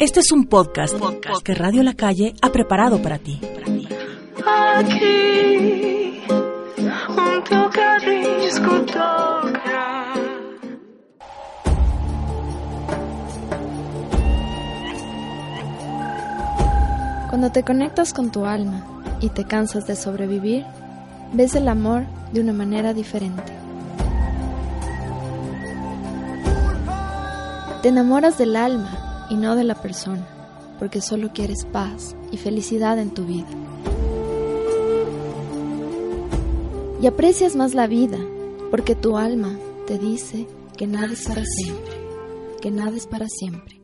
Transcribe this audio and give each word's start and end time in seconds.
Este 0.00 0.20
es 0.20 0.32
un 0.32 0.46
podcast, 0.46 0.94
que 1.44 1.54
Radio 1.54 1.82
La 1.82 1.94
Calle 1.94 2.34
ha 2.42 2.50
preparado 2.50 3.00
para 3.00 3.18
ti. 3.18 3.40
Aquí, 4.44 6.22
un 6.28 7.44
tocadisco 7.44 8.86
Cuando 17.28 17.52
te 17.52 17.62
conectas 17.62 18.12
con 18.12 18.32
tu 18.32 18.46
alma 18.46 18.84
y 19.20 19.28
te 19.28 19.44
cansas 19.44 19.86
de 19.86 19.94
sobrevivir, 19.94 20.64
ves 21.32 21.54
el 21.54 21.68
amor 21.68 22.04
de 22.32 22.40
una 22.40 22.52
manera 22.52 22.92
diferente. 22.94 23.59
Te 27.82 27.88
enamoras 27.88 28.36
del 28.36 28.56
alma 28.56 29.26
y 29.30 29.36
no 29.36 29.56
de 29.56 29.64
la 29.64 29.74
persona, 29.74 30.26
porque 30.78 31.00
solo 31.00 31.32
quieres 31.32 31.64
paz 31.64 32.14
y 32.30 32.36
felicidad 32.36 32.98
en 32.98 33.08
tu 33.08 33.24
vida. 33.24 33.48
Y 37.00 37.06
aprecias 37.06 37.56
más 37.56 37.72
la 37.72 37.86
vida, 37.86 38.18
porque 38.70 38.94
tu 38.94 39.16
alma 39.16 39.58
te 39.86 39.98
dice 39.98 40.46
que 40.76 40.86
nada 40.86 41.14
es 41.14 41.26
para 41.26 41.42
siempre, 41.42 41.94
que 42.60 42.70
nada 42.70 42.94
es 42.94 43.06
para 43.06 43.28
siempre. 43.28 43.80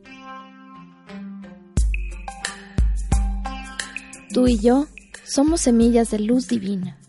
Tú 4.31 4.47
y 4.47 4.59
yo 4.59 4.85
somos 5.23 5.61
semillas 5.61 6.11
de 6.11 6.19
luz 6.19 6.47
divina, 6.47 6.99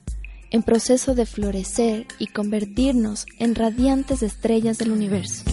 en 0.51 0.63
proceso 0.63 1.15
de 1.15 1.27
florecer 1.27 2.07
y 2.19 2.29
convertirnos 2.29 3.27
en 3.39 3.55
radiantes 3.55 4.23
estrellas 4.23 4.79
del 4.79 4.93
universo. 4.93 5.45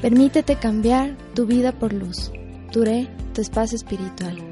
Permítete 0.00 0.56
cambiar 0.56 1.14
tu 1.34 1.44
vida 1.44 1.72
por 1.72 1.92
luz. 1.92 2.32
Turé, 2.72 3.06
tu 3.34 3.42
espacio 3.42 3.76
espiritual. 3.76 4.49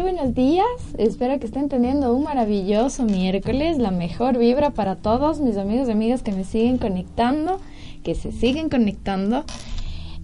Buenos 0.00 0.34
días. 0.34 0.64
Espero 0.96 1.38
que 1.38 1.44
estén 1.44 1.68
teniendo 1.68 2.14
un 2.14 2.24
maravilloso 2.24 3.04
miércoles, 3.04 3.76
la 3.76 3.90
mejor 3.90 4.38
vibra 4.38 4.70
para 4.70 4.96
todos 4.96 5.38
mis 5.40 5.58
amigos 5.58 5.86
y 5.88 5.90
amigas 5.90 6.22
que 6.22 6.32
me 6.32 6.44
siguen 6.44 6.78
conectando, 6.78 7.60
que 8.02 8.14
se 8.14 8.32
siguen 8.32 8.70
conectando. 8.70 9.44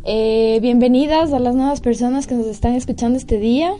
Eh, 0.04 0.58
bienvenidas 0.62 1.34
a 1.34 1.38
las 1.38 1.54
nuevas 1.54 1.82
personas 1.82 2.26
que 2.26 2.34
nos 2.34 2.46
están 2.46 2.74
escuchando 2.76 3.18
este 3.18 3.38
día. 3.38 3.74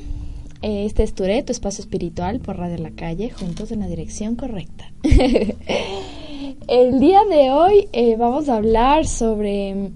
Eh, 0.60 0.84
este 0.84 1.04
es 1.04 1.14
Touré, 1.14 1.42
tu 1.42 1.52
espacio 1.52 1.82
espiritual 1.82 2.40
por 2.40 2.58
Radio 2.58 2.76
La 2.78 2.90
Calle, 2.90 3.30
juntos 3.30 3.72
en 3.72 3.80
la 3.80 3.86
dirección 3.86 4.36
correcta. 4.36 4.92
El 6.68 7.00
día 7.00 7.20
de 7.30 7.50
hoy 7.50 7.88
eh, 7.92 8.16
vamos 8.18 8.50
a 8.50 8.56
hablar 8.56 9.06
sobre 9.06 9.90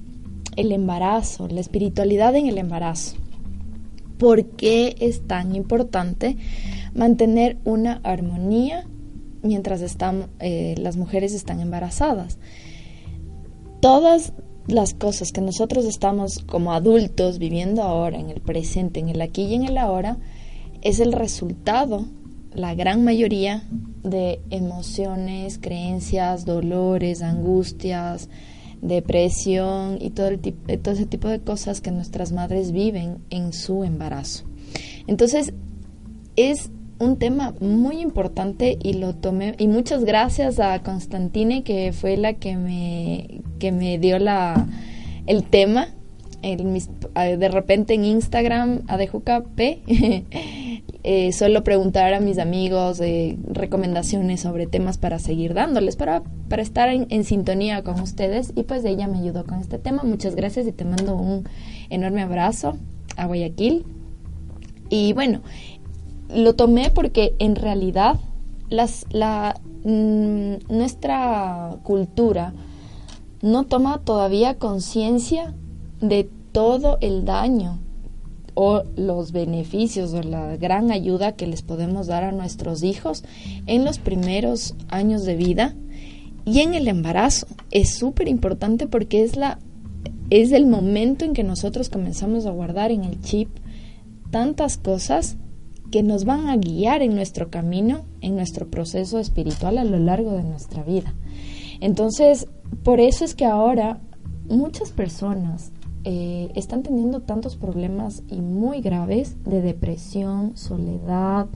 el 0.56 0.72
embarazo, 0.72 1.48
la 1.48 1.60
espiritualidad 1.60 2.34
en 2.34 2.46
el 2.46 2.56
embarazo 2.56 3.21
por 4.22 4.50
qué 4.50 4.94
es 5.00 5.26
tan 5.26 5.56
importante 5.56 6.36
mantener 6.94 7.58
una 7.64 7.94
armonía 8.04 8.86
mientras 9.42 9.80
están, 9.80 10.28
eh, 10.38 10.76
las 10.78 10.96
mujeres 10.96 11.34
están 11.34 11.58
embarazadas. 11.58 12.38
Todas 13.80 14.32
las 14.68 14.94
cosas 14.94 15.32
que 15.32 15.40
nosotros 15.40 15.86
estamos 15.86 16.38
como 16.46 16.72
adultos 16.72 17.40
viviendo 17.40 17.82
ahora, 17.82 18.20
en 18.20 18.30
el 18.30 18.40
presente, 18.40 19.00
en 19.00 19.08
el 19.08 19.20
aquí 19.20 19.42
y 19.42 19.54
en 19.56 19.64
el 19.64 19.76
ahora, 19.76 20.18
es 20.82 21.00
el 21.00 21.12
resultado, 21.12 22.06
la 22.54 22.76
gran 22.76 23.02
mayoría, 23.02 23.64
de 24.04 24.40
emociones, 24.50 25.58
creencias, 25.58 26.44
dolores, 26.44 27.22
angustias, 27.22 28.28
depresión 28.82 29.96
y 30.00 30.10
todo, 30.10 30.28
el 30.28 30.40
eh, 30.68 30.76
todo 30.76 30.92
ese 30.94 31.06
tipo 31.06 31.28
de 31.28 31.40
cosas 31.40 31.80
que 31.80 31.90
nuestras 31.90 32.32
madres 32.32 32.72
viven 32.72 33.18
en 33.30 33.52
su 33.52 33.84
embarazo. 33.84 34.44
Entonces, 35.06 35.54
es 36.36 36.70
un 36.98 37.18
tema 37.18 37.54
muy 37.60 38.00
importante 38.00 38.78
y 38.80 38.94
lo 38.94 39.14
tomé 39.14 39.54
y 39.58 39.66
muchas 39.66 40.04
gracias 40.04 40.60
a 40.60 40.82
Constantine 40.82 41.64
que 41.64 41.92
fue 41.92 42.16
la 42.16 42.34
que 42.34 42.56
me 42.56 43.42
que 43.58 43.72
me 43.72 43.98
dio 43.98 44.20
la 44.20 44.68
el 45.26 45.42
tema 45.42 45.88
de 46.42 47.48
repente 47.48 47.94
en 47.94 48.04
Instagram 48.04 48.82
Adejuca 48.86 49.42
P 49.42 49.82
eh, 51.04 51.32
suelo 51.32 51.64
preguntar 51.64 52.14
a 52.14 52.20
mis 52.20 52.38
amigos 52.38 53.00
eh, 53.00 53.36
recomendaciones 53.44 54.40
sobre 54.40 54.68
temas 54.68 54.98
para 54.98 55.18
seguir 55.18 55.52
dándoles, 55.52 55.96
para, 55.96 56.22
para 56.48 56.62
estar 56.62 56.88
en, 56.90 57.24
sintonía 57.24 57.82
con 57.82 58.00
ustedes 58.00 58.52
y 58.54 58.62
pues 58.62 58.84
ella 58.84 59.08
me 59.08 59.18
ayudó 59.18 59.44
con 59.44 59.58
este 59.58 59.78
tema. 59.78 60.04
Muchas 60.04 60.36
gracias 60.36 60.66
y 60.68 60.72
te 60.72 60.84
mando 60.84 61.16
un 61.16 61.48
enorme 61.90 62.22
abrazo 62.22 62.76
a 63.16 63.26
Guayaquil. 63.26 63.84
Y 64.90 65.12
bueno, 65.12 65.40
lo 66.32 66.54
tomé 66.54 66.90
porque 66.90 67.34
en 67.40 67.56
realidad 67.56 68.20
las, 68.68 69.04
la, 69.10 69.60
mm, 69.82 70.72
nuestra 70.72 71.78
cultura 71.82 72.54
no 73.40 73.64
toma 73.64 73.98
todavía 74.04 74.56
conciencia 74.56 75.52
de 76.00 76.30
todo 76.52 76.98
el 77.00 77.24
daño 77.24 77.81
o 78.54 78.82
los 78.96 79.32
beneficios 79.32 80.12
o 80.12 80.22
la 80.22 80.56
gran 80.56 80.90
ayuda 80.90 81.32
que 81.32 81.46
les 81.46 81.62
podemos 81.62 82.06
dar 82.06 82.24
a 82.24 82.32
nuestros 82.32 82.82
hijos 82.82 83.24
en 83.66 83.84
los 83.84 83.98
primeros 83.98 84.74
años 84.88 85.24
de 85.24 85.36
vida 85.36 85.74
y 86.44 86.60
en 86.60 86.74
el 86.74 86.88
embarazo. 86.88 87.46
Es 87.70 87.96
súper 87.96 88.28
importante 88.28 88.86
porque 88.86 89.22
es 89.22 89.36
la 89.36 89.58
es 90.30 90.52
el 90.52 90.66
momento 90.66 91.26
en 91.26 91.34
que 91.34 91.44
nosotros 91.44 91.90
comenzamos 91.90 92.46
a 92.46 92.50
guardar 92.50 92.90
en 92.90 93.04
el 93.04 93.20
chip 93.20 93.50
tantas 94.30 94.78
cosas 94.78 95.36
que 95.90 96.02
nos 96.02 96.24
van 96.24 96.48
a 96.48 96.56
guiar 96.56 97.02
en 97.02 97.14
nuestro 97.14 97.50
camino, 97.50 98.06
en 98.22 98.34
nuestro 98.34 98.70
proceso 98.70 99.18
espiritual 99.18 99.76
a 99.76 99.84
lo 99.84 99.98
largo 99.98 100.32
de 100.32 100.42
nuestra 100.42 100.82
vida. 100.82 101.14
Entonces, 101.80 102.48
por 102.82 102.98
eso 102.98 103.26
es 103.26 103.34
que 103.34 103.44
ahora 103.44 104.00
muchas 104.48 104.90
personas 104.90 105.70
eh, 106.04 106.50
están 106.56 106.82
teniendo 106.82 107.20
tantos 107.20 107.56
problemas 107.56 108.22
y 108.28 108.40
muy 108.40 108.80
graves 108.80 109.42
de 109.44 109.62
depresión, 109.62 110.56
soledad, 110.56 111.46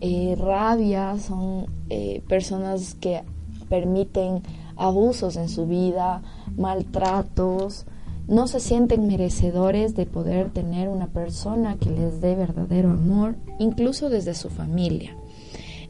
eh, 0.00 0.36
rabia, 0.38 1.18
son 1.18 1.66
eh, 1.90 2.22
personas 2.26 2.94
que 2.94 3.22
permiten 3.68 4.42
abusos 4.76 5.36
en 5.36 5.48
su 5.48 5.66
vida, 5.66 6.22
maltratos, 6.56 7.84
no 8.26 8.48
se 8.48 8.60
sienten 8.60 9.06
merecedores 9.06 9.94
de 9.94 10.06
poder 10.06 10.50
tener 10.50 10.88
una 10.88 11.08
persona 11.08 11.76
que 11.76 11.90
les 11.90 12.22
dé 12.22 12.34
verdadero 12.34 12.90
amor, 12.90 13.36
incluso 13.58 14.08
desde 14.08 14.34
su 14.34 14.48
familia. 14.48 15.14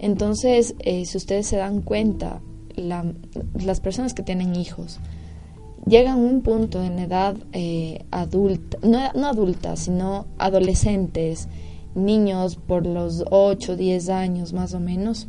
Entonces, 0.00 0.74
si 0.82 1.16
ustedes 1.16 1.46
se 1.46 1.56
dan 1.56 1.80
cuenta, 1.80 2.40
las 2.76 3.80
personas 3.80 4.14
que 4.14 4.24
tienen 4.24 4.56
hijos, 4.56 4.98
llegan 5.86 6.18
un 6.18 6.42
punto 6.42 6.82
en 6.82 6.98
edad 6.98 7.36
eh, 7.52 8.04
adulta, 8.10 8.78
no, 8.82 9.12
no 9.14 9.26
adulta, 9.26 9.76
sino 9.76 10.26
adolescentes, 10.38 11.48
niños 11.94 12.56
por 12.56 12.86
los 12.86 13.24
8, 13.30 13.76
10 13.76 14.08
años 14.08 14.52
más 14.52 14.74
o 14.74 14.80
menos, 14.80 15.28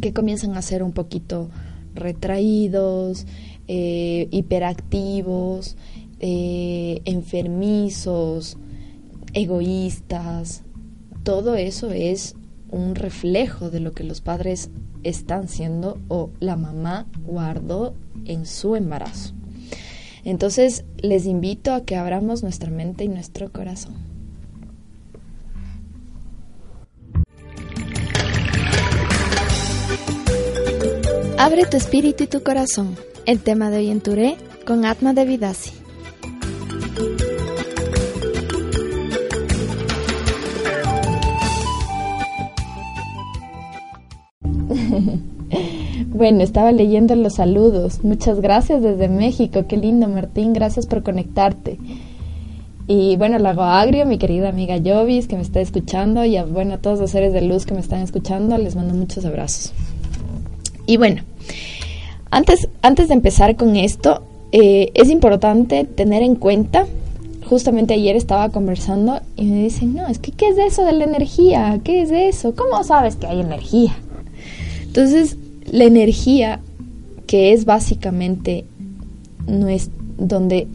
que 0.00 0.12
comienzan 0.12 0.56
a 0.56 0.62
ser 0.62 0.82
un 0.82 0.92
poquito 0.92 1.48
retraídos, 1.94 3.26
eh, 3.68 4.28
hiperactivos, 4.30 5.76
eh, 6.20 7.00
enfermizos, 7.04 8.56
egoístas. 9.34 10.62
Todo 11.22 11.54
eso 11.54 11.90
es 11.90 12.34
un 12.70 12.94
reflejo 12.94 13.70
de 13.70 13.80
lo 13.80 13.92
que 13.92 14.04
los 14.04 14.20
padres 14.20 14.70
están 15.02 15.48
siendo 15.48 15.98
o 16.08 16.30
la 16.40 16.56
mamá 16.56 17.06
guardó 17.24 17.94
en 18.24 18.46
su 18.46 18.76
embarazo. 18.76 19.34
Entonces 20.24 20.84
les 20.98 21.26
invito 21.26 21.72
a 21.72 21.84
que 21.84 21.96
abramos 21.96 22.42
nuestra 22.42 22.70
mente 22.70 23.04
y 23.04 23.08
nuestro 23.08 23.50
corazón. 23.50 23.94
Abre 31.38 31.66
tu 31.66 31.76
espíritu 31.76 32.24
y 32.24 32.28
tu 32.28 32.42
corazón. 32.42 32.96
El 33.26 33.40
tema 33.40 33.70
de 33.70 33.78
hoy 33.78 33.90
en 33.90 34.00
Touré 34.00 34.36
con 34.64 34.84
Atma 34.84 35.12
de 35.12 35.24
Bueno, 46.14 46.42
estaba 46.42 46.72
leyendo 46.72 47.16
los 47.16 47.34
saludos. 47.36 48.04
Muchas 48.04 48.40
gracias 48.40 48.82
desde 48.82 49.08
México. 49.08 49.64
Qué 49.66 49.78
lindo, 49.78 50.08
Martín. 50.08 50.52
Gracias 50.52 50.86
por 50.86 51.02
conectarte. 51.02 51.78
Y 52.86 53.16
bueno, 53.16 53.38
Lago 53.38 53.62
Agrio, 53.62 54.04
mi 54.04 54.18
querida 54.18 54.50
amiga 54.50 54.76
Jovis, 54.84 55.26
que 55.26 55.36
me 55.36 55.42
está 55.42 55.60
escuchando, 55.60 56.24
y 56.26 56.36
a, 56.36 56.44
bueno, 56.44 56.74
a 56.74 56.78
todos 56.78 57.00
los 57.00 57.10
seres 57.10 57.32
de 57.32 57.40
luz 57.40 57.64
que 57.64 57.72
me 57.72 57.80
están 57.80 58.00
escuchando, 58.00 58.58
les 58.58 58.76
mando 58.76 58.92
muchos 58.92 59.24
abrazos. 59.24 59.72
Y 60.86 60.98
bueno, 60.98 61.22
antes, 62.30 62.68
antes 62.82 63.08
de 63.08 63.14
empezar 63.14 63.56
con 63.56 63.76
esto, 63.76 64.22
eh, 64.50 64.90
es 64.94 65.08
importante 65.08 65.84
tener 65.84 66.22
en 66.22 66.34
cuenta, 66.34 66.86
justamente 67.48 67.94
ayer 67.94 68.16
estaba 68.16 68.50
conversando 68.50 69.20
y 69.36 69.44
me 69.46 69.62
dicen, 69.62 69.94
no, 69.94 70.08
es 70.08 70.18
que 70.18 70.32
¿qué 70.32 70.48
es 70.48 70.58
eso 70.58 70.84
de 70.84 70.92
la 70.92 71.04
energía? 71.04 71.80
¿Qué 71.82 72.02
es 72.02 72.10
eso? 72.10 72.54
¿Cómo 72.54 72.84
sabes 72.84 73.16
que 73.16 73.26
hay 73.26 73.40
energía? 73.40 73.94
Entonces, 74.82 75.38
la 75.72 75.84
energía, 75.84 76.60
que 77.26 77.52
es 77.52 77.64
básicamente 77.64 78.64
no 79.48 79.68
es 79.68 79.90
donde 80.18 80.68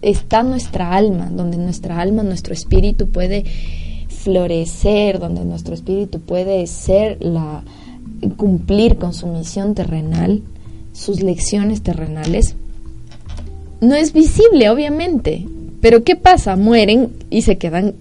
está 0.00 0.42
nuestra 0.42 0.94
alma, 0.94 1.28
donde 1.30 1.58
nuestra 1.58 2.00
alma, 2.00 2.22
nuestro 2.22 2.54
espíritu 2.54 3.08
puede 3.08 3.44
florecer, 4.08 5.18
donde 5.18 5.44
nuestro 5.44 5.74
espíritu 5.74 6.20
puede 6.20 6.66
ser 6.66 7.18
la 7.20 7.62
cumplir 8.36 8.96
con 8.96 9.12
su 9.12 9.26
misión 9.26 9.74
terrenal, 9.74 10.42
sus 10.92 11.22
lecciones 11.22 11.82
terrenales, 11.82 12.54
no 13.80 13.94
es 13.94 14.12
visible, 14.12 14.70
obviamente. 14.70 15.46
Pero 15.80 16.02
¿qué 16.02 16.16
pasa? 16.16 16.56
Mueren 16.56 17.10
y 17.30 17.42
se 17.42 17.58
quedan 17.58 17.94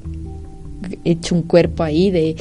hecho 1.04 1.36
un 1.36 1.44
cuerpo 1.44 1.84
ahí 1.84 2.12
de 2.12 2.36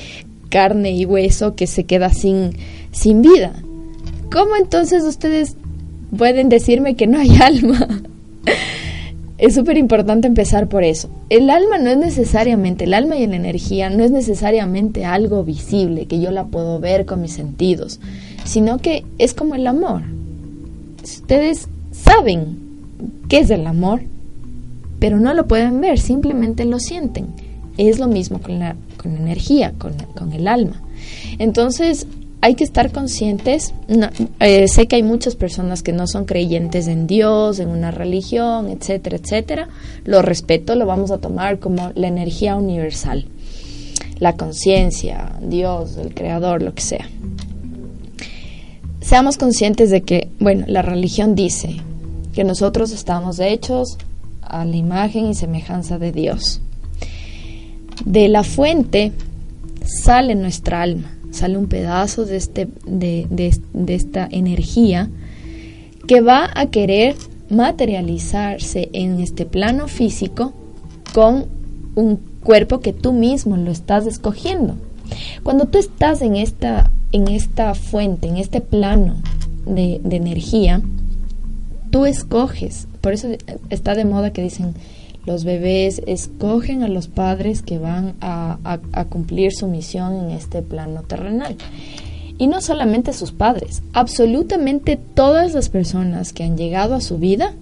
carne 0.48 0.92
y 0.92 1.04
hueso 1.04 1.54
que 1.54 1.66
se 1.66 1.84
queda 1.84 2.10
sin, 2.10 2.52
sin 2.96 3.20
vida. 3.20 3.52
¿Cómo 4.32 4.56
entonces 4.56 5.04
ustedes 5.04 5.56
pueden 6.16 6.48
decirme 6.48 6.96
que 6.96 7.06
no 7.06 7.18
hay 7.18 7.36
alma? 7.40 7.86
es 9.38 9.54
súper 9.54 9.76
importante 9.76 10.26
empezar 10.26 10.66
por 10.66 10.82
eso. 10.82 11.10
El 11.28 11.50
alma 11.50 11.76
no 11.78 11.90
es 11.90 11.98
necesariamente, 11.98 12.84
el 12.84 12.94
alma 12.94 13.16
y 13.16 13.26
la 13.26 13.36
energía 13.36 13.90
no 13.90 14.02
es 14.02 14.10
necesariamente 14.10 15.04
algo 15.04 15.44
visible, 15.44 16.06
que 16.06 16.20
yo 16.20 16.30
la 16.30 16.46
puedo 16.46 16.80
ver 16.80 17.04
con 17.04 17.20
mis 17.20 17.32
sentidos, 17.32 18.00
sino 18.44 18.78
que 18.78 19.04
es 19.18 19.34
como 19.34 19.54
el 19.54 19.66
amor. 19.66 20.02
Ustedes 21.04 21.68
saben 21.92 22.56
qué 23.28 23.40
es 23.40 23.50
el 23.50 23.66
amor, 23.66 24.00
pero 24.98 25.20
no 25.20 25.34
lo 25.34 25.46
pueden 25.46 25.82
ver, 25.82 25.98
simplemente 25.98 26.64
lo 26.64 26.78
sienten. 26.78 27.26
Es 27.76 27.98
lo 27.98 28.08
mismo 28.08 28.40
con 28.40 28.58
la, 28.58 28.74
con 28.96 29.12
la 29.12 29.20
energía, 29.20 29.74
con, 29.76 29.92
con 30.14 30.32
el 30.32 30.48
alma. 30.48 30.80
Entonces, 31.38 32.06
hay 32.40 32.54
que 32.54 32.64
estar 32.64 32.92
conscientes. 32.92 33.74
Eh, 34.40 34.68
sé 34.68 34.86
que 34.86 34.96
hay 34.96 35.02
muchas 35.02 35.34
personas 35.36 35.82
que 35.82 35.92
no 35.92 36.06
son 36.06 36.24
creyentes 36.24 36.86
en 36.86 37.06
Dios, 37.06 37.58
en 37.58 37.68
una 37.68 37.90
religión, 37.90 38.68
etcétera, 38.68 39.16
etcétera. 39.16 39.68
Lo 40.04 40.22
respeto, 40.22 40.74
lo 40.74 40.86
vamos 40.86 41.10
a 41.10 41.18
tomar 41.18 41.58
como 41.58 41.92
la 41.94 42.08
energía 42.08 42.56
universal, 42.56 43.26
la 44.18 44.36
conciencia, 44.36 45.32
Dios, 45.42 45.96
el 45.96 46.14
creador, 46.14 46.62
lo 46.62 46.74
que 46.74 46.82
sea. 46.82 47.08
Seamos 49.00 49.38
conscientes 49.38 49.90
de 49.90 50.02
que, 50.02 50.28
bueno, 50.40 50.64
la 50.68 50.82
religión 50.82 51.34
dice 51.34 51.76
que 52.32 52.44
nosotros 52.44 52.92
estamos 52.92 53.38
hechos 53.38 53.98
a 54.42 54.64
la 54.64 54.76
imagen 54.76 55.26
y 55.26 55.34
semejanza 55.34 55.98
de 55.98 56.12
Dios. 56.12 56.60
De 58.04 58.28
la 58.28 58.42
fuente 58.42 59.12
sale 59.84 60.34
nuestra 60.34 60.82
alma 60.82 61.15
sale 61.30 61.58
un 61.58 61.66
pedazo 61.66 62.24
de, 62.24 62.36
este, 62.36 62.68
de, 62.86 63.26
de, 63.30 63.94
esta 63.94 64.28
energía 64.30 65.10
que 66.06 66.20
va 66.20 66.50
a 66.54 66.66
querer 66.66 67.16
materializarse 67.50 68.88
en 68.92 69.20
este 69.20 69.44
plano 69.44 69.88
físico 69.88 70.52
con 71.12 71.46
un 71.94 72.16
cuerpo 72.42 72.80
que 72.80 72.92
tú 72.92 73.12
mismo 73.12 73.56
lo 73.56 73.70
estás 73.70 74.06
escogiendo. 74.06 74.76
Cuando 75.42 75.66
tú 75.66 75.78
estás 75.78 76.22
en 76.22 76.36
esta, 76.36 76.90
en 77.12 77.28
esta 77.28 77.74
fuente, 77.74 78.28
en 78.28 78.36
este 78.36 78.60
plano 78.60 79.16
de, 79.66 80.00
de 80.02 80.16
energía, 80.16 80.82
tú 81.90 82.06
escoges. 82.06 82.88
Por 83.00 83.12
eso 83.12 83.28
está 83.70 83.94
de 83.94 84.04
moda 84.04 84.32
que 84.32 84.42
dicen, 84.42 84.74
los 85.26 85.42
bebés 85.44 86.00
escogen 86.06 86.84
a 86.84 86.88
los 86.88 87.08
padres 87.08 87.60
que 87.60 87.78
van 87.78 88.14
a, 88.20 88.78
cumplir 89.10 89.52
su 89.52 89.66
misión 89.66 90.14
en 90.14 90.30
este 90.30 90.62
plano 90.62 91.02
terrenal. 91.02 91.56
Y 92.38 92.46
no 92.46 92.60
solamente 92.60 93.12
sus 93.12 93.32
padres, 93.32 93.82
absolutamente 93.92 94.96
todas 94.96 95.52
las 95.52 95.68
personas 95.68 96.32
que 96.32 96.44
han 96.44 96.56
llegado 96.56 96.94
a 96.94 97.00
su 97.00 97.18
vida 97.18 97.54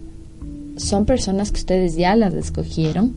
son 0.77 1.07
personas 1.07 1.53
que 1.53 1.61
ustedes 1.61 1.97
ya 1.97 2.17
las 2.17 2.35
escogieron 2.35 3.17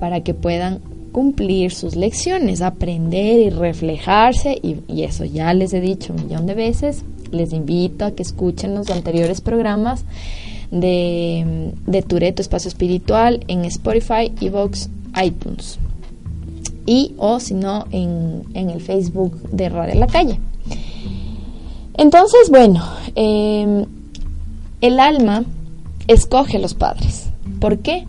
para 0.00 0.20
que 0.20 0.34
puedan 0.34 0.80
cumplir 1.12 1.72
sus 1.72 1.96
lecciones, 1.96 2.60
aprender 2.60 3.38
y 3.40 3.50
reflejarse. 3.50 4.58
Y, 4.60 4.78
y, 4.88 5.04
eso 5.04 5.24
ya 5.24 5.54
les 5.54 5.72
he 5.72 5.80
dicho 5.80 6.12
un 6.12 6.24
millón 6.24 6.46
de 6.46 6.54
veces. 6.54 7.04
Les 7.30 7.52
invito 7.52 8.04
a 8.04 8.10
que 8.10 8.22
escuchen 8.22 8.74
los 8.74 8.90
anteriores 8.90 9.40
programas 9.40 10.04
de, 10.70 11.72
de 11.86 12.02
Tureto 12.02 12.42
Espacio 12.42 12.68
Espiritual 12.68 13.44
en 13.48 13.64
Spotify, 13.64 14.32
Evox, 14.40 14.90
iTunes. 15.22 15.78
Y 16.86 17.14
o 17.18 17.40
si 17.40 17.54
no, 17.54 17.86
en, 17.90 18.44
en, 18.54 18.70
el 18.70 18.80
Facebook 18.80 19.40
de 19.50 19.68
Radio 19.68 19.94
La 19.94 20.06
Calle. 20.06 20.40
Entonces, 21.94 22.48
bueno, 22.50 22.82
em, 23.14 23.84
el 24.80 25.00
alma 25.00 25.44
escoge 26.06 26.56
a 26.56 26.60
los 26.60 26.74
padres. 26.74 27.30
¿Por 27.60 27.80
qué? 27.80 28.06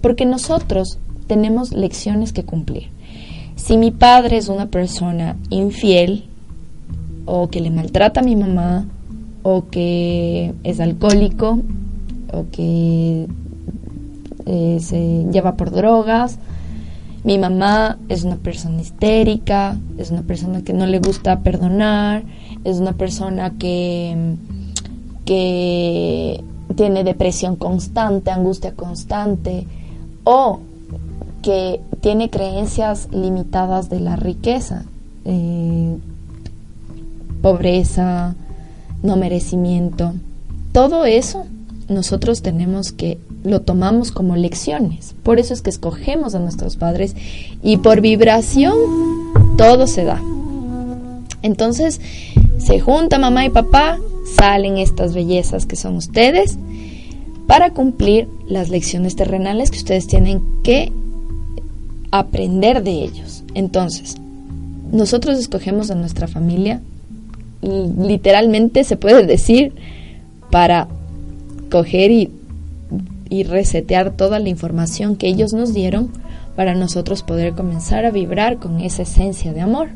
Porque 0.00 0.24
nosotros 0.24 0.98
tenemos 1.26 1.72
lecciones 1.72 2.32
que 2.32 2.44
cumplir. 2.44 2.88
Si 3.56 3.76
mi 3.76 3.90
padre 3.90 4.38
es 4.38 4.48
una 4.48 4.66
persona 4.66 5.36
infiel 5.50 6.24
o 7.26 7.48
que 7.48 7.60
le 7.60 7.70
maltrata 7.70 8.20
a 8.20 8.24
mi 8.24 8.36
mamá 8.36 8.86
o 9.42 9.68
que 9.68 10.54
es 10.64 10.80
alcohólico 10.80 11.58
o 12.32 12.46
que 12.50 13.26
eh, 14.46 14.78
se 14.80 15.26
lleva 15.30 15.56
por 15.56 15.70
drogas. 15.70 16.38
Mi 17.24 17.38
mamá 17.38 17.98
es 18.08 18.24
una 18.24 18.36
persona 18.36 18.80
histérica, 18.80 19.76
es 19.96 20.10
una 20.10 20.22
persona 20.22 20.62
que 20.62 20.72
no 20.72 20.86
le 20.86 20.98
gusta 20.98 21.40
perdonar, 21.40 22.24
es 22.64 22.78
una 22.78 22.94
persona 22.94 23.52
que, 23.58 24.36
que 25.24 26.42
tiene 26.74 27.04
depresión 27.04 27.54
constante, 27.54 28.32
angustia 28.32 28.72
constante, 28.72 29.66
o 30.24 30.60
que 31.42 31.80
tiene 32.00 32.28
creencias 32.28 33.08
limitadas 33.12 33.88
de 33.88 34.00
la 34.00 34.16
riqueza, 34.16 34.84
eh, 35.24 35.96
pobreza, 37.40 38.34
no 39.02 39.16
merecimiento. 39.16 40.12
Todo 40.72 41.04
eso 41.04 41.46
nosotros 41.88 42.42
tenemos 42.42 42.92
que 42.92 43.18
lo 43.44 43.60
tomamos 43.60 44.12
como 44.12 44.36
lecciones. 44.36 45.14
Por 45.22 45.38
eso 45.38 45.54
es 45.54 45.62
que 45.62 45.70
escogemos 45.70 46.34
a 46.34 46.38
nuestros 46.38 46.76
padres 46.76 47.14
y 47.62 47.78
por 47.78 48.00
vibración 48.00 48.74
todo 49.56 49.86
se 49.86 50.04
da. 50.04 50.20
Entonces 51.42 52.00
se 52.58 52.80
junta 52.80 53.18
mamá 53.18 53.44
y 53.44 53.50
papá, 53.50 53.98
salen 54.38 54.78
estas 54.78 55.14
bellezas 55.14 55.66
que 55.66 55.76
son 55.76 55.96
ustedes 55.96 56.58
para 57.46 57.70
cumplir 57.70 58.28
las 58.46 58.68
lecciones 58.68 59.16
terrenales 59.16 59.70
que 59.70 59.78
ustedes 59.78 60.06
tienen 60.06 60.40
que 60.62 60.92
aprender 62.10 62.82
de 62.82 62.92
ellos. 62.92 63.42
Entonces, 63.54 64.16
nosotros 64.92 65.38
escogemos 65.38 65.90
a 65.90 65.94
nuestra 65.94 66.28
familia, 66.28 66.80
literalmente 67.62 68.84
se 68.84 68.96
puede 68.96 69.26
decir, 69.26 69.74
para 70.50 70.88
coger 71.72 72.10
y, 72.10 72.30
resetear 73.44 74.10
toda 74.14 74.38
la 74.38 74.50
información 74.50 75.16
que 75.16 75.26
ellos 75.26 75.54
nos 75.54 75.72
dieron 75.72 76.10
para 76.54 76.74
nosotros 76.74 77.22
poder 77.22 77.54
comenzar 77.54 78.04
a 78.04 78.10
vibrar 78.10 78.58
con 78.58 78.80
esa 78.80 79.02
esencia 79.02 79.54
de 79.54 79.62
amor. 79.62 79.88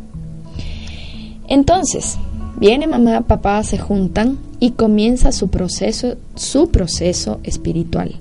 Entonces, 1.46 2.16
viene 2.58 2.86
mamá, 2.86 3.20
papá, 3.20 3.62
se 3.62 3.76
juntan 3.76 4.38
y 4.58 4.70
comienza 4.70 5.32
su 5.32 5.48
proceso, 5.48 6.16
su 6.34 6.70
proceso 6.70 7.40
espiritual. 7.44 8.16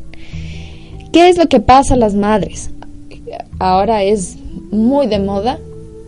¿Qué 1.13 1.29
es 1.29 1.37
lo 1.37 1.47
que 1.47 1.61
pasa 1.61 1.93
a 1.93 1.97
las 1.97 2.13
madres? 2.13 2.71
Ahora 3.57 4.03
es 4.03 4.35
muy 4.69 5.07
de 5.07 5.19
moda 5.19 5.59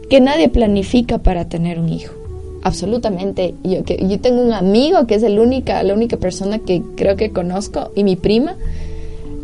que 0.09 0.19
nadie 0.19 0.49
planifica 0.49 1.19
para 1.19 1.47
tener 1.47 1.79
un 1.79 1.87
hijo. 1.87 2.16
Absolutamente. 2.63 3.55
Yo, 3.63 3.83
que, 3.83 4.05
yo 4.07 4.19
tengo 4.19 4.41
un 4.41 4.53
amigo 4.53 5.07
que 5.07 5.15
es 5.15 5.23
el 5.23 5.39
única, 5.39 5.81
la 5.83 5.93
única 5.93 6.17
persona 6.17 6.59
que 6.59 6.81
creo 6.95 7.15
que 7.15 7.31
conozco 7.31 7.91
y 7.95 8.03
mi 8.03 8.15
prima 8.15 8.55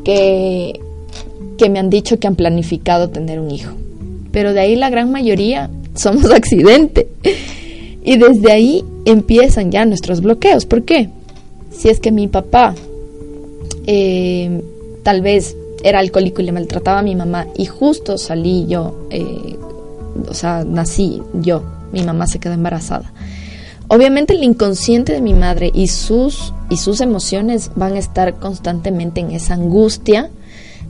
que, 0.03 0.79
que 1.58 1.70
me 1.70 1.79
han 1.79 1.89
dicho 1.89 2.20
que 2.20 2.27
han 2.27 2.36
planificado 2.36 3.10
tener 3.10 3.39
un 3.39 3.51
hijo. 3.51 3.74
Pero 4.32 4.53
de 4.53 4.60
ahí 4.60 4.75
la 4.75 4.89
gran 4.89 5.12
mayoría 5.12 5.70
somos 5.96 6.25
accidente. 6.32 7.08
Y 8.03 8.17
desde 8.17 8.51
ahí 8.51 8.84
empiezan 9.05 9.72
ya 9.72 9.86
nuestros 9.86 10.22
bloqueos. 10.22 10.65
¿Por 10.65 10.84
qué? 10.84 11.10
Si 11.72 11.89
es 11.89 12.00
que 12.00 12.12
mi 12.12 12.27
papá 12.27 12.75
eh, 13.88 14.62
tal 15.03 15.22
vez 15.22 15.55
era 15.84 16.00
alcohólico 16.00 16.41
y 16.41 16.46
le 16.46 16.51
maltrataba 16.51 17.00
a 17.00 17.03
mi 17.03 17.15
mamá 17.15 17.48
y 17.58 17.65
justo 17.65 18.17
salí 18.17 18.65
yo, 18.67 19.08
eh, 19.10 19.58
o 20.29 20.34
sea, 20.34 20.63
nací 20.63 21.22
yo, 21.34 21.63
mi 21.94 22.04
mamá 22.04 22.28
se 22.28 22.40
quedó 22.40 22.54
embarazada. 22.54 23.14
Obviamente 23.88 24.34
el 24.34 24.44
inconsciente 24.44 25.14
de 25.14 25.22
mi 25.22 25.34
madre 25.34 25.72
y 25.74 25.88
sus, 25.88 26.54
y 26.70 26.78
sus 26.78 27.00
emociones 27.00 27.72
van 27.76 27.94
a 27.94 28.00
estar 28.00 28.36
constantemente 28.36 29.22
en 29.22 29.32
esa 29.32 29.54
angustia 29.54 30.30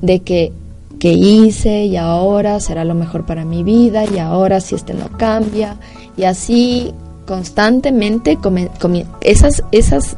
de 0.02 0.22
que, 0.22 0.54
que 1.00 1.12
hice 1.12 1.86
y 1.86 1.98
ahora 1.98 2.60
será 2.60 2.86
lo 2.86 2.96
mejor 2.96 3.26
para 3.26 3.46
mi 3.46 3.64
vida 3.64 4.06
y 4.06 4.20
ahora 4.20 4.62
si 4.62 4.76
este 4.76 4.94
no 4.94 5.10
cambia 5.18 5.78
y 6.16 6.24
así 6.24 6.94
constantemente 7.26 8.38
esas, 9.22 9.64
esas 9.72 10.18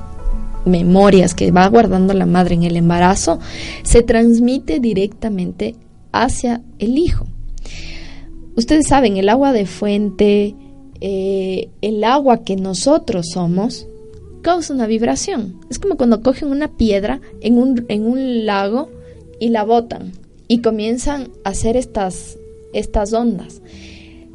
memorias 0.65 1.33
que 1.33 1.51
va 1.51 1.67
guardando 1.67 2.13
la 2.13 2.25
madre 2.25 2.55
en 2.55 2.63
el 2.63 2.75
embarazo 2.75 3.39
se 3.83 4.01
transmite 4.01 4.79
directamente 4.79 5.75
hacia 6.11 6.61
el 6.79 6.97
hijo. 6.97 7.25
Ustedes 8.57 8.87
saben, 8.87 9.17
el 9.17 9.29
agua 9.29 9.51
de 9.51 9.65
fuente, 9.65 10.55
eh, 11.01 11.69
el 11.81 12.03
agua 12.03 12.43
que 12.43 12.55
nosotros 12.55 13.29
somos, 13.33 13.87
causa 14.41 14.73
una 14.73 14.87
vibración. 14.87 15.59
Es 15.69 15.79
como 15.79 15.97
cuando 15.97 16.21
cogen 16.21 16.49
una 16.49 16.77
piedra 16.77 17.21
en 17.41 17.57
un, 17.57 17.85
en 17.89 18.05
un 18.05 18.45
lago 18.45 18.89
y 19.39 19.49
la 19.49 19.63
botan 19.63 20.11
y 20.47 20.61
comienzan 20.61 21.31
a 21.43 21.49
hacer 21.49 21.75
estas, 21.77 22.37
estas 22.73 23.13
ondas. 23.13 23.61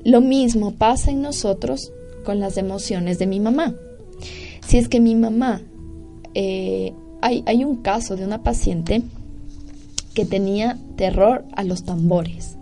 Lo 0.05 0.21
mismo 0.21 0.75
pasa 0.75 1.11
en 1.11 1.23
nosotros 1.23 1.93
con 2.25 2.41
las 2.41 2.57
emociones 2.57 3.19
de 3.19 3.27
mi 3.27 3.41
mamá. 3.41 3.77
Si 4.67 4.79
es 4.79 4.89
que 4.89 5.01
mi 5.01 5.15
mamá, 5.15 5.63
eh, 6.35 6.93
hay, 7.21 7.43
hay 7.47 7.65
un 7.65 7.77
caso 7.77 8.17
de 8.17 8.25
una 8.25 8.43
paciente 8.43 9.03
que 10.15 10.25
tenía 10.25 10.79
terror 10.97 11.45
a 11.53 11.65
los 11.65 11.85
tambores. 11.85 12.57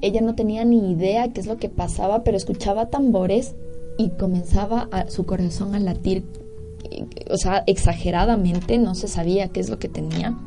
Ella 0.00 0.20
no 0.20 0.34
tenía 0.34 0.64
ni 0.64 0.92
idea 0.92 1.32
qué 1.32 1.40
es 1.40 1.46
lo 1.46 1.56
que 1.56 1.68
pasaba, 1.68 2.24
pero 2.24 2.36
escuchaba 2.36 2.86
tambores 2.86 3.54
y 3.98 4.10
comenzaba 4.10 4.88
su 5.08 5.26
corazón 5.26 5.74
a 5.74 5.80
latir, 5.80 6.24
o 7.30 7.36
sea, 7.36 7.62
exageradamente, 7.66 8.78
no 8.78 8.94
se 8.94 9.08
sabía 9.08 9.48
qué 9.48 9.60
es 9.60 9.68
lo 9.68 9.78
que 9.78 9.88
tenía. 9.88 10.38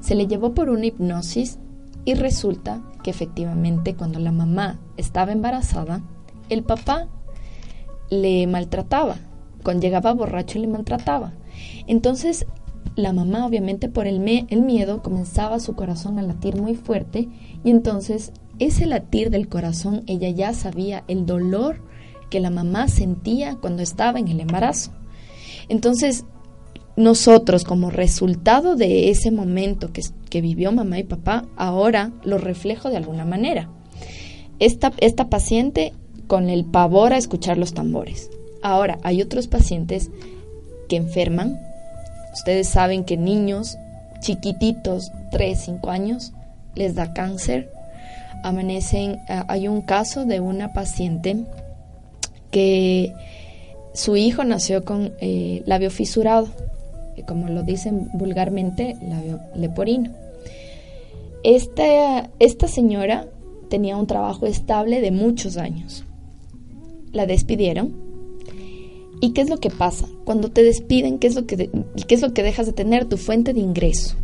Se 0.00 0.14
le 0.14 0.26
llevó 0.26 0.54
por 0.54 0.70
una 0.70 0.86
hipnosis 0.86 1.58
y 2.04 2.14
resulta 2.14 2.82
que 3.02 3.10
efectivamente 3.10 3.94
cuando 3.94 4.18
la 4.18 4.32
mamá 4.32 4.80
estaba 4.96 5.32
embarazada, 5.32 6.02
el 6.48 6.62
papá 6.62 7.08
le 8.08 8.46
maltrataba. 8.46 9.16
Cuando 9.62 9.82
llegaba 9.82 10.14
borracho 10.14 10.58
le 10.58 10.68
maltrataba. 10.68 11.32
Entonces 11.86 12.46
la 12.94 13.12
mamá 13.12 13.44
obviamente 13.44 13.88
por 13.88 14.06
el 14.06 14.20
miedo 14.20 15.02
comenzaba 15.02 15.60
su 15.60 15.74
corazón 15.74 16.18
a 16.18 16.22
latir 16.22 16.56
muy 16.56 16.74
fuerte 16.74 17.28
y 17.62 17.70
entonces 17.70 18.32
ese 18.58 18.86
latir 18.86 19.30
del 19.30 19.48
corazón 19.48 20.02
ella 20.06 20.30
ya 20.30 20.52
sabía 20.54 21.04
el 21.08 21.26
dolor 21.26 21.82
que 22.30 22.40
la 22.40 22.50
mamá 22.50 22.88
sentía 22.88 23.56
cuando 23.56 23.82
estaba 23.82 24.18
en 24.18 24.28
el 24.28 24.40
embarazo. 24.40 24.92
Entonces 25.68 26.24
nosotros 26.96 27.64
como 27.64 27.90
resultado 27.90 28.74
de 28.74 29.10
ese 29.10 29.30
momento 29.30 29.90
que, 29.92 30.40
vivió 30.40 30.70
mamá 30.72 30.98
y 30.98 31.04
papá, 31.04 31.46
ahora 31.56 32.12
lo 32.24 32.36
reflejo 32.36 32.90
de 32.90 32.98
alguna 32.98 33.24
manera. 33.24 33.70
Esta, 34.58 34.92
esta 34.98 35.30
paciente 35.30 35.94
con 36.26 36.50
el 36.50 36.64
pavor 36.64 37.12
a 37.12 37.18
escuchar 37.18 37.56
los 37.56 37.72
tambores. 37.72 38.30
Ahora, 38.62 38.98
hay 39.02 39.22
otros 39.22 39.46
pacientes 39.46 40.10
que 40.88 40.96
enferman. 40.96 41.58
Ustedes 42.34 42.68
saben 42.68 43.04
que 43.04 43.16
niños 43.16 43.76
chiquititos, 44.20 45.10
3, 45.30 45.58
5 45.58 45.90
años, 45.90 46.32
les 46.74 46.94
da 46.94 47.12
cáncer. 47.12 47.70
Amanecen, 48.48 49.20
hay 49.28 49.68
un 49.68 49.82
caso 49.82 50.24
de 50.24 50.40
una 50.40 50.72
paciente 50.72 51.36
que 52.50 53.12
su 53.92 54.16
hijo 54.16 54.44
nació 54.44 54.84
con 54.84 55.12
eh, 55.20 55.62
labio 55.66 55.90
fisurado, 55.90 56.48
como 57.26 57.48
lo 57.48 57.62
dicen 57.62 58.08
vulgarmente, 58.12 58.96
labio 59.02 59.40
leporino. 59.54 60.10
Esta, 61.42 62.30
esta 62.38 62.68
señora 62.68 63.26
tenía 63.68 63.96
un 63.96 64.06
trabajo 64.06 64.46
estable 64.46 65.00
de 65.00 65.10
muchos 65.10 65.56
años 65.56 66.04
la 67.16 67.26
despidieron. 67.26 67.94
¿Y 69.20 69.32
qué 69.32 69.40
es 69.40 69.50
lo 69.50 69.56
que 69.56 69.70
pasa? 69.70 70.06
Cuando 70.24 70.50
te 70.50 70.62
despiden, 70.62 71.18
¿qué 71.18 71.26
es 71.26 71.34
lo 71.34 71.46
que, 71.46 71.70
qué 72.06 72.14
es 72.14 72.20
lo 72.20 72.34
que 72.34 72.42
dejas 72.42 72.66
de 72.66 72.72
tener? 72.72 73.06
Tu 73.06 73.16
fuente 73.16 73.54
de 73.54 73.60
ingreso. 73.60 74.16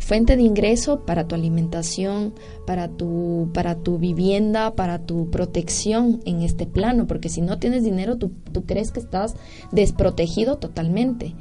Fuente 0.00 0.36
de 0.36 0.42
ingreso 0.42 1.04
para 1.04 1.28
tu 1.28 1.34
alimentación, 1.34 2.34
para 2.66 2.88
tu, 2.88 3.50
para 3.52 3.76
tu 3.76 3.98
vivienda, 3.98 4.74
para 4.74 5.00
tu 5.00 5.30
protección 5.30 6.20
en 6.24 6.40
este 6.40 6.66
plano, 6.66 7.06
porque 7.06 7.28
si 7.28 7.42
no 7.42 7.58
tienes 7.58 7.84
dinero, 7.84 8.16
tú, 8.16 8.32
crees 8.66 8.92
que 8.92 9.00
estás 9.00 9.36
desprotegido 9.72 10.56
totalmente. 10.56 11.34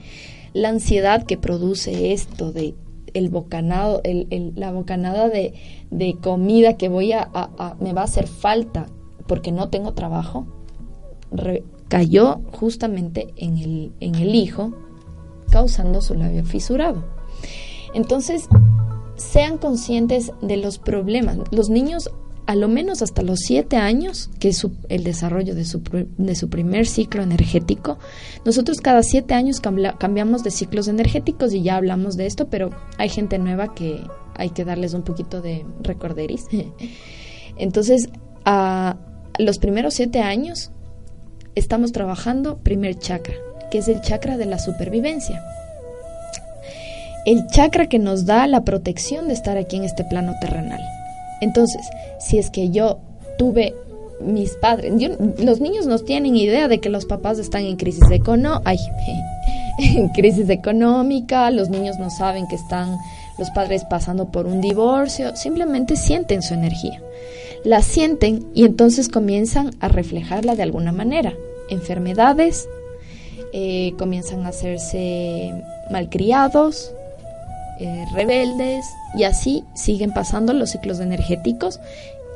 La 0.53 0.69
ansiedad 0.69 1.23
que 1.23 1.37
produce 1.37 2.11
esto 2.11 2.51
de 2.51 2.75
el 3.13 3.29
bocanado, 3.29 4.01
el, 4.03 4.53
la 4.55 4.71
bocanada 4.71 5.29
de, 5.29 5.53
comida 6.21 6.77
que 6.77 6.89
voy 6.89 7.13
a, 7.13 7.29
me 7.79 7.93
va 7.93 8.01
a 8.01 8.05
hacer 8.05 8.27
falta 8.27 8.87
porque 9.25 9.51
no 9.51 9.69
tengo 9.69 9.93
trabajo, 9.93 10.47
cayó 11.87 12.41
justamente 12.51 13.33
en 13.37 13.57
el, 13.57 13.93
en 14.01 14.15
el 14.15 14.35
hijo, 14.35 14.73
causando 15.49 16.01
su 16.01 16.13
labio 16.13 16.43
fisurado. 16.43 17.03
Entonces, 17.93 18.47
sean 19.19 19.57
conscientes 19.57 20.31
de 20.41 20.57
los 20.57 20.79
problemas. 20.79 21.37
Los 21.51 21.69
niños, 21.69 22.09
a 22.45 22.55
lo 22.55 22.67
menos 22.67 23.01
hasta 23.01 23.21
los 23.21 23.39
siete 23.39 23.77
años, 23.77 24.29
que 24.39 24.49
es 24.49 24.65
el 24.87 25.03
desarrollo 25.03 25.53
de 25.55 25.65
su, 25.65 25.81
de 26.17 26.35
su 26.35 26.49
primer 26.49 26.87
ciclo 26.87 27.21
energético, 27.21 27.99
nosotros 28.45 28.79
cada 28.81 29.03
siete 29.03 29.33
años 29.33 29.61
cambiamos 29.61 30.43
de 30.43 30.51
ciclos 30.51 30.87
energéticos 30.87 31.53
y 31.53 31.61
ya 31.61 31.75
hablamos 31.75 32.17
de 32.17 32.25
esto, 32.25 32.47
pero 32.49 32.71
hay 32.97 33.09
gente 33.09 33.37
nueva 33.37 33.75
que 33.75 34.01
hay 34.35 34.49
que 34.51 34.65
darles 34.65 34.93
un 34.93 35.03
poquito 35.03 35.41
de 35.41 35.65
recorderis. 35.81 36.45
Entonces, 37.57 38.09
a 38.45 38.97
los 39.37 39.59
primeros 39.59 39.93
siete 39.93 40.21
años 40.21 40.71
estamos 41.55 41.91
trabajando 41.91 42.59
primer 42.59 42.97
chakra, 42.97 43.35
que 43.69 43.79
es 43.79 43.89
el 43.89 44.01
chakra 44.01 44.37
de 44.37 44.45
la 44.45 44.59
supervivencia. 44.59 45.43
El 47.29 47.45
chakra 47.47 47.87
que 47.87 47.99
nos 47.99 48.25
da 48.25 48.47
la 48.47 48.63
protección 48.63 49.27
de 49.27 49.33
estar 49.33 49.57
aquí 49.57 49.77
en 49.77 49.83
este 49.83 50.03
plano 50.03 50.33
terrenal. 50.41 50.81
Entonces, 51.41 51.81
si 52.19 52.37
es 52.37 52.49
que 52.49 52.69
yo 52.69 52.99
tuve 53.37 53.73
mis 54.19 54.51
padres, 54.53 54.93
los 55.37 55.61
niños 55.61 55.85
no 55.85 55.99
tienen 55.99 56.35
idea 56.35 56.67
de 56.67 56.79
que 56.79 56.89
los 56.89 57.05
papás 57.05 57.37
están 57.37 57.63
en 57.63 57.77
crisis 57.77 58.09
económica, 58.11 58.73
en 59.79 60.09
crisis 60.09 60.49
económica, 60.49 61.51
los 61.51 61.69
niños 61.69 61.99
no 61.99 62.09
saben 62.09 62.47
que 62.47 62.55
están 62.55 62.97
los 63.37 63.49
padres 63.51 63.85
pasando 63.85 64.31
por 64.31 64.45
un 64.45 64.59
divorcio, 64.59 65.35
simplemente 65.35 65.95
sienten 65.95 66.41
su 66.41 66.53
energía 66.55 66.99
la 67.63 67.81
sienten 67.81 68.45
y 68.53 68.65
entonces 68.65 69.09
comienzan 69.09 69.71
a 69.79 69.87
reflejarla 69.87 70.55
de 70.55 70.63
alguna 70.63 70.91
manera. 70.91 71.33
Enfermedades, 71.69 72.67
eh, 73.53 73.93
comienzan 73.97 74.45
a 74.45 74.49
hacerse 74.49 75.53
malcriados, 75.91 76.93
eh, 77.79 78.05
rebeldes 78.13 78.85
y 79.15 79.23
así 79.23 79.63
siguen 79.73 80.11
pasando 80.11 80.53
los 80.53 80.71
ciclos 80.71 80.99
energéticos 80.99 81.79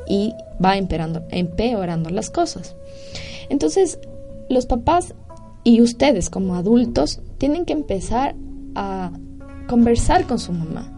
y 0.06 0.34
va 0.62 0.76
empeorando, 0.76 2.10
las 2.10 2.30
cosas. 2.30 2.76
Entonces, 3.48 3.98
los 4.48 4.66
papás 4.66 5.14
y 5.62 5.80
ustedes 5.80 6.30
como 6.30 6.54
adultos 6.54 7.20
tienen 7.38 7.64
que 7.64 7.72
empezar 7.72 8.34
a 8.74 9.12
conversar 9.68 10.26
con 10.26 10.38
su 10.38 10.52
mamá 10.52 10.90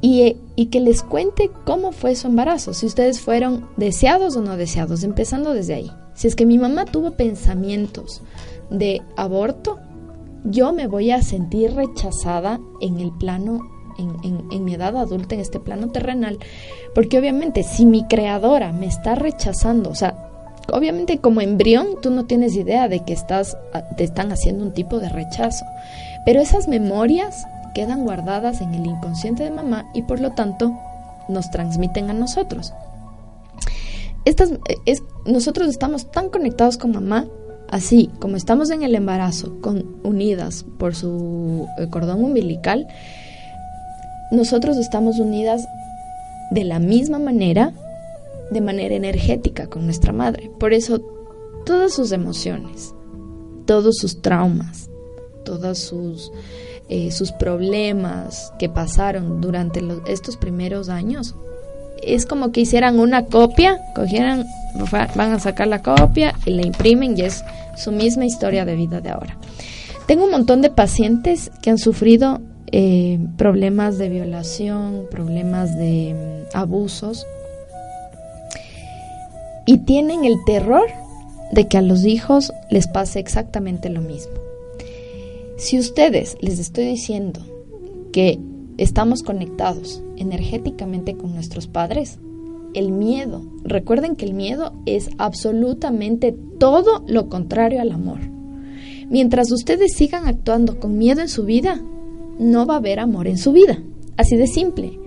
y, 0.00 0.36
y, 0.54 0.66
que 0.66 0.80
les 0.80 1.02
cuente 1.02 1.50
cómo 1.64 1.90
fue 1.92 2.14
su 2.14 2.26
embarazo, 2.26 2.74
si 2.74 2.86
ustedes 2.86 3.20
fueron 3.20 3.68
deseados 3.76 4.36
o 4.36 4.42
no 4.42 4.56
deseados, 4.56 5.02
empezando 5.02 5.54
desde 5.54 5.74
ahí. 5.74 5.90
Si 6.14 6.28
es 6.28 6.36
que 6.36 6.46
mi 6.46 6.58
mamá 6.58 6.84
tuvo 6.84 7.12
pensamientos 7.12 8.22
de 8.70 9.02
aborto, 9.16 9.78
yo 10.50 10.72
me 10.72 10.86
voy 10.86 11.10
a 11.10 11.22
sentir 11.22 11.74
rechazada 11.74 12.60
en 12.80 13.00
el 13.00 13.12
plano, 13.12 13.60
en, 13.98 14.64
mi 14.64 14.74
edad 14.74 14.96
adulta, 14.96 15.34
en 15.34 15.40
este 15.40 15.60
plano 15.60 15.90
terrenal, 15.90 16.38
porque 16.94 17.18
obviamente 17.18 17.62
si 17.62 17.86
mi 17.86 18.06
creadora 18.06 18.72
me 18.72 18.86
está 18.86 19.14
rechazando, 19.14 19.90
o 19.90 19.94
sea, 19.94 20.30
obviamente 20.72 21.18
como 21.18 21.40
embrión 21.40 22.00
tú 22.02 22.10
no 22.10 22.26
tienes 22.26 22.54
idea 22.54 22.88
de 22.88 23.04
que 23.04 23.12
estás, 23.12 23.56
te 23.96 24.04
están 24.04 24.32
haciendo 24.32 24.64
un 24.64 24.72
tipo 24.72 24.98
de 24.98 25.08
rechazo, 25.08 25.64
pero 26.24 26.40
esas 26.40 26.68
memorias 26.68 27.46
quedan 27.74 28.04
guardadas 28.04 28.60
en 28.60 28.74
el 28.74 28.86
inconsciente 28.86 29.44
de 29.44 29.50
mamá 29.50 29.86
y 29.94 30.02
por 30.02 30.20
lo 30.20 30.32
tanto 30.32 30.72
nos 31.28 31.50
transmiten 31.50 32.10
a 32.10 32.14
nosotros. 32.14 32.72
Estas, 34.24 34.50
es, 34.86 35.02
nosotros 35.24 35.68
estamos 35.68 36.10
tan 36.10 36.30
conectados 36.30 36.78
con 36.78 36.92
mamá, 36.92 37.26
así 37.70 38.10
como 38.18 38.36
estamos 38.36 38.70
en 38.70 38.82
el 38.82 38.94
embarazo, 38.94 39.60
con, 39.60 39.96
unidas 40.02 40.64
por 40.78 40.94
su 40.94 41.66
eh, 41.78 41.88
cordón 41.90 42.24
umbilical, 42.24 42.86
nosotros 44.30 44.76
estamos 44.76 45.18
unidas 45.18 45.66
de 46.50 46.64
la 46.64 46.78
misma 46.78 47.18
manera, 47.18 47.72
de 48.50 48.60
manera 48.60 48.94
energética 48.94 49.66
con 49.66 49.84
nuestra 49.84 50.12
madre. 50.12 50.50
Por 50.58 50.72
eso 50.72 51.00
todas 51.64 51.92
sus 51.92 52.12
emociones, 52.12 52.94
todos 53.66 53.96
sus 53.96 54.22
traumas, 54.22 54.88
todas 55.44 55.78
sus 55.78 56.30
eh, 56.88 57.10
sus 57.10 57.32
problemas 57.32 58.52
que 58.60 58.68
pasaron 58.68 59.40
durante 59.40 59.82
estos 60.06 60.36
primeros 60.36 60.88
años, 60.88 61.34
es 62.06 62.26
como 62.26 62.52
que 62.52 62.60
hicieran 62.60 62.98
una 62.98 63.26
copia, 63.26 63.80
cogieran, 63.94 64.46
van 65.14 65.32
a 65.32 65.38
sacar 65.38 65.68
la 65.68 65.82
copia 65.82 66.34
y 66.44 66.50
la 66.50 66.66
imprimen 66.66 67.16
y 67.16 67.22
es 67.22 67.44
su 67.76 67.92
misma 67.92 68.24
historia 68.24 68.64
de 68.64 68.76
vida 68.76 69.00
de 69.00 69.10
ahora. 69.10 69.36
Tengo 70.06 70.24
un 70.24 70.30
montón 70.30 70.62
de 70.62 70.70
pacientes 70.70 71.50
que 71.62 71.70
han 71.70 71.78
sufrido 71.78 72.40
eh, 72.72 73.18
problemas 73.36 73.98
de 73.98 74.08
violación, 74.08 75.06
problemas 75.10 75.76
de 75.76 76.14
mm, 76.14 76.56
abusos 76.56 77.26
y 79.66 79.78
tienen 79.78 80.24
el 80.24 80.36
terror 80.44 80.86
de 81.52 81.68
que 81.68 81.78
a 81.78 81.82
los 81.82 82.04
hijos 82.04 82.52
les 82.70 82.86
pase 82.88 83.18
exactamente 83.18 83.88
lo 83.88 84.00
mismo. 84.00 84.34
Si 85.56 85.78
ustedes 85.78 86.36
les 86.40 86.58
estoy 86.58 86.86
diciendo 86.86 87.40
que 88.12 88.38
estamos 88.78 89.22
conectados 89.22 90.02
energéticamente 90.16 91.16
con 91.16 91.34
nuestros 91.34 91.66
padres, 91.66 92.18
el 92.74 92.92
miedo, 92.92 93.42
recuerden 93.64 94.16
que 94.16 94.26
el 94.26 94.34
miedo 94.34 94.74
es 94.84 95.08
absolutamente 95.16 96.36
todo 96.58 97.02
lo 97.06 97.28
contrario 97.28 97.80
al 97.80 97.90
amor. 97.90 98.20
Mientras 99.08 99.50
ustedes 99.50 99.94
sigan 99.94 100.26
actuando 100.26 100.78
con 100.78 100.98
miedo 100.98 101.22
en 101.22 101.28
su 101.28 101.44
vida, 101.44 101.80
no 102.38 102.66
va 102.66 102.74
a 102.74 102.78
haber 102.78 103.00
amor 103.00 103.28
en 103.28 103.38
su 103.38 103.52
vida. 103.52 103.82
Así 104.16 104.36
de 104.36 104.46
simple. 104.46 104.98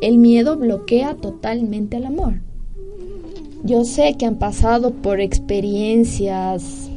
El 0.00 0.18
miedo 0.18 0.56
bloquea 0.56 1.14
totalmente 1.14 1.96
al 1.96 2.06
amor. 2.06 2.40
Yo 3.62 3.84
sé 3.84 4.16
que 4.18 4.26
han 4.26 4.38
pasado 4.38 4.90
por 4.90 5.20
experiencias 5.20 6.90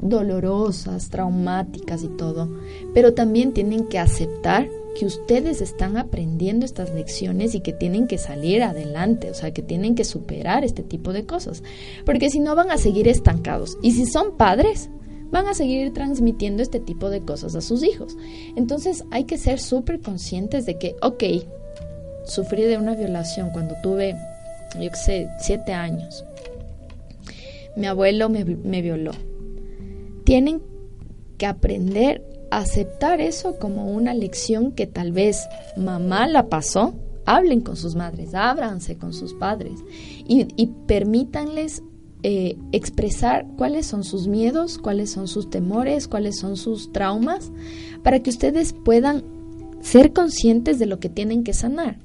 dolorosas, 0.00 1.10
traumáticas 1.10 2.04
y 2.04 2.08
todo, 2.08 2.48
pero 2.94 3.14
también 3.14 3.52
tienen 3.52 3.86
que 3.88 3.98
aceptar 3.98 4.68
que 4.98 5.06
ustedes 5.06 5.60
están 5.60 5.96
aprendiendo 5.96 6.64
estas 6.64 6.94
lecciones 6.94 7.54
y 7.54 7.60
que 7.60 7.72
tienen 7.72 8.06
que 8.06 8.18
salir 8.18 8.62
adelante, 8.62 9.30
o 9.30 9.34
sea, 9.34 9.52
que 9.52 9.62
tienen 9.62 9.94
que 9.94 10.04
superar 10.04 10.64
este 10.64 10.82
tipo 10.82 11.12
de 11.12 11.24
cosas, 11.24 11.62
porque 12.04 12.30
si 12.30 12.40
no 12.40 12.54
van 12.54 12.70
a 12.70 12.78
seguir 12.78 13.08
estancados. 13.08 13.78
Y 13.82 13.92
si 13.92 14.06
son 14.06 14.36
padres, 14.36 14.90
van 15.30 15.46
a 15.46 15.54
seguir 15.54 15.92
transmitiendo 15.92 16.62
este 16.62 16.80
tipo 16.80 17.10
de 17.10 17.22
cosas 17.22 17.54
a 17.54 17.60
sus 17.60 17.82
hijos. 17.82 18.16
Entonces 18.56 19.04
hay 19.10 19.24
que 19.24 19.38
ser 19.38 19.58
súper 19.58 20.00
conscientes 20.00 20.66
de 20.66 20.78
que, 20.78 20.94
ok, 21.00 21.24
sufrí 22.24 22.62
de 22.62 22.78
una 22.78 22.94
violación 22.94 23.50
cuando 23.50 23.74
tuve, 23.82 24.14
yo 24.78 24.90
qué 24.90 24.96
sé, 24.96 25.28
siete 25.40 25.72
años. 25.72 26.24
Mi 27.76 27.86
abuelo 27.86 28.28
me, 28.28 28.44
me 28.44 28.82
violó 28.82 29.12
tienen 30.24 30.62
que 31.38 31.46
aprender 31.46 32.22
aceptar 32.58 33.20
eso 33.20 33.58
como 33.58 33.90
una 33.90 34.14
lección 34.14 34.72
que 34.72 34.86
tal 34.86 35.12
vez 35.12 35.48
mamá 35.76 36.26
la 36.28 36.48
pasó. 36.48 36.94
Hablen 37.24 37.60
con 37.60 37.76
sus 37.76 37.94
madres, 37.94 38.34
ábranse 38.34 38.96
con 38.96 39.12
sus 39.12 39.32
padres 39.34 39.78
y, 40.26 40.66
permítanles 40.86 41.82
eh, 42.24 42.56
expresar 42.72 43.46
cuáles 43.56 43.86
son 43.86 44.02
sus 44.02 44.26
miedos, 44.26 44.78
cuáles 44.78 45.12
son 45.12 45.28
sus 45.28 45.48
temores, 45.48 46.08
cuáles 46.08 46.38
son 46.38 46.56
sus 46.56 46.92
traumas, 46.92 47.52
para 48.02 48.20
que 48.20 48.30
ustedes 48.30 48.72
puedan 48.72 49.22
ser 49.80 50.12
conscientes 50.12 50.80
de 50.80 50.86
lo 50.86 50.98
que 50.98 51.08
tienen 51.08 51.44
que 51.44 51.52
sanar. 51.52 51.98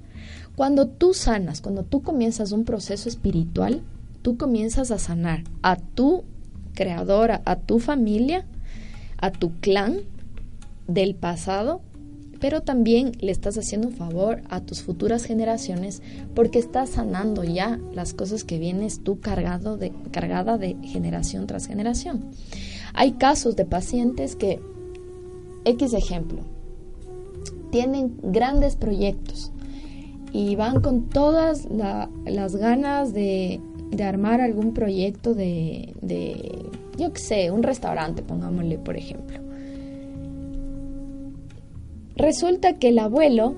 Cuando 0.55 0.87
tú 0.87 1.15
sanas, 1.15 1.61
cuando 1.61 1.83
tú 1.83 2.03
comienzas 2.03 2.51
un 2.51 2.63
proceso 2.63 3.09
espiritual, 3.09 3.81
tú 4.21 4.37
comienzas 4.37 4.91
a 4.91 4.99
sanar 4.99 5.43
a 5.63 5.77
tu 5.77 6.23
creadora 6.77 7.41
a 7.45 7.55
tu 7.55 7.79
familia, 7.79 8.45
a 9.17 9.31
tu 9.31 9.51
clan 9.59 10.01
del 10.87 11.15
pasado, 11.15 11.81
pero 12.39 12.61
también 12.61 13.13
le 13.19 13.31
estás 13.31 13.57
haciendo 13.57 13.87
un 13.87 13.95
favor 13.95 14.41
a 14.49 14.61
tus 14.61 14.81
futuras 14.81 15.23
generaciones 15.23 16.01
porque 16.35 16.59
estás 16.59 16.91
sanando 16.91 17.43
ya 17.43 17.79
las 17.93 18.13
cosas 18.13 18.43
que 18.43 18.59
vienes 18.59 19.03
tú 19.03 19.19
cargado 19.19 19.77
de, 19.77 19.91
cargada 20.11 20.57
de 20.57 20.75
generación 20.83 21.47
tras 21.47 21.67
generación. 21.67 22.25
Hay 22.93 23.13
casos 23.13 23.55
de 23.55 23.65
pacientes 23.65 24.35
que, 24.35 24.59
X 25.65 25.93
ejemplo, 25.93 26.41
tienen 27.71 28.17
grandes 28.21 28.75
proyectos 28.75 29.51
y 30.31 30.55
van 30.55 30.81
con 30.81 31.09
todas 31.09 31.67
las 31.69 32.55
ganas 32.55 33.13
de 33.13 33.59
de 33.91 34.03
armar 34.03 34.41
algún 34.41 34.73
proyecto 34.73 35.33
de, 35.33 35.93
de 36.01 36.65
yo 36.97 37.13
qué 37.13 37.19
sé, 37.19 37.51
un 37.51 37.63
restaurante, 37.63 38.21
pongámosle 38.21 38.77
por 38.77 38.97
ejemplo. 38.97 39.46
Resulta 42.17 42.73
que 42.73 42.89
el 42.89 42.97
abuelo, 42.97 43.53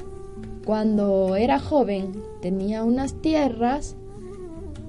cuando 0.66 1.38
era 1.38 1.60
joven, 1.60 2.12
tenía 2.42 2.84
unas 2.84 3.14
tierras 3.22 3.96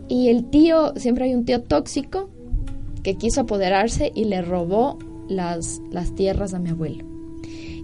y 0.08 0.28
el 0.28 0.46
tío, 0.50 0.92
siempre 0.96 1.26
hay 1.26 1.34
un 1.34 1.44
tío 1.44 1.62
tóxico 1.62 2.28
que 3.04 3.14
quiso 3.14 3.42
apoderarse 3.42 4.10
y 4.12 4.24
le 4.24 4.42
robó 4.42 4.98
las, 5.28 5.80
las 5.92 6.16
tierras 6.16 6.52
a 6.52 6.58
mi 6.58 6.70
abuelo. 6.70 7.04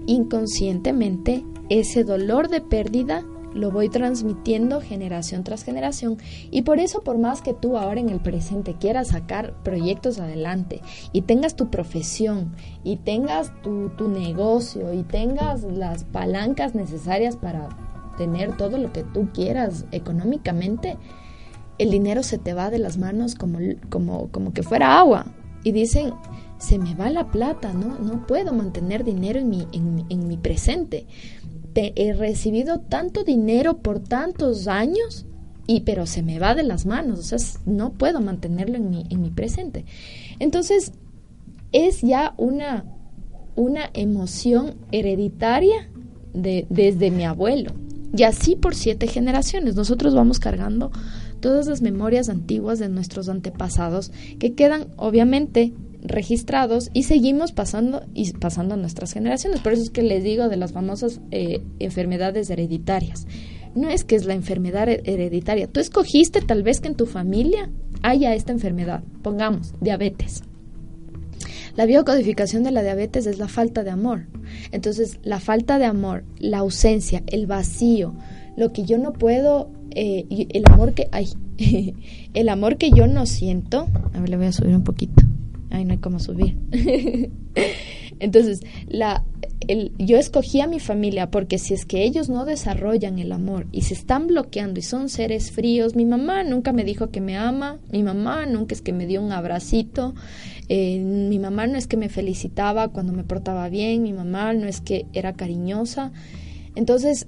Inconscientemente, 0.06 1.44
ese 1.68 2.02
dolor 2.02 2.48
de 2.48 2.60
pérdida 2.60 3.24
lo 3.56 3.70
voy 3.70 3.88
transmitiendo 3.88 4.80
generación 4.80 5.42
tras 5.42 5.64
generación. 5.64 6.18
Y 6.50 6.62
por 6.62 6.78
eso 6.78 7.02
por 7.02 7.18
más 7.18 7.42
que 7.42 7.54
tú 7.54 7.76
ahora 7.76 8.00
en 8.00 8.10
el 8.10 8.20
presente 8.20 8.74
quieras 8.78 9.08
sacar 9.08 9.54
proyectos 9.62 10.18
adelante 10.18 10.82
y 11.12 11.22
tengas 11.22 11.56
tu 11.56 11.70
profesión 11.70 12.54
y 12.84 12.96
tengas 12.96 13.52
tu, 13.62 13.88
tu 13.90 14.08
negocio 14.08 14.92
y 14.92 15.02
tengas 15.02 15.62
las 15.62 16.04
palancas 16.04 16.74
necesarias 16.74 17.36
para 17.36 17.68
tener 18.16 18.56
todo 18.56 18.78
lo 18.78 18.92
que 18.92 19.04
tú 19.04 19.28
quieras 19.32 19.84
económicamente, 19.92 20.96
el 21.78 21.90
dinero 21.90 22.22
se 22.22 22.38
te 22.38 22.54
va 22.54 22.70
de 22.70 22.78
las 22.78 22.96
manos 22.96 23.34
como, 23.34 23.58
como, 23.90 24.28
como 24.28 24.52
que 24.52 24.62
fuera 24.62 24.98
agua. 24.98 25.26
Y 25.62 25.72
dicen, 25.72 26.14
se 26.58 26.78
me 26.78 26.94
va 26.94 27.10
la 27.10 27.30
plata, 27.30 27.72
no, 27.72 27.98
no 27.98 28.26
puedo 28.26 28.52
mantener 28.52 29.04
dinero 29.04 29.40
en 29.40 29.48
mi, 29.50 29.66
en, 29.72 30.06
en 30.08 30.28
mi 30.28 30.36
presente 30.36 31.06
he 31.96 32.12
recibido 32.12 32.80
tanto 32.80 33.24
dinero 33.24 33.78
por 33.78 34.00
tantos 34.00 34.68
años 34.68 35.26
y 35.66 35.80
pero 35.80 36.06
se 36.06 36.22
me 36.22 36.38
va 36.38 36.54
de 36.54 36.62
las 36.62 36.86
manos, 36.86 37.18
o 37.18 37.22
sea, 37.22 37.38
no 37.66 37.92
puedo 37.92 38.20
mantenerlo 38.20 38.76
en 38.76 38.90
mi, 38.90 39.04
en 39.10 39.20
mi 39.20 39.30
presente. 39.30 39.84
Entonces, 40.38 40.92
es 41.72 42.02
ya 42.02 42.34
una, 42.36 42.84
una 43.56 43.90
emoción 43.94 44.76
hereditaria 44.92 45.90
de, 46.32 46.66
desde 46.70 47.10
mi 47.10 47.24
abuelo. 47.24 47.72
Y 48.16 48.22
así 48.22 48.56
por 48.56 48.74
siete 48.74 49.08
generaciones. 49.08 49.74
Nosotros 49.74 50.14
vamos 50.14 50.38
cargando 50.38 50.90
todas 51.40 51.66
las 51.66 51.82
memorias 51.82 52.28
antiguas 52.28 52.78
de 52.78 52.88
nuestros 52.88 53.28
antepasados 53.28 54.12
que 54.38 54.54
quedan 54.54 54.86
obviamente 54.96 55.74
registrados 56.08 56.90
y 56.92 57.04
seguimos 57.04 57.52
pasando 57.52 58.04
y 58.14 58.32
pasando 58.32 58.74
a 58.74 58.76
nuestras 58.76 59.12
generaciones. 59.12 59.60
Por 59.60 59.72
eso 59.72 59.82
es 59.82 59.90
que 59.90 60.02
les 60.02 60.24
digo 60.24 60.48
de 60.48 60.56
las 60.56 60.72
famosas 60.72 61.20
eh, 61.30 61.62
enfermedades 61.78 62.50
hereditarias. 62.50 63.26
No 63.74 63.90
es 63.90 64.04
que 64.04 64.16
es 64.16 64.24
la 64.24 64.34
enfermedad 64.34 64.88
hereditaria. 64.88 65.66
Tú 65.66 65.80
escogiste 65.80 66.40
tal 66.40 66.62
vez 66.62 66.80
que 66.80 66.88
en 66.88 66.94
tu 66.94 67.06
familia 67.06 67.70
haya 68.02 68.34
esta 68.34 68.52
enfermedad. 68.52 69.02
Pongamos, 69.22 69.74
diabetes. 69.80 70.42
La 71.76 71.84
biocodificación 71.84 72.62
de 72.62 72.70
la 72.70 72.82
diabetes 72.82 73.26
es 73.26 73.38
la 73.38 73.48
falta 73.48 73.84
de 73.84 73.90
amor. 73.90 74.28
Entonces, 74.72 75.18
la 75.22 75.40
falta 75.40 75.78
de 75.78 75.84
amor, 75.84 76.24
la 76.38 76.58
ausencia, 76.58 77.22
el 77.26 77.46
vacío, 77.46 78.14
lo 78.56 78.72
que 78.72 78.84
yo 78.84 78.96
no 78.96 79.12
puedo, 79.12 79.70
eh, 79.90 80.24
el 80.30 80.64
amor 80.66 80.94
que, 80.94 81.08
hay 81.12 81.28
el 82.34 82.48
amor 82.48 82.78
que 82.78 82.90
yo 82.90 83.06
no 83.06 83.26
siento. 83.26 83.88
A 84.14 84.20
ver, 84.20 84.30
le 84.30 84.36
voy 84.38 84.46
a 84.46 84.52
subir 84.52 84.74
un 84.74 84.84
poquito. 84.84 85.22
Ay, 85.76 85.84
no 85.84 85.92
hay 85.92 85.98
cómo 85.98 86.18
subir. 86.18 86.56
Entonces, 88.18 88.62
la, 88.88 89.22
el, 89.68 89.92
yo 89.98 90.16
escogí 90.16 90.62
a 90.62 90.66
mi 90.66 90.80
familia 90.80 91.30
porque 91.30 91.58
si 91.58 91.74
es 91.74 91.84
que 91.84 92.04
ellos 92.04 92.30
no 92.30 92.46
desarrollan 92.46 93.18
el 93.18 93.30
amor 93.30 93.66
y 93.72 93.82
se 93.82 93.92
están 93.92 94.26
bloqueando 94.26 94.80
y 94.80 94.82
son 94.82 95.10
seres 95.10 95.50
fríos, 95.50 95.94
mi 95.94 96.06
mamá 96.06 96.44
nunca 96.44 96.72
me 96.72 96.82
dijo 96.82 97.10
que 97.10 97.20
me 97.20 97.36
ama, 97.36 97.78
mi 97.92 98.02
mamá 98.02 98.46
nunca 98.46 98.74
es 98.74 98.80
que 98.80 98.94
me 98.94 99.06
dio 99.06 99.20
un 99.20 99.32
abracito, 99.32 100.14
eh, 100.70 100.98
mi 100.98 101.38
mamá 101.38 101.66
no 101.66 101.76
es 101.76 101.86
que 101.86 101.98
me 101.98 102.08
felicitaba 102.08 102.88
cuando 102.88 103.12
me 103.12 103.22
portaba 103.22 103.68
bien, 103.68 104.02
mi 104.02 104.14
mamá 104.14 104.54
no 104.54 104.66
es 104.66 104.80
que 104.80 105.04
era 105.12 105.34
cariñosa. 105.34 106.10
Entonces, 106.74 107.26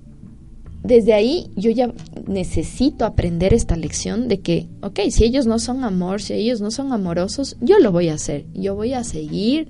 desde 0.82 1.12
ahí 1.12 1.50
yo 1.54 1.70
ya 1.70 1.92
necesito 2.28 3.04
aprender 3.04 3.54
esta 3.54 3.74
lección 3.74 4.28
de 4.28 4.40
que, 4.40 4.68
ok, 4.82 5.00
si 5.10 5.24
ellos 5.24 5.46
no 5.46 5.58
son 5.58 5.82
amor, 5.82 6.20
si 6.20 6.34
ellos 6.34 6.60
no 6.60 6.70
son 6.70 6.92
amorosos, 6.92 7.56
yo 7.60 7.78
lo 7.78 7.90
voy 7.90 8.08
a 8.08 8.14
hacer, 8.14 8.46
yo 8.54 8.74
voy 8.74 8.92
a 8.92 9.02
seguir 9.02 9.68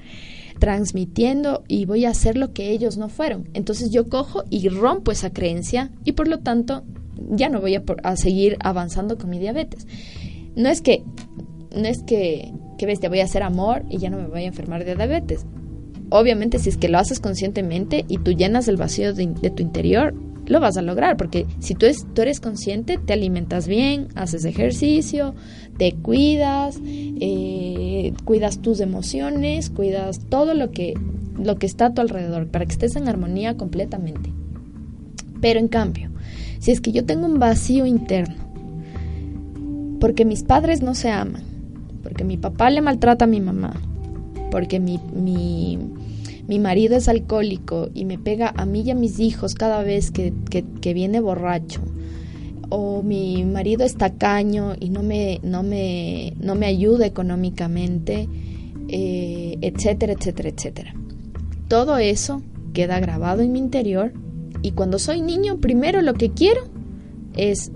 transmitiendo 0.59 1.63
y 1.69 1.85
voy 1.85 2.05
a 2.05 2.11
hacer 2.11 2.37
lo 2.37 2.53
que 2.53 2.71
ellos 2.71 2.97
no 2.97 3.09
fueron. 3.09 3.49
Entonces 3.55 3.91
yo 3.91 4.09
cojo 4.09 4.45
y 4.51 4.69
rompo 4.69 5.13
esa 5.13 5.31
creencia 5.31 5.93
y 6.05 6.13
por 6.13 6.29
lo 6.29 6.41
tanto 6.41 6.83
ya 7.31 7.49
no 7.49 7.61
voy 7.61 7.77
a, 7.77 7.83
a 8.03 8.17
seguir 8.17 8.57
avanzando 8.61 9.19
con 9.19 9.31
mi 9.31 9.39
diabetes. 9.39 9.87
No 10.57 10.69
es 10.69 10.83
que, 10.83 11.05
no 11.75 11.87
es 11.87 12.03
que, 12.03 12.53
que 12.77 12.87
ves, 12.87 12.99
te 12.99 13.09
voy 13.09 13.21
a 13.21 13.25
hacer 13.25 13.45
amor 13.45 13.85
y 13.89 13.99
ya 13.99 14.11
no 14.11 14.19
me 14.19 14.27
voy 14.27 14.43
a 14.43 14.49
enfermar 14.49 14.85
de 14.85 14.97
diabetes. 14.97 15.47
Obviamente 16.11 16.59
si 16.59 16.71
es 16.71 16.77
que 16.77 16.89
lo 16.89 16.99
haces 16.99 17.21
conscientemente 17.21 18.05
y 18.09 18.19
tú 18.19 18.33
llenas 18.33 18.67
el 18.67 18.77
vacío 18.77 19.15
de, 19.15 19.27
de 19.27 19.51
tu 19.51 19.63
interior, 19.63 20.15
lo 20.49 20.61
vas 20.61 20.77
a 20.77 20.83
lograr, 20.83 21.17
porque 21.17 21.47
si 21.61 21.75
tú, 21.75 21.87
tú 22.15 22.23
eres 22.23 22.41
consciente, 22.41 22.99
te 22.99 23.13
alimentas 23.13 23.69
bien, 23.69 24.09
haces 24.15 24.45
ejercicio, 24.45 25.35
te 25.77 25.93
cuidas, 25.93 26.81
eh, 26.85 28.13
cuidas 28.25 28.61
tus 28.61 28.81
emociones, 28.81 29.71
cuidas 29.71 30.21
todo 30.29 30.55
lo 30.55 30.71
que, 30.71 30.95
lo 31.39 31.57
que 31.57 31.67
está 31.67 31.87
a 31.87 31.95
tu 31.95 32.01
alrededor, 32.01 32.49
para 32.49 32.65
que 32.65 32.73
estés 32.73 32.97
en 32.97 33.09
armonía 33.09 33.57
completamente. 33.57 34.33
Pero 35.41 35.61
en 35.61 35.69
cambio, 35.69 36.11
si 36.59 36.73
es 36.73 36.81
que 36.81 36.93
yo 36.93 37.05
tengo 37.05 37.27
un 37.27 37.39
vacío 37.39 37.87
interno, 37.87 38.49
porque 40.01 40.25
mis 40.25 40.43
padres 40.43 40.83
no 40.83 40.95
se 40.95 41.11
aman, 41.11 41.43
porque 42.03 42.25
mi 42.25 42.39
papá 42.39 42.71
le 42.71 42.81
maltrata 42.81 43.27
a 43.27 43.29
mi 43.29 43.41
mamá, 43.41 43.75
porque 44.51 44.81
mi 44.81 44.99
mi 46.49 46.59
marido 46.59 46.97
es 46.97 47.09
alcohólico 47.09 47.91
y 47.95 48.07
me 48.07 48.19
pega 48.19 48.53
a 48.57 48.65
mí 48.65 48.81
y 48.81 48.91
a 48.91 48.95
mis 48.95 49.21
hijos 49.21 49.55
cada 49.55 49.83
vez 49.83 50.11
que, 50.11 50.33
viene 50.95 51.21
borracho, 51.21 51.83
o 52.71 53.03
mi 53.03 53.45
marido 53.45 53.85
es 53.85 53.97
tacaño 53.97 54.75
y 54.81 54.89
no 54.89 55.03
me, 55.03 55.41
no 55.43 55.63
me, 55.63 56.33
no 56.41 56.55
me 56.55 56.67
ayuda 56.67 57.05
económicamente, 57.05 58.29
eh, 58.89 59.59
etcétera, 59.61 60.15
etcétera, 60.15 60.49
etcétera. 60.49 60.95
Todo 61.69 61.99
eso 61.99 62.43
queda 62.73 62.99
grabado 62.99 63.43
en 63.43 63.53
mi 63.53 63.59
interior 63.59 64.15
y 64.63 64.73
cuando 64.73 64.99
soy 64.99 65.21
niño, 65.21 65.59
primero 65.59 66.01
lo 66.01 66.15
que 66.15 66.31
quiero 66.31 66.63
es 67.37 67.71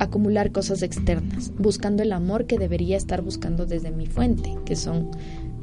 acumular 0.00 0.50
cosas 0.50 0.82
externas, 0.82 1.52
buscando 1.58 2.02
el 2.02 2.12
amor 2.12 2.46
que 2.46 2.58
debería 2.58 2.96
estar 2.96 3.22
buscando 3.22 3.66
desde 3.66 3.92
mi 3.92 4.06
fuente, 4.06 4.56
que 4.64 4.74
son 4.74 5.10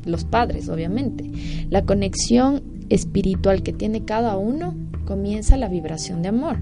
los 0.07 0.23
padres, 0.23 0.69
obviamente. 0.69 1.29
La 1.69 1.85
conexión 1.85 2.63
espiritual 2.89 3.63
que 3.63 3.73
tiene 3.73 4.05
cada 4.05 4.37
uno 4.37 4.75
comienza 5.05 5.57
la 5.57 5.69
vibración 5.69 6.21
de 6.21 6.29
amor. 6.29 6.57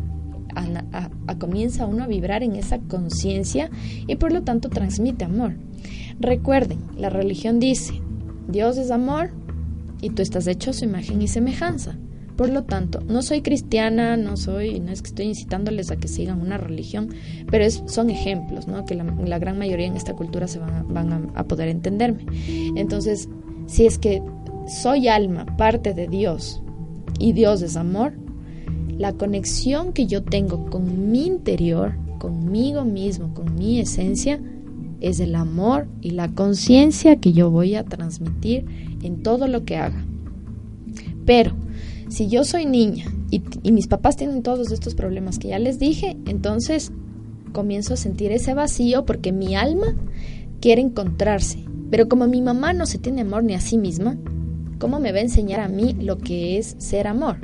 A, 0.55 1.35
comienza 1.37 1.85
uno 1.85 2.05
a 2.05 2.07
vibrar 2.07 2.41
en 2.41 2.55
esa 2.55 2.79
conciencia 2.79 3.69
y 4.07 4.15
por 4.15 4.31
lo 4.31 4.43
tanto 4.43 4.69
transmite 4.69 5.25
amor. 5.25 5.55
Recuerden, 6.19 6.79
la 6.97 7.09
religión 7.09 7.59
dice, 7.59 8.01
Dios 8.47 8.77
es 8.77 8.89
amor 8.89 9.31
y 10.01 10.11
tú 10.11 10.21
estás 10.21 10.47
hecho 10.47 10.69
a 10.69 10.73
su 10.73 10.85
imagen 10.85 11.21
y 11.21 11.27
semejanza. 11.27 11.97
Por 12.35 12.49
lo 12.49 12.63
tanto, 12.63 12.99
no 13.07 13.21
soy 13.21 13.41
cristiana, 13.41 14.17
no 14.17 14.35
soy, 14.35 14.79
no 14.79 14.91
es 14.91 15.01
que 15.01 15.09
estoy 15.09 15.25
incitándoles 15.25 15.89
a 15.91 15.95
que 15.95 16.09
sigan 16.09 16.41
una 16.41 16.57
religión, 16.57 17.09
pero 17.49 17.63
es, 17.63 17.81
son 17.85 18.09
ejemplos, 18.09 18.67
¿no? 18.67 18.85
Que 18.85 18.95
la, 18.95 19.39
gran 19.39 19.57
mayoría 19.57 19.87
en 19.87 19.95
esta 19.95 20.13
cultura 20.13 20.47
se 20.47 20.59
van, 20.59 21.31
a, 21.33 21.43
poder 21.45 21.69
entenderme. 21.69 22.25
Entonces, 22.75 23.29
si 23.67 23.85
es 23.85 23.97
que 23.97 24.21
soy 24.67 25.07
alma, 25.07 25.45
parte 25.57 25.93
de 25.93 26.07
Dios, 26.07 26.61
y 27.19 27.31
Dios 27.31 27.61
es 27.61 27.77
amor, 27.77 28.13
la 28.97 29.13
conexión 29.13 29.93
que 29.93 30.05
yo 30.05 30.23
tengo 30.23 30.65
con 30.69 31.11
mi 31.11 31.25
interior, 31.25 31.93
conmigo 32.17 32.83
mismo, 32.83 33.33
con 33.33 33.55
mi 33.55 33.79
esencia, 33.79 34.41
es 34.99 35.19
el 35.19 35.35
amor 35.35 35.87
y 36.01 36.11
la 36.11 36.29
conciencia 36.29 37.17
que 37.17 37.31
yo 37.31 37.51
voy 37.51 37.75
a 37.75 37.83
transmitir 37.83 38.65
en 39.03 39.23
todo 39.23 39.47
lo 39.47 39.63
que 39.63 39.77
haga. 39.77 40.03
Pero 41.25 41.53
si 42.15 42.29
yo 42.29 42.45
soy 42.45 42.65
niña 42.65 43.11
y, 43.29 43.41
mis 43.73 43.87
papás 43.87 44.15
tienen 44.15 44.41
todos 44.41 44.71
estos 44.71 44.95
problemas 44.95 45.37
que 45.37 45.49
ya 45.49 45.59
les 45.59 45.79
dije, 45.79 46.15
entonces 46.25 46.93
comienzo 47.51 47.93
a 47.93 47.97
sentir 47.97 48.31
ese 48.31 48.53
vacío 48.53 49.05
porque 49.05 49.33
mi 49.33 49.57
alma 49.57 49.87
quiere 50.61 50.81
encontrarse. 50.81 51.65
Pero 51.91 52.07
como 52.07 52.25
mi 52.27 52.41
mamá 52.41 52.71
no 52.71 52.85
se 52.85 52.99
tiene 52.99 53.23
amor 53.23 53.43
ni 53.43 53.53
a 53.53 53.59
sí 53.59 53.77
misma, 53.77 54.17
¿cómo 54.79 55.01
me 55.01 55.11
va 55.11 55.17
a 55.17 55.23
enseñar 55.23 55.59
a 55.59 55.67
mí 55.67 55.93
lo 55.99 56.17
que 56.17 56.57
es 56.57 56.77
ser 56.77 57.07
amor? 57.07 57.35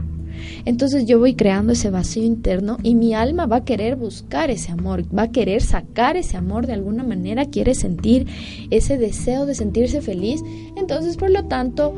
Entonces 0.64 1.06
yo 1.06 1.20
voy 1.20 1.36
creando 1.36 1.74
ese 1.74 1.90
vacío 1.90 2.24
interno 2.24 2.78
y 2.82 2.96
mi 2.96 3.14
alma 3.14 3.48
va 3.48 3.58
a 3.58 3.66
querer 3.66 3.98
buscar 3.98 4.50
ese 4.52 4.72
amor, 4.72 5.04
va 5.14 5.24
a 5.24 5.32
querer 5.32 5.62
sacar 5.62 6.16
ese 6.16 6.38
amor 6.38 6.66
de 6.66 6.74
alguna 6.74 7.04
manera, 7.04 7.44
quiere 7.44 7.76
sentir 7.76 8.26
ese 8.70 8.98
deseo 8.98 9.46
de 9.46 9.54
sentirse 9.54 10.00
feliz. 10.00 10.42
Entonces, 10.78 11.18
por 11.18 11.30
lo 11.30 11.44
tanto, 11.50 11.94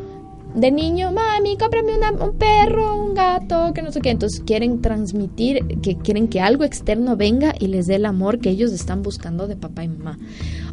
de 0.56 0.72
niño, 0.72 1.12
mami, 1.12 1.58
cómprame 1.58 1.94
un 2.20 2.38
perro, 2.38 3.04
un 3.04 3.14
gato, 3.14 3.74
que 3.74 3.82
no 3.82 3.92
sé 3.92 4.02
qué. 4.02 4.12
Entonces 4.12 4.42
quieren 4.46 4.82
transmitir, 4.82 5.80
que 5.82 5.98
quieren 5.98 6.28
que 6.28 6.42
algo 6.42 6.64
externo 6.64 7.16
venga 7.16 7.54
y 7.60 7.68
les 7.68 7.88
dé 7.88 7.96
el 7.96 8.06
amor 8.06 8.40
que 8.40 8.50
ellos 8.50 8.72
están 8.72 9.02
buscando 9.02 9.48
de 9.48 9.56
papá 9.56 9.84
y 9.84 9.88
mamá. 9.88 10.20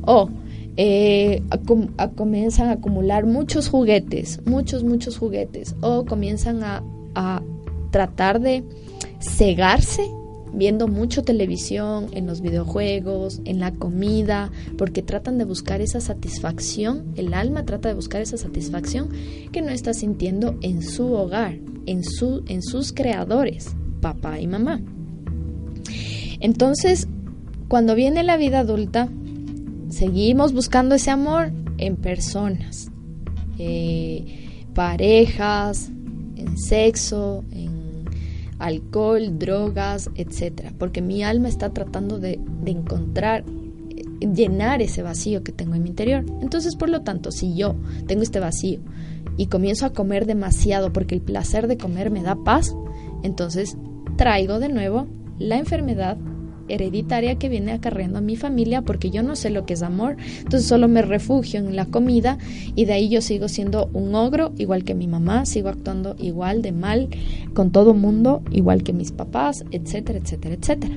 O 0.03 0.29
eh, 0.77 1.43
comienzan 2.17 2.69
a 2.69 2.73
acumular 2.73 3.27
muchos 3.27 3.69
juguetes, 3.69 4.41
muchos, 4.47 4.85
muchos 4.85 5.19
juguetes. 5.19 5.75
O 5.81 6.05
comienzan 6.05 6.63
a, 6.63 6.83
a 7.15 7.43
tratar 7.91 8.41
de 8.41 8.65
cegarse 9.21 10.11
viendo 10.53 10.89
mucho 10.89 11.23
televisión, 11.23 12.09
en 12.13 12.27
los 12.27 12.41
videojuegos, 12.41 13.41
en 13.45 13.61
la 13.61 13.73
comida, 13.73 14.51
porque 14.77 15.03
tratan 15.03 15.39
de 15.39 15.45
buscar 15.45 15.81
esa 15.81 16.01
satisfacción, 16.01 17.13
el 17.17 17.35
alma 17.35 17.65
trata 17.65 17.89
de 17.89 17.95
buscar 17.95 18.21
esa 18.23 18.37
satisfacción 18.37 19.11
que 19.53 19.63
no 19.63 19.71
está 19.71 19.95
sintiendo 19.95 20.57
en 20.63 20.83
su 20.83 21.13
hogar, 21.13 21.59
en, 21.87 22.05
su, 22.05 22.43
en 22.49 22.63
sus 22.63 22.93
creadores, 22.93 23.75
papá 24.01 24.41
y 24.41 24.47
mamá. 24.47 24.81
Entonces, 26.41 27.07
cuando 27.69 27.95
viene 27.95 28.23
la 28.23 28.37
vida 28.37 28.61
adulta, 28.61 29.09
seguimos 29.91 30.53
buscando 30.53 30.95
ese 30.95 31.11
amor 31.11 31.53
en 31.79 31.97
personas, 31.97 32.91
eh, 33.59 34.65
parejas, 34.75 35.91
en 36.37 36.57
sexo, 36.59 37.45
en 37.53 37.70
alcohol, 38.61 39.39
drogas, 39.39 40.11
etcétera, 40.15 40.73
porque 40.79 41.03
mi 41.03 41.25
alma 41.25 41.49
está 41.49 41.71
tratando 41.71 42.19
de, 42.19 42.39
de 42.63 42.71
encontrar 42.71 43.45
llenar 44.21 44.83
ese 44.83 45.03
vacío 45.03 45.43
que 45.43 45.53
tengo 45.53 45.75
en 45.75 45.83
mi 45.83 45.91
interior. 45.91 46.25
Entonces, 46.41 46.77
por 46.77 46.91
lo 46.91 47.03
tanto, 47.03 47.33
si 47.33 47.57
yo 47.57 47.75
tengo 48.07 48.23
este 48.23 48.41
vacío 48.41 48.81
y 49.37 49.47
comienzo 49.47 49.87
a 49.87 49.93
comer 49.93 50.27
demasiado 50.27 50.93
porque 50.93 51.15
el 51.15 51.23
placer 51.23 51.67
de 51.67 51.79
comer 51.79 52.11
me 52.11 52.23
da 52.23 52.37
paz, 52.37 52.75
entonces 53.23 53.77
traigo 54.17 54.59
de 54.59 54.69
nuevo 54.69 55.07
la 55.39 55.57
enfermedad 55.57 56.19
hereditaria 56.73 57.37
que 57.37 57.49
viene 57.49 57.73
acarreando 57.73 58.19
a 58.19 58.23
mi 58.23 58.37
familia 58.37 58.83
porque 58.83 59.11
yo 59.11 59.23
no 59.23 59.37
sé 59.37 59.51
lo 59.51 59.67
que 59.67 59.75
es 59.75 59.83
amor, 59.83 60.17
entonces 60.39 60.69
solo 60.69 60.89
me 60.89 61.03
refugio 61.03 61.61
en 61.61 61.77
la 61.77 61.87
comida 61.87 62.39
y 62.75 62.85
de 62.85 62.93
ahí 62.93 63.09
yo 63.09 63.21
sigo 63.21 63.49
siendo 63.49 63.91
un 63.93 64.15
ogro 64.15 64.53
igual 64.59 64.85
que 64.85 64.95
mi 64.95 65.07
mamá, 65.07 65.47
sigo 65.47 65.69
actuando 65.69 66.17
igual 66.19 66.63
de 66.63 66.73
mal 66.73 67.09
con 67.55 67.71
todo 67.71 67.95
mundo, 67.95 68.43
igual 68.51 68.83
que 68.83 68.93
mis 68.93 69.13
papás, 69.13 69.65
etcétera, 69.71 70.19
etcétera, 70.19 70.55
etcétera. 70.55 70.95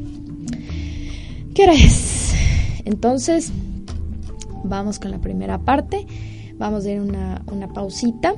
¿Qué 1.54 1.64
hora 1.64 1.74
es? 1.74 2.34
Entonces, 2.86 3.52
vamos 4.64 5.00
con 5.00 5.12
la 5.12 5.20
primera 5.20 5.60
parte. 5.60 6.08
Vamos 6.58 6.86
a 6.86 6.92
ir 6.92 7.00
una, 7.00 7.44
una 7.52 7.72
pausita. 7.72 8.34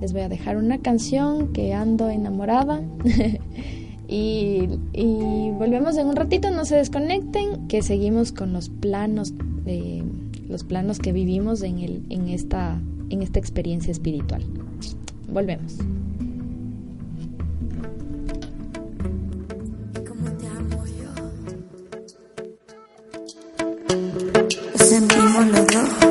Les 0.00 0.12
voy 0.12 0.22
a 0.22 0.28
dejar 0.28 0.56
una 0.56 0.78
canción 0.78 1.52
que 1.52 1.74
ando 1.74 2.08
enamorada. 2.08 2.80
y, 4.14 5.50
volvemos 5.58 5.96
en 5.96 6.06
un 6.08 6.16
ratito, 6.16 6.50
no 6.50 6.64
se 6.64 6.76
desconecten, 6.76 7.66
que 7.68 7.82
seguimos 7.82 8.32
con 8.32 8.52
los 8.52 8.68
planos 8.68 9.34
los 10.48 10.62
planos 10.62 10.98
que 10.98 11.12
vivimos 11.12 11.62
en, 11.62 11.78
el, 11.78 12.02
en, 12.10 12.28
esta, 12.28 12.78
en 13.08 13.22
esta 13.22 13.38
experiencia 13.38 13.90
espiritual. 13.90 14.44
Volvemos. 15.32 15.78
sentimos 24.76 25.46
los 25.48 25.66
dos. 25.66 26.03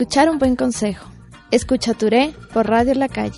Escuchar 0.00 0.30
un 0.30 0.38
buen 0.38 0.54
consejo. 0.54 1.08
Escucha 1.50 1.92
Touré 1.92 2.32
por 2.54 2.68
Radio 2.68 2.94
La 2.94 3.08
Calle. 3.08 3.36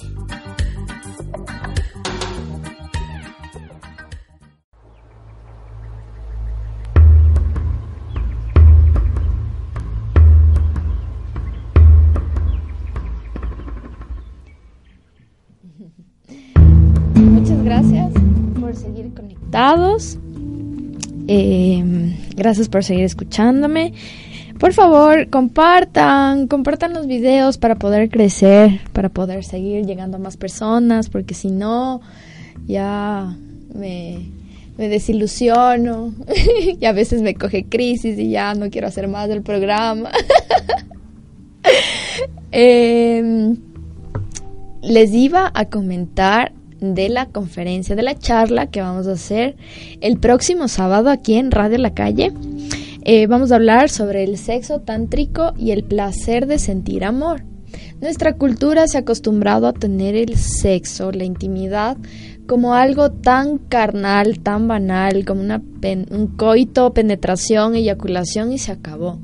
Muchas 17.15 17.65
gracias 17.65 18.13
por 18.61 18.77
seguir 18.77 19.15
conectados. 19.15 20.19
Eh, 21.27 22.19
gracias 22.37 22.69
por 22.69 22.85
seguir 22.85 23.05
escuchándome. 23.05 23.95
Por 24.71 24.77
favor, 24.77 25.29
compartan, 25.31 26.47
compartan 26.47 26.93
los 26.93 27.09
videos 27.09 27.59
para 27.59 27.75
poder 27.75 28.09
crecer, 28.09 28.79
para 28.93 29.09
poder 29.09 29.43
seguir 29.43 29.85
llegando 29.85 30.17
a 30.17 30.21
más 30.21 30.37
personas, 30.37 31.09
porque 31.09 31.35
si 31.35 31.51
no, 31.51 32.01
ya 32.69 33.37
me, 33.75 34.31
desilusiono 34.77 36.15
y 36.81 36.85
a 36.85 36.93
veces 36.93 37.21
me 37.21 37.35
coge 37.35 37.65
crisis 37.65 38.17
y 38.17 38.31
ya 38.31 38.55
no 38.55 38.71
quiero 38.71 38.87
hacer 38.87 39.09
más 39.09 39.29
del 39.29 39.43
programa. 39.43 40.13
Em, 42.53 43.57
les 44.83 45.13
iba 45.13 45.51
a 45.53 45.65
comentar 45.65 46.53
de 46.81 47.09
la 47.09 47.27
conferencia, 47.27 47.97
de 47.97 48.03
la 48.05 48.17
charla 48.17 48.69
que 48.69 48.81
vamos 48.81 49.09
a 49.09 49.13
hacer 49.13 49.57
el 50.01 50.17
próximo 50.19 50.69
sábado 50.69 51.11
aquí 51.11 51.35
en 51.35 51.51
Radio 51.51 51.79
La 51.79 51.93
Calle. 51.93 52.33
Eh, 53.03 53.27
vamos 53.27 53.51
a 53.51 53.57
hablar 53.57 53.89
sobre 53.89 54.25
el 54.25 54.37
sexo 54.37 54.81
tántrico 54.81 55.55
y 55.57 55.71
el 55.71 55.85
placer 55.85 56.47
de 56.47 56.59
sentir 56.59 57.05
amor. 57.05 57.45
Nuestra 58.01 58.35
cultura 58.35 58.87
se 58.89 58.99
ha 58.99 59.01
acostumbrado 59.01 59.67
a 59.67 59.73
tener 59.73 60.15
el 60.17 60.37
sexo, 60.37 61.11
la 61.13 61.25
intimidad, 61.25 61.97
como 62.47 62.75
algo 62.75 63.11
tan 63.11 63.59
carnal, 63.59 64.41
tan 64.41 64.69
banal, 64.69 65.25
como 65.25 65.41
una 65.41 65.63
un 66.11 66.27
coito, 66.37 66.93
penetración, 66.93 67.75
eyaculación 67.75 68.53
y 68.53 68.59
se 68.59 68.73
acabó. 68.73 69.21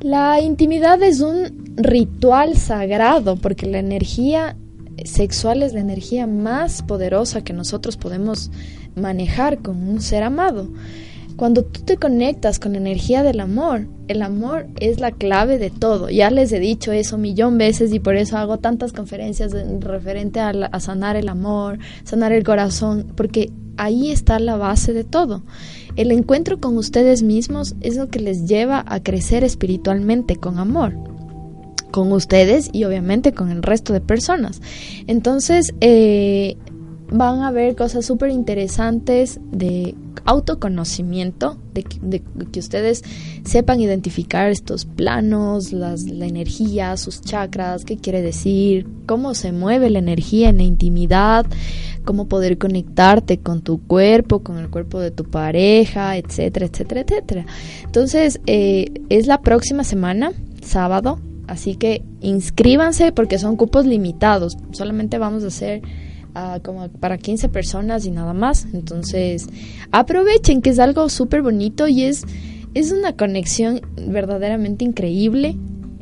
La 0.00 0.40
intimidad 0.40 1.02
es 1.02 1.20
un 1.20 1.74
ritual 1.76 2.56
sagrado 2.56 3.36
porque 3.36 3.66
la 3.66 3.78
energía 3.78 4.56
sexual 5.04 5.62
es 5.62 5.72
la 5.72 5.80
energía 5.80 6.26
más 6.26 6.82
poderosa 6.82 7.42
que 7.42 7.52
nosotros 7.52 7.96
podemos 7.96 8.50
manejar 8.96 9.58
con 9.58 9.88
un 9.88 10.00
ser 10.00 10.22
amado. 10.24 10.68
Cuando 11.36 11.64
tú 11.64 11.82
te 11.82 11.96
conectas 11.96 12.60
con 12.60 12.72
la 12.72 12.78
energía 12.78 13.22
del 13.24 13.40
amor, 13.40 13.88
el 14.06 14.22
amor 14.22 14.68
es 14.78 15.00
la 15.00 15.10
clave 15.10 15.58
de 15.58 15.70
todo. 15.70 16.08
Ya 16.08 16.30
les 16.30 16.52
he 16.52 16.60
dicho 16.60 16.92
eso 16.92 17.18
millón 17.18 17.58
veces 17.58 17.92
y 17.92 17.98
por 17.98 18.16
eso 18.16 18.38
hago 18.38 18.58
tantas 18.58 18.92
conferencias 18.92 19.52
en 19.52 19.80
referente 19.80 20.38
a, 20.38 20.50
a 20.50 20.80
sanar 20.80 21.16
el 21.16 21.28
amor, 21.28 21.78
sanar 22.04 22.32
el 22.32 22.44
corazón, 22.44 23.12
porque 23.16 23.50
ahí 23.76 24.10
está 24.12 24.38
la 24.38 24.56
base 24.56 24.92
de 24.92 25.02
todo. 25.02 25.42
El 25.96 26.12
encuentro 26.12 26.60
con 26.60 26.76
ustedes 26.76 27.22
mismos 27.22 27.74
es 27.80 27.96
lo 27.96 28.08
que 28.08 28.20
les 28.20 28.46
lleva 28.46 28.84
a 28.86 29.02
crecer 29.02 29.42
espiritualmente 29.42 30.36
con 30.36 30.58
amor 30.58 30.94
con 31.94 32.10
ustedes 32.10 32.70
y 32.72 32.82
obviamente 32.82 33.32
con 33.32 33.52
el 33.52 33.62
resto 33.62 33.92
de 33.92 34.00
personas. 34.00 34.60
Entonces, 35.06 35.72
eh, 35.80 36.56
van 37.16 37.42
a 37.42 37.52
ver 37.52 37.76
cosas 37.76 38.04
súper 38.04 38.30
interesantes 38.30 39.38
de 39.52 39.94
autoconocimiento, 40.24 41.56
de, 41.72 41.84
que 41.84 42.58
ustedes 42.58 43.04
sepan 43.44 43.80
identificar 43.80 44.50
estos 44.50 44.84
planos, 44.84 45.72
las, 45.72 46.04
la 46.04 46.26
energía, 46.26 46.96
sus 46.96 47.20
chakras, 47.20 47.84
qué 47.84 47.98
quiere 47.98 48.20
decir, 48.20 48.88
cómo 49.06 49.34
se 49.34 49.52
mueve 49.52 49.90
la 49.90 50.00
energía 50.00 50.48
en 50.48 50.56
la 50.56 50.64
intimidad, 50.64 51.46
cómo 52.04 52.26
poder 52.26 52.58
conectarte 52.58 53.38
con 53.38 53.62
tu 53.62 53.80
cuerpo, 53.80 54.40
con 54.40 54.58
el 54.58 54.68
cuerpo 54.68 54.98
de 54.98 55.12
tu 55.12 55.24
pareja, 55.24 56.16
etcétera, 56.16 56.66
etcétera, 56.66 57.02
etcétera. 57.02 57.46
Entonces, 57.84 58.40
eh, 58.46 58.92
es 59.08 59.28
la 59.28 59.40
próxima 59.40 59.84
semana, 59.84 60.32
sábado, 60.62 61.20
Así 61.46 61.74
que 61.74 62.02
inscríbanse 62.22 63.12
porque 63.12 63.38
son 63.38 63.56
cupos 63.56 63.84
limitados. 63.84 64.56
Solamente 64.72 65.18
vamos 65.18 65.44
a 65.44 65.48
hacer 65.48 65.82
uh, 66.34 66.60
como 66.62 66.88
para 66.88 67.18
15 67.18 67.48
personas 67.48 68.06
y 68.06 68.10
nada 68.10 68.32
más. 68.32 68.66
Entonces 68.72 69.46
aprovechen 69.90 70.62
que 70.62 70.70
es 70.70 70.78
algo 70.78 71.08
súper 71.08 71.42
bonito 71.42 71.88
y 71.88 72.04
es, 72.04 72.24
es 72.74 72.92
una 72.92 73.16
conexión 73.16 73.80
verdaderamente 73.96 74.84
increíble. 74.84 75.56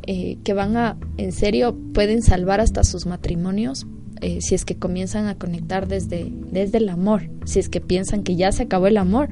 Eh, 0.05 0.37
que 0.43 0.51
van 0.51 0.75
a, 0.75 0.97
en 1.15 1.31
serio, 1.31 1.77
pueden 1.93 2.23
salvar 2.23 2.59
hasta 2.59 2.83
sus 2.83 3.05
matrimonios 3.05 3.87
eh, 4.23 4.39
si 4.39 4.55
es 4.55 4.63
que 4.63 4.75
comienzan 4.75 5.27
a 5.27 5.35
conectar 5.35 5.87
desde, 5.87 6.31
desde 6.51 6.77
el 6.77 6.87
amor, 6.87 7.29
si 7.43 7.59
es 7.59 7.67
que 7.67 7.81
piensan 7.81 8.23
que 8.23 8.37
ya 8.37 8.53
se 8.53 8.63
acabó 8.63 8.87
el 8.87 8.95
amor, 8.95 9.27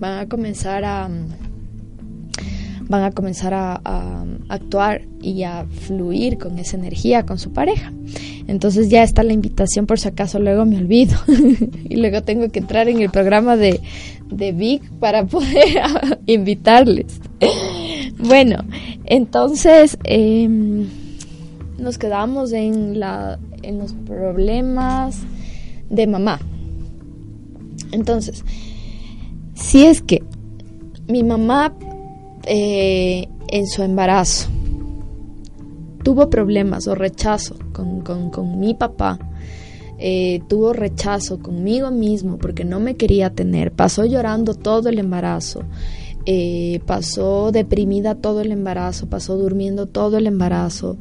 van 0.00 0.18
a 0.18 0.28
comenzar 0.28 0.84
a 0.84 1.08
van 2.92 3.04
a 3.04 3.10
comenzar 3.10 3.54
a, 3.54 3.80
actuar 4.50 5.00
y 5.22 5.44
a 5.44 5.64
fluir 5.64 6.36
con 6.36 6.58
esa 6.58 6.76
energía 6.76 7.24
con 7.24 7.38
su 7.38 7.50
pareja. 7.50 7.90
Entonces 8.46 8.90
ya 8.90 9.02
está 9.02 9.22
la 9.22 9.32
invitación 9.32 9.86
por 9.86 9.98
si 9.98 10.08
acaso 10.08 10.38
luego 10.38 10.66
me 10.66 10.76
olvido 10.76 11.16
y 11.88 11.96
luego 11.96 12.22
tengo 12.22 12.50
que 12.50 12.58
entrar 12.58 12.90
en 12.90 13.00
el 13.00 13.08
programa 13.08 13.56
de, 13.56 13.80
de 14.30 14.52
Vic 14.52 14.82
para 15.00 15.24
poder 15.24 15.80
invitarles. 16.26 17.18
bueno, 18.18 18.62
entonces 19.06 19.96
em, 20.04 20.86
nos 21.78 21.96
quedamos 21.96 22.52
en, 22.52 23.00
la, 23.00 23.38
en 23.62 23.78
los 23.78 23.94
problemas 23.94 25.18
de 25.88 26.06
mamá. 26.06 26.40
Entonces, 27.90 28.44
si 29.54 29.86
es 29.86 30.02
que 30.02 30.22
mi 31.08 31.22
mamá 31.22 31.72
eh, 32.46 33.28
en 33.48 33.66
su 33.66 33.82
embarazo. 33.82 34.48
Tuvo 36.02 36.28
problemas 36.28 36.88
o 36.88 36.94
rechazo 36.94 37.56
con, 37.72 38.58
mi 38.58 38.74
papá, 38.74 39.18
eh, 39.98 40.42
tuvo 40.48 40.72
rechazo 40.72 41.38
conmigo 41.38 41.92
mismo 41.92 42.38
porque 42.38 42.64
no 42.64 42.80
me 42.80 42.96
quería 42.96 43.30
tener, 43.30 43.70
pasó 43.70 44.04
llorando 44.04 44.54
todo 44.54 44.88
el 44.88 44.98
embarazo, 44.98 45.62
eh, 46.26 46.80
pasó 46.86 47.52
deprimida 47.52 48.16
todo 48.16 48.40
el 48.40 48.50
embarazo, 48.50 49.08
pasó 49.08 49.36
durmiendo 49.36 49.86
todo 49.86 50.16
el 50.16 50.26
embarazo, 50.26 50.96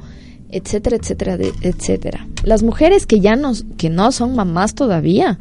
etcétera, 0.50 0.98
etcétera, 0.98 1.38
etcétera. 1.62 2.28
Las 2.44 2.62
mujeres 2.62 3.08
que 3.08 3.20
ya 3.22 3.36
no, 3.36 3.54
que 3.78 3.90
no 3.90 4.12
son 4.12 4.36
mamás 4.36 4.76
todavía, 4.76 5.40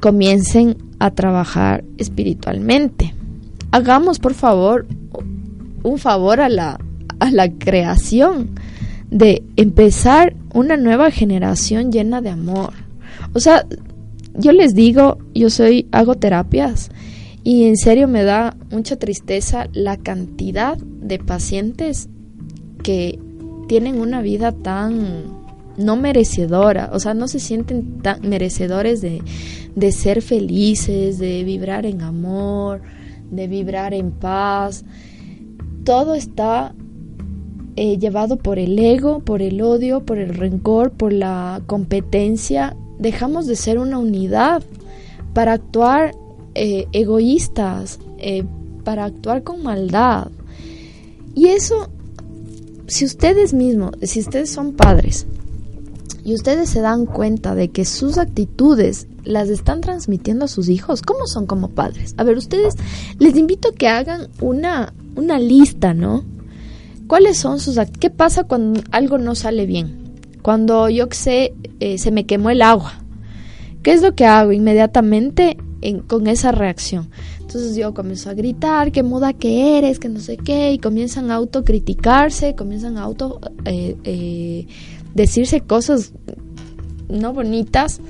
comiencen 0.00 0.76
a 0.98 1.12
trabajar 1.12 1.84
espiritualmente 1.98 3.14
hagamos 3.72 4.18
por 4.18 4.34
favor 4.34 4.86
un 5.82 5.98
favor 5.98 6.40
a 6.40 6.48
la, 6.48 6.78
a 7.18 7.30
la 7.30 7.50
creación 7.50 8.50
de 9.10 9.42
empezar 9.56 10.34
una 10.54 10.76
nueva 10.76 11.10
generación 11.10 11.90
llena 11.90 12.20
de 12.20 12.30
amor. 12.30 12.72
O 13.34 13.40
sea, 13.40 13.66
yo 14.34 14.52
les 14.52 14.74
digo, 14.74 15.18
yo 15.34 15.50
soy, 15.50 15.88
hago 15.90 16.14
terapias 16.14 16.90
y 17.42 17.64
en 17.64 17.76
serio 17.76 18.06
me 18.06 18.22
da 18.22 18.56
mucha 18.70 18.96
tristeza 18.96 19.66
la 19.72 19.96
cantidad 19.96 20.78
de 20.78 21.18
pacientes 21.18 22.08
que 22.82 23.18
tienen 23.68 24.00
una 24.00 24.22
vida 24.22 24.52
tan 24.52 25.42
no 25.76 25.96
merecedora, 25.96 26.90
o 26.92 27.00
sea, 27.00 27.14
no 27.14 27.28
se 27.28 27.40
sienten 27.40 27.98
tan 28.02 28.20
merecedores 28.28 29.00
de, 29.00 29.22
de 29.74 29.92
ser 29.92 30.20
felices, 30.20 31.18
de 31.18 31.44
vibrar 31.44 31.86
en 31.86 32.02
amor, 32.02 32.82
de 33.32 33.48
vibrar 33.48 33.94
en 33.94 34.12
paz. 34.12 34.84
Todo 35.84 36.14
está 36.14 36.74
eh, 37.74 37.98
llevado 37.98 38.36
por 38.36 38.60
el 38.60 38.78
ego, 38.78 39.20
por 39.20 39.42
el 39.42 39.60
odio, 39.60 40.04
por 40.04 40.18
el 40.18 40.34
rencor, 40.34 40.92
por 40.92 41.12
la 41.12 41.60
competencia. 41.66 42.76
Dejamos 43.00 43.46
de 43.48 43.56
ser 43.56 43.78
una 43.78 43.98
unidad 43.98 44.62
para 45.34 45.54
actuar 45.54 46.14
eh, 46.54 46.86
egoístas, 46.92 47.98
eh, 48.18 48.44
para 48.84 49.06
actuar 49.06 49.42
con 49.42 49.62
maldad. 49.62 50.28
Y 51.34 51.48
eso, 51.48 51.88
si 52.86 53.04
ustedes 53.04 53.54
mismos, 53.54 53.96
si 54.02 54.20
ustedes 54.20 54.50
son 54.50 54.74
padres 54.74 55.26
y 56.24 56.34
ustedes 56.34 56.70
se 56.70 56.80
dan 56.80 57.06
cuenta 57.06 57.54
de 57.54 57.68
que 57.68 57.84
sus 57.84 58.18
actitudes 58.18 59.06
las 59.24 59.48
están 59.48 59.80
transmitiendo 59.80 60.44
a 60.44 60.48
sus 60.48 60.68
hijos? 60.68 61.02
¿Cómo 61.02 61.26
son 61.26 61.46
como 61.46 61.68
padres? 61.68 62.14
A 62.16 62.24
ver, 62.24 62.36
ustedes 62.36 62.74
les 63.18 63.36
invito 63.36 63.70
a 63.70 63.74
que 63.74 63.88
hagan 63.88 64.28
una, 64.40 64.92
una 65.16 65.38
lista, 65.38 65.94
¿no? 65.94 66.24
¿Cuáles 67.06 67.38
son 67.38 67.60
sus 67.60 67.78
¿Qué 67.98 68.10
pasa 68.10 68.44
cuando 68.44 68.80
algo 68.90 69.18
no 69.18 69.34
sale 69.34 69.66
bien? 69.66 70.02
Cuando 70.42 70.88
yo 70.88 71.08
sé, 71.10 71.54
eh, 71.80 71.98
se 71.98 72.10
me 72.10 72.24
quemó 72.24 72.50
el 72.50 72.62
agua. 72.62 72.94
¿Qué 73.82 73.92
es 73.92 74.02
lo 74.02 74.14
que 74.14 74.24
hago 74.26 74.52
inmediatamente 74.52 75.56
con 76.06 76.26
esa 76.28 76.52
reacción? 76.52 77.10
Entonces 77.40 77.76
yo 77.76 77.92
comienzo 77.92 78.30
a 78.30 78.34
gritar, 78.34 78.92
qué 78.92 79.02
muda 79.02 79.34
que 79.34 79.76
eres, 79.76 79.98
que 79.98 80.08
no 80.08 80.20
sé 80.20 80.38
qué, 80.38 80.72
y 80.72 80.78
comienzan 80.78 81.30
a 81.30 81.34
autocriticarse, 81.34 82.54
comienzan 82.54 82.96
a 82.96 83.02
auto 83.02 83.40
eh, 83.66 83.96
eh, 84.04 84.66
decirse 85.14 85.60
cosas 85.60 86.12
no 87.08 87.32
bonitas 87.32 88.00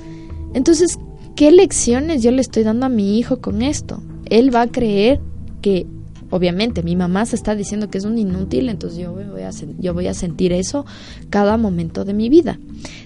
entonces, 0.53 0.99
¿qué 1.35 1.51
lecciones 1.51 2.21
yo 2.21 2.31
le 2.31 2.41
estoy 2.41 2.63
dando 2.63 2.85
a 2.85 2.89
mi 2.89 3.17
hijo 3.17 3.41
con 3.41 3.61
esto? 3.61 4.01
Él 4.29 4.53
va 4.53 4.61
a 4.61 4.67
creer 4.67 5.19
que, 5.61 5.87
obviamente, 6.29 6.83
mi 6.83 6.95
mamá 6.95 7.25
se 7.25 7.35
está 7.35 7.55
diciendo 7.55 7.89
que 7.89 7.97
es 7.97 8.05
un 8.05 8.17
inútil, 8.17 8.69
entonces 8.69 8.99
yo 8.99 9.11
voy 9.11 9.41
a, 9.41 9.49
yo 9.79 9.93
voy 9.93 10.07
a 10.07 10.13
sentir 10.13 10.53
eso 10.53 10.85
cada 11.29 11.57
momento 11.57 12.05
de 12.05 12.13
mi 12.13 12.29
vida. 12.29 12.59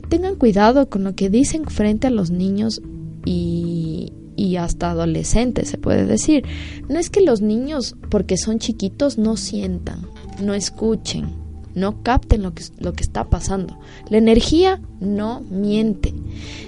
Tengan 0.09 0.35
cuidado 0.35 0.89
con 0.89 1.03
lo 1.03 1.15
que 1.15 1.29
dicen 1.29 1.65
frente 1.65 2.07
a 2.07 2.11
los 2.11 2.31
niños 2.31 2.81
y, 3.25 4.11
y 4.35 4.57
hasta 4.57 4.91
adolescentes, 4.91 5.69
se 5.69 5.77
puede 5.77 6.05
decir. 6.05 6.43
No 6.89 6.99
es 6.99 7.09
que 7.09 7.21
los 7.21 7.41
niños, 7.41 7.95
porque 8.09 8.37
son 8.37 8.59
chiquitos, 8.59 9.17
no 9.17 9.37
sientan, 9.37 10.01
no 10.41 10.53
escuchen, 10.53 11.46
no 11.77 12.01
capten 12.01 12.41
lo 12.41 12.53
que, 12.53 12.63
lo 12.79 12.93
que 12.93 13.03
está 13.03 13.29
pasando. 13.29 13.77
La 14.09 14.17
energía 14.17 14.81
no 14.99 15.41
miente. 15.41 16.13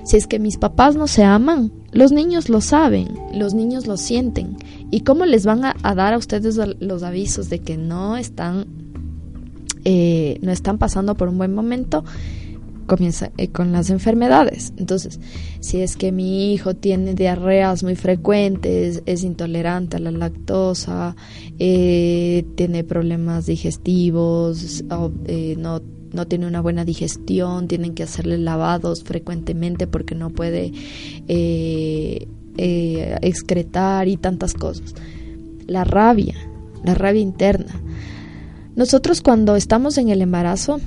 Si 0.05 0.17
es 0.17 0.27
que 0.27 0.39
mis 0.39 0.57
papás 0.57 0.95
no 0.95 1.07
se 1.07 1.23
aman, 1.23 1.71
los 1.91 2.11
niños 2.11 2.47
lo 2.47 2.61
saben, 2.61 3.09
los 3.33 3.53
niños 3.53 3.87
lo 3.87 3.97
sienten. 3.97 4.57
¿Y 4.91 5.01
cómo 5.01 5.25
les 5.25 5.45
van 5.45 5.65
a, 5.65 5.75
a 5.81 5.95
dar 5.95 6.13
a 6.13 6.17
ustedes 6.17 6.59
los 6.79 7.03
avisos 7.03 7.49
de 7.49 7.59
que 7.59 7.75
no 7.75 8.17
están, 8.17 8.67
eh, 9.83 10.37
no 10.41 10.51
están 10.51 10.77
pasando 10.77 11.15
por 11.15 11.27
un 11.27 11.37
buen 11.37 11.53
momento? 11.53 12.05
Comienza 12.89 13.31
eh, 13.37 13.47
con 13.49 13.71
las 13.71 13.89
enfermedades. 13.91 14.73
Entonces, 14.75 15.19
si 15.61 15.79
es 15.79 15.95
que 15.95 16.11
mi 16.11 16.51
hijo 16.51 16.75
tiene 16.75 17.13
diarreas 17.13 17.83
muy 17.83 17.95
frecuentes, 17.95 19.01
es 19.05 19.23
intolerante 19.23 19.95
a 19.95 19.99
la 19.99 20.11
lactosa, 20.11 21.15
eh, 21.59 22.43
tiene 22.55 22.83
problemas 22.83 23.45
digestivos, 23.45 24.83
eh, 25.27 25.55
no, 25.57 25.81
no 26.11 26.27
tiene 26.27 26.47
una 26.47 26.61
buena 26.61 26.83
digestión, 26.83 27.67
tienen 27.67 27.93
que 27.93 28.03
hacerle 28.03 28.39
lavados 28.39 29.03
frecuentemente 29.03 29.87
porque 29.87 30.15
no 30.15 30.31
puede 30.31 30.73
excretar 32.57 34.07
y 34.07 34.17
tantas 34.17 34.53
cosas. 34.55 34.95
La 35.67 35.83
rabia, 35.83 36.35
la 36.83 36.95
rabia 36.95 37.21
interna. 37.21 37.79
Nosotros 38.75 39.21
cuando 39.21 39.55
estamos 39.55 39.97
en 39.99 40.09
el 40.09 40.21
embarazo 40.21 40.79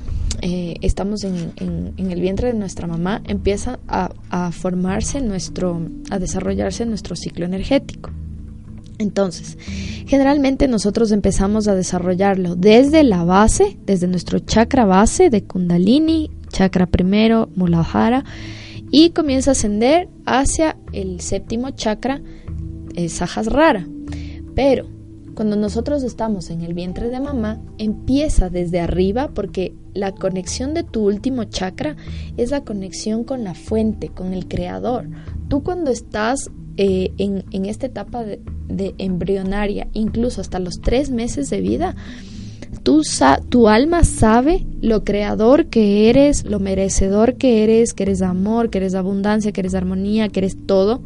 eh, 0.44 0.74
estamos 0.80 1.22
en, 1.22 1.52
el 1.96 2.20
vientre 2.20 2.48
de 2.48 2.58
nuestra 2.58 2.88
mamá, 2.88 3.22
empieza 3.26 3.78
a, 3.86 4.50
formarse 4.50 5.20
nuestro, 5.20 5.88
a 6.10 6.18
desarrollarse 6.18 6.84
nuestro 6.84 7.14
ciclo 7.14 7.44
energético. 7.44 8.10
Entonces, 8.98 9.56
generalmente 10.06 10.66
nosotros 10.66 11.12
empezamos 11.12 11.68
a 11.68 11.76
desarrollarlo 11.76 12.56
desde 12.56 13.04
la 13.04 13.22
base, 13.22 13.78
desde 13.86 14.08
nuestro 14.08 14.40
chakra 14.40 14.84
base 14.84 15.30
de 15.30 15.44
Kundalini, 15.44 16.28
chakra 16.48 16.86
primero, 16.86 17.48
Muladhara, 17.54 18.24
y 18.90 19.10
comienza 19.10 19.52
a 19.52 19.52
ascender 19.52 20.08
hacia 20.26 20.76
el 20.92 21.20
séptimo 21.20 21.70
chakra, 21.70 22.20
eh, 22.96 23.08
Sahasrara. 23.08 23.86
Pero 24.56 24.86
cuando 25.34 25.56
nosotros 25.56 26.02
estamos 26.02 26.50
en 26.50 26.62
el 26.62 26.74
vientre 26.74 27.08
de 27.08 27.20
mamá, 27.20 27.60
empieza 27.78 28.50
desde 28.50 28.80
arriba 28.80 29.30
porque 29.34 29.74
la 29.94 30.12
conexión 30.12 30.74
de 30.74 30.84
tu 30.84 31.06
último 31.06 31.44
chakra 31.44 31.96
es 32.36 32.50
la 32.50 32.62
conexión 32.64 33.24
con 33.24 33.44
la 33.44 33.54
fuente, 33.54 34.08
con 34.08 34.34
el 34.34 34.46
creador. 34.46 35.08
Tú 35.48 35.62
cuando 35.62 35.90
estás 35.90 36.50
eh, 36.76 37.12
en, 37.18 37.64
esta 37.66 37.86
etapa 37.86 38.24
de, 38.24 38.40
embrionaria, 38.98 39.88
incluso 39.92 40.40
hasta 40.40 40.58
los 40.58 40.80
tres 40.80 41.10
meses 41.10 41.50
de 41.50 41.60
vida, 41.60 41.96
tu 42.82 43.68
alma 43.68 44.04
sabe 44.04 44.66
lo 44.80 45.04
creador 45.04 45.66
que 45.66 46.10
eres, 46.10 46.44
lo 46.44 46.58
merecedor 46.58 47.36
que 47.36 47.62
eres, 47.62 47.94
que 47.94 48.02
eres 48.04 48.22
amor, 48.22 48.70
que 48.70 48.78
eres 48.78 48.94
abundancia, 48.94 49.52
que 49.52 49.60
eres 49.60 49.74
armonía, 49.74 50.28
que 50.28 50.40
eres 50.40 50.56
todo. 50.66 51.02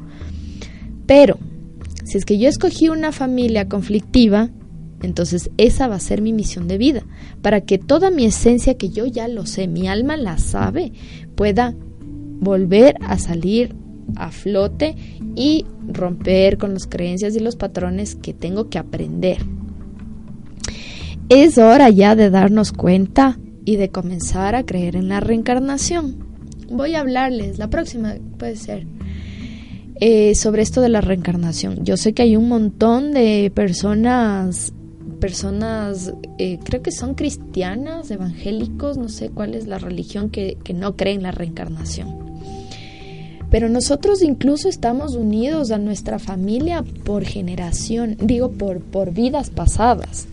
Pero 1.06 1.38
si 2.06 2.18
es 2.18 2.24
que 2.24 2.38
yo 2.38 2.48
escogí 2.48 2.88
una 2.88 3.10
familia 3.10 3.68
conflictiva, 3.68 4.50
entonces 5.02 5.50
esa 5.56 5.88
va 5.88 5.96
a 5.96 6.00
ser 6.00 6.22
mi 6.22 6.32
misión 6.32 6.68
de 6.68 6.78
vida, 6.78 7.02
para 7.42 7.62
que 7.62 7.78
toda 7.78 8.12
mi 8.12 8.24
esencia 8.24 8.78
que 8.78 8.90
yo 8.90 9.06
ya 9.06 9.26
lo 9.26 9.44
sé, 9.44 9.66
mi 9.66 9.88
alma 9.88 10.16
la 10.16 10.38
sabe, 10.38 10.92
pueda 11.34 11.74
volver 12.38 12.94
a 13.00 13.18
salir 13.18 13.74
a 14.14 14.30
flote 14.30 14.94
y 15.34 15.66
romper 15.88 16.58
con 16.58 16.74
las 16.74 16.86
creencias 16.86 17.34
y 17.34 17.40
los 17.40 17.56
patrones 17.56 18.14
que 18.14 18.32
tengo 18.32 18.70
que 18.70 18.78
aprender. 18.78 19.38
Es 21.28 21.58
hora 21.58 21.90
ya 21.90 22.14
de 22.14 22.30
darnos 22.30 22.70
cuenta 22.70 23.36
y 23.64 23.74
de 23.74 23.88
comenzar 23.88 24.54
a 24.54 24.64
creer 24.64 24.94
en 24.94 25.08
la 25.08 25.18
reencarnación. 25.18 26.24
Voy 26.70 26.94
a 26.94 27.00
hablarles, 27.00 27.58
la 27.58 27.68
próxima 27.68 28.14
puede 28.38 28.54
ser, 28.54 28.86
eh, 30.00 30.34
sobre 30.34 30.62
esto 30.62 30.80
de 30.80 30.88
la 30.88 31.00
reencarnación. 31.00 31.84
Yo 31.84 31.96
sé 31.96 32.12
que 32.12 32.22
hay 32.22 32.36
un 32.36 32.48
montón 32.48 33.12
de 33.12 33.50
personas, 33.54 34.72
personas, 35.20 36.12
eh, 36.38 36.58
creo 36.62 36.82
que 36.82 36.92
son 36.92 37.14
cristianas, 37.14 38.10
evangélicos, 38.10 38.98
no 38.98 39.08
sé 39.08 39.30
cuál 39.30 39.54
es 39.54 39.66
la 39.66 39.78
religión 39.78 40.30
que, 40.30 40.58
que 40.62 40.74
no 40.74 40.96
creen 40.96 41.22
la 41.22 41.30
reencarnación. 41.30 42.26
Pero 43.50 43.68
nosotros 43.68 44.22
incluso 44.22 44.68
estamos 44.68 45.14
unidos 45.14 45.70
a 45.70 45.78
nuestra 45.78 46.18
familia 46.18 46.84
por 47.04 47.24
generación, 47.24 48.16
digo 48.20 48.50
por, 48.50 48.80
por 48.80 49.12
vidas 49.12 49.50
pasadas. 49.50 50.26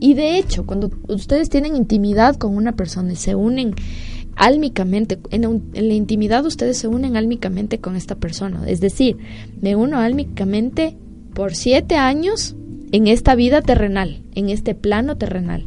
Y 0.00 0.14
de 0.14 0.38
hecho, 0.38 0.66
cuando 0.66 0.90
ustedes 1.08 1.48
tienen 1.48 1.76
intimidad 1.76 2.36
con 2.36 2.54
una 2.54 2.72
persona 2.72 3.12
y 3.12 3.16
se 3.16 3.34
unen 3.34 3.74
álmicamente, 4.38 5.18
en, 5.30 5.70
la 5.74 5.94
intimidad 5.94 6.46
ustedes 6.46 6.78
se 6.78 6.88
unen 6.88 7.16
álmicamente 7.16 7.80
con 7.80 7.96
esta 7.96 8.14
persona. 8.14 8.62
Es 8.68 8.80
decir, 8.80 9.18
me 9.60 9.76
uno 9.76 9.98
álmicamente 9.98 10.96
por 11.34 11.54
siete 11.54 11.96
años 11.96 12.54
en 12.92 13.08
esta 13.08 13.34
vida 13.34 13.62
terrenal, 13.62 14.22
en 14.34 14.48
este 14.48 14.74
plano 14.74 15.16
terrenal. 15.18 15.66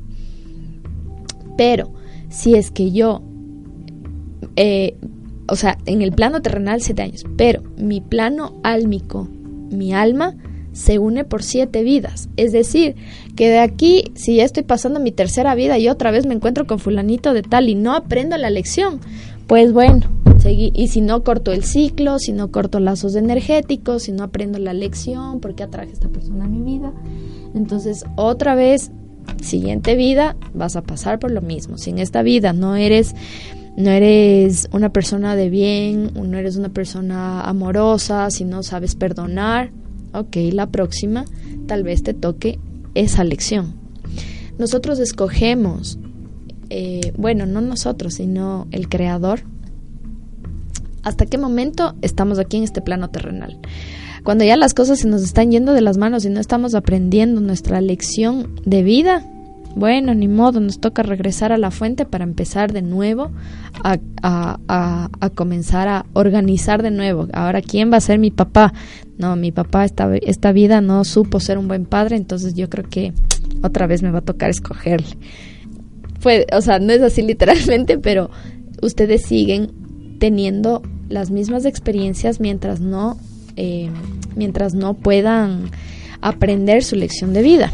Pero 1.57 1.93
si 2.29 2.55
es 2.55 2.71
que 2.71 2.91
yo, 2.91 3.21
eh, 4.55 4.95
o 5.47 5.57
sea, 5.57 5.77
en 5.85 6.01
el 6.01 6.13
plano 6.13 6.41
terrenal 6.41 6.81
siete 6.81 7.01
años, 7.01 7.25
pero 7.35 7.61
mi 7.77 7.99
plano 7.99 8.59
álmico, 8.63 9.27
mi 9.69 9.93
alma, 9.93 10.35
se 10.73 10.99
une 10.99 11.23
por 11.23 11.43
siete 11.43 11.83
vidas. 11.83 12.29
Es 12.37 12.51
decir, 12.51 12.95
que 13.35 13.49
de 13.49 13.59
aquí, 13.59 14.11
si 14.15 14.37
ya 14.37 14.43
estoy 14.43 14.63
pasando 14.63 14.99
mi 14.99 15.11
tercera 15.11 15.55
vida 15.55 15.77
y 15.77 15.89
otra 15.89 16.11
vez 16.11 16.25
me 16.25 16.33
encuentro 16.33 16.67
con 16.67 16.79
fulanito 16.79 17.33
de 17.33 17.41
tal 17.43 17.69
y 17.69 17.75
no 17.75 17.93
aprendo 17.95 18.37
la 18.37 18.49
lección, 18.49 18.99
pues 19.47 19.73
bueno, 19.73 20.07
seguí. 20.37 20.71
Y 20.73 20.87
si 20.87 21.01
no 21.01 21.23
corto 21.23 21.51
el 21.51 21.63
ciclo, 21.63 22.19
si 22.19 22.31
no 22.31 22.51
corto 22.51 22.79
lazos 22.79 23.15
energéticos, 23.15 24.03
si 24.03 24.11
no 24.11 24.23
aprendo 24.23 24.59
la 24.59 24.73
lección, 24.73 25.39
¿por 25.39 25.55
qué 25.55 25.63
atraje 25.63 25.89
a 25.89 25.93
esta 25.93 26.09
persona 26.09 26.45
a 26.45 26.47
mi 26.47 26.61
vida? 26.61 26.93
Entonces, 27.53 28.05
otra 28.15 28.55
vez, 28.55 28.91
siguiente 29.41 29.95
vida, 29.95 30.35
vas 30.53 30.75
a 30.75 30.81
pasar 30.81 31.19
por 31.19 31.31
lo 31.31 31.41
mismo. 31.41 31.77
Si 31.77 31.89
en 31.89 31.99
esta 31.99 32.21
vida 32.23 32.53
no 32.53 32.75
eres 32.75 33.13
no 33.77 33.89
eres 33.89 34.67
una 34.73 34.91
persona 34.91 35.35
de 35.35 35.49
bien, 35.49 36.11
no 36.13 36.37
eres 36.37 36.57
una 36.57 36.69
persona 36.69 37.41
amorosa, 37.41 38.29
si 38.29 38.43
no 38.43 38.63
sabes 38.63 38.95
perdonar, 38.95 39.71
ok, 40.13 40.35
la 40.51 40.67
próxima 40.67 41.25
tal 41.67 41.83
vez 41.83 42.03
te 42.03 42.13
toque 42.13 42.59
esa 42.95 43.23
lección. 43.23 43.75
Nosotros 44.57 44.99
escogemos, 44.99 45.97
eh, 46.69 47.13
bueno, 47.17 47.45
no 47.45 47.61
nosotros, 47.61 48.15
sino 48.15 48.67
el 48.71 48.89
creador, 48.89 49.41
hasta 51.03 51.25
qué 51.25 51.37
momento 51.37 51.95
estamos 52.01 52.39
aquí 52.39 52.57
en 52.57 52.63
este 52.63 52.81
plano 52.81 53.09
terrenal. 53.09 53.59
Cuando 54.23 54.43
ya 54.43 54.55
las 54.55 54.73
cosas 54.73 54.99
se 54.99 55.07
nos 55.07 55.23
están 55.23 55.51
yendo 55.51 55.73
de 55.73 55.81
las 55.81 55.97
manos 55.97 56.25
y 56.25 56.29
no 56.29 56.39
estamos 56.39 56.75
aprendiendo 56.75 57.41
nuestra 57.41 57.81
lección 57.81 58.55
de 58.65 58.83
vida, 58.83 59.25
bueno, 59.75 60.13
ni 60.13 60.27
modo, 60.27 60.59
nos 60.59 60.79
toca 60.79 61.03
regresar 61.03 61.51
a 61.51 61.57
la 61.57 61.71
fuente 61.71 62.05
para 62.05 62.23
empezar 62.23 62.73
de 62.73 62.81
nuevo 62.81 63.31
a, 63.83 63.97
a, 64.21 65.29
comenzar 65.35 65.87
a 65.87 66.05
organizar 66.13 66.83
de 66.83 66.91
nuevo. 66.91 67.27
Ahora, 67.33 67.61
¿quién 67.61 67.91
va 67.91 67.97
a 67.97 68.01
ser 68.01 68.19
mi 68.19 68.31
papá? 68.31 68.73
No, 69.17 69.35
mi 69.35 69.51
papá 69.51 69.85
esta, 69.85 70.13
esta 70.17 70.51
vida 70.51 70.81
no 70.81 71.03
supo 71.05 71.39
ser 71.39 71.57
un 71.57 71.67
buen 71.67 71.85
padre, 71.85 72.17
entonces 72.17 72.53
yo 72.53 72.69
creo 72.69 72.89
que 72.89 73.13
otra 73.63 73.87
vez 73.87 74.03
me 74.03 74.11
va 74.11 74.19
a 74.19 74.23
tocar 74.23 74.49
escogerle. 74.49 75.17
Fue, 76.19 76.45
o 76.53 76.61
sea, 76.61 76.79
no 76.79 76.91
es 76.91 77.01
así 77.01 77.21
literalmente, 77.21 77.97
pero 77.99 78.29
ustedes 78.81 79.23
siguen 79.23 79.71
teniendo 80.19 80.81
las 81.09 81.31
mismas 81.31 81.65
experiencias 81.65 82.39
mientras 82.39 82.79
no, 82.79 83.17
eh, 83.55 83.89
mientras 84.35 84.73
no 84.73 84.93
puedan 84.95 85.71
aprender 86.21 86.83
su 86.83 86.95
lección 86.95 87.33
de 87.33 87.41
vida. 87.41 87.71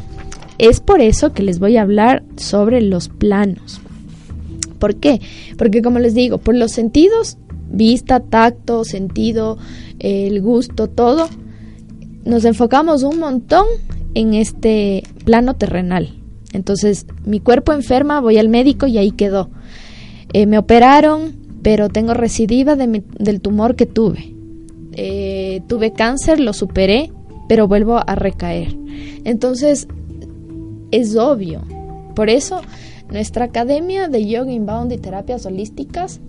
Es 0.58 0.80
por 0.80 1.02
eso 1.02 1.34
que 1.34 1.44
les 1.44 1.60
voy 1.60 1.78
a 1.78 1.84
hablar 1.84 2.24
sobre 2.36 2.82
los 2.82 3.10
planos. 3.10 3.82
¿Por 4.80 4.96
qué? 4.96 5.22
Porque 5.58 5.82
como 5.82 6.00
les 6.00 6.14
digo, 6.14 6.38
por 6.38 6.56
los 6.56 6.72
sentidos, 6.72 7.38
vista, 7.70 8.20
tacto, 8.20 8.84
sentido, 8.84 9.58
el 10.00 10.42
gusto, 10.42 10.88
todo, 10.88 11.28
nos 12.26 12.46
enfocamos 12.46 13.04
un 13.04 13.20
montón 13.20 13.66
en 14.14 14.34
este 14.34 15.04
plano 15.26 15.56
terrenal. 15.56 16.14
Entonces, 16.54 17.06
mi 17.26 17.40
cuerpo 17.40 17.74
enferma, 17.74 18.22
voy 18.22 18.38
al 18.38 18.50
médico 18.50 18.88
y 18.88 18.98
ahí 18.98 19.12
quedó. 19.12 19.50
Eh, 20.34 20.46
me 20.46 20.58
operaron, 20.58 21.36
pero 21.62 21.90
tengo 21.90 22.14
recidiva 22.14 22.76
del 22.76 23.42
tumor 23.42 23.76
que 23.76 23.86
tuve. 23.86 24.34
Eh, 24.94 25.62
tuve 25.68 25.94
cáncer, 25.94 26.40
lo 26.40 26.54
superé, 26.54 27.12
pero 27.48 27.68
vuelvo 27.68 28.00
a 28.06 28.16
recaer. 28.16 28.76
Entonces, 29.24 29.88
es 30.92 31.16
obvio. 31.16 31.62
Por 32.16 32.30
eso, 32.30 32.62
nuestra 33.10 33.46
Academia 33.46 34.08
de 34.08 34.28
Yoga 34.28 34.52
Inbound 34.52 34.92
y 34.92 34.98
Terapias 34.98 35.46
Holísticas 35.46 36.20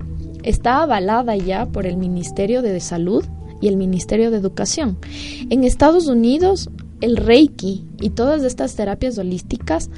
está 0.42 0.82
avalada 0.82 1.36
ya 1.36 1.66
por 1.66 1.86
el 1.86 1.96
Ministerio 1.96 2.62
de 2.62 2.78
Salud 2.80 3.24
y 3.60 3.68
el 3.68 3.76
Ministerio 3.76 4.30
de 4.30 4.38
Educación. 4.38 4.98
En 5.50 5.64
Estados 5.64 6.06
Unidos, 6.06 6.70
el 7.00 7.16
Reiki 7.16 7.84
y 8.00 8.10
todas 8.10 8.42
estas 8.44 8.74
terapias 8.74 9.18
holísticas 9.18 9.90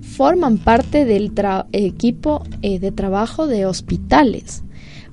forman 0.00 0.58
parte 0.58 1.04
del 1.04 1.32
equipo 1.72 2.42
eh, 2.62 2.78
de 2.78 2.92
trabajo 2.92 3.46
de 3.46 3.66
hospitales 3.66 4.62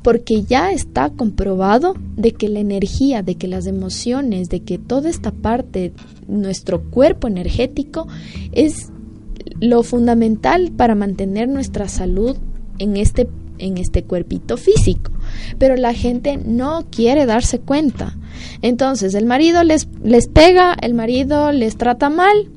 porque 0.04 0.44
ya 0.44 0.72
está 0.72 1.10
comprobado 1.10 1.96
de 2.16 2.34
que 2.34 2.50
la 2.50 2.60
energía, 2.60 3.24
de 3.24 3.36
que 3.36 3.48
las 3.48 3.66
emociones, 3.66 4.50
de 4.50 4.60
que 4.60 4.78
toda 4.78 5.10
esta 5.10 5.32
parte, 5.32 5.94
nuestro 6.28 6.82
cuerpo 6.84 7.28
energético, 7.28 8.08
es 8.52 8.90
lo 9.60 9.82
fundamental 9.84 10.72
para 10.76 10.96
mantener 10.96 11.48
nuestra 11.48 11.88
salud 11.88 12.38
en 12.80 12.98
este, 12.98 13.30
en 13.60 13.78
este 13.78 14.04
cuerpito 14.04 14.58
físico. 14.58 15.12
Pero 15.58 15.76
la 15.78 15.94
gente 15.94 16.38
no 16.38 16.86
quiere 16.92 17.26
darse 17.26 17.60
cuenta. 17.60 18.18
Entonces, 18.62 19.14
el 19.14 19.26
marido 19.26 19.64
les, 19.64 19.88
les 20.04 20.28
pega, 20.28 20.74
el 20.82 20.94
marido 20.94 21.52
les 21.52 21.78
trata 21.78 22.10
mal, 22.10 22.50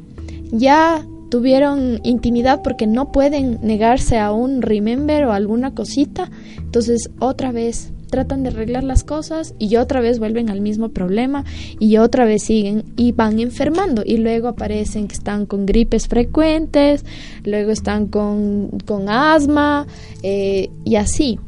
ya 0.50 1.06
tuvieron 1.30 2.00
intimidad 2.04 2.62
porque 2.62 2.86
no 2.86 3.12
pueden 3.12 3.58
negarse 3.62 4.18
a 4.18 4.32
un 4.32 4.62
remember 4.62 5.24
o 5.24 5.32
alguna 5.32 5.74
cosita, 5.74 6.30
entonces 6.58 7.10
otra 7.18 7.52
vez 7.52 7.92
tratan 8.10 8.42
de 8.42 8.50
arreglar 8.50 8.84
las 8.84 9.04
cosas 9.04 9.54
y 9.58 9.76
otra 9.76 10.00
vez 10.00 10.18
vuelven 10.18 10.50
al 10.50 10.60
mismo 10.60 10.90
problema 10.90 11.44
y 11.78 11.96
otra 11.98 12.24
vez 12.24 12.44
siguen 12.44 12.84
y 12.96 13.12
van 13.12 13.40
enfermando 13.40 14.02
y 14.04 14.18
luego 14.18 14.48
aparecen 14.48 15.08
que 15.08 15.14
están 15.14 15.46
con 15.46 15.66
gripes 15.66 16.08
frecuentes, 16.08 17.04
luego 17.44 17.70
están 17.70 18.06
con, 18.06 18.70
con 18.84 19.08
asma 19.08 19.86
eh, 20.22 20.70
y 20.84 20.96
así. 20.96 21.38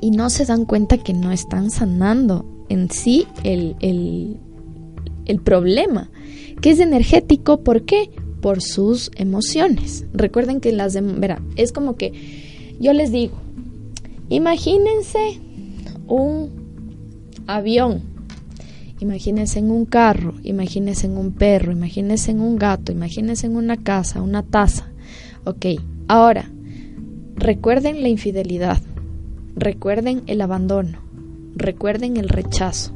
Y 0.00 0.10
no 0.10 0.30
se 0.30 0.44
dan 0.44 0.66
cuenta 0.66 0.98
que 0.98 1.14
no 1.14 1.32
están 1.32 1.70
sanando 1.70 2.44
en 2.68 2.90
sí 2.90 3.26
el, 3.44 3.76
el, 3.80 4.36
el 5.24 5.40
problema, 5.40 6.10
que 6.60 6.70
es 6.70 6.80
energético. 6.80 7.60
¿Por 7.62 7.82
qué? 7.84 8.10
Por 8.40 8.62
sus 8.62 9.10
emociones. 9.16 10.04
Recuerden 10.12 10.60
que 10.60 10.72
las 10.72 10.92
de, 10.92 11.00
verá, 11.00 11.40
es 11.56 11.72
como 11.72 11.96
que 11.96 12.12
yo 12.78 12.92
les 12.92 13.10
digo, 13.10 13.34
imagínense 14.28 15.40
un 16.06 16.50
avión, 17.46 18.02
imagínense 19.00 19.58
en 19.58 19.70
un 19.70 19.84
carro, 19.84 20.34
imagínense 20.42 21.06
en 21.06 21.16
un 21.16 21.32
perro, 21.32 21.72
imagínense 21.72 22.30
en 22.30 22.40
un 22.40 22.56
gato, 22.56 22.92
imagínense 22.92 23.46
en 23.46 23.56
una 23.56 23.76
casa, 23.76 24.22
una 24.22 24.42
taza. 24.42 24.88
Ok, 25.44 25.66
ahora, 26.08 26.50
recuerden 27.36 28.02
la 28.02 28.08
infidelidad, 28.08 28.78
recuerden 29.54 30.22
el 30.26 30.40
abandono, 30.40 30.98
recuerden 31.54 32.16
el 32.16 32.28
rechazo, 32.28 32.92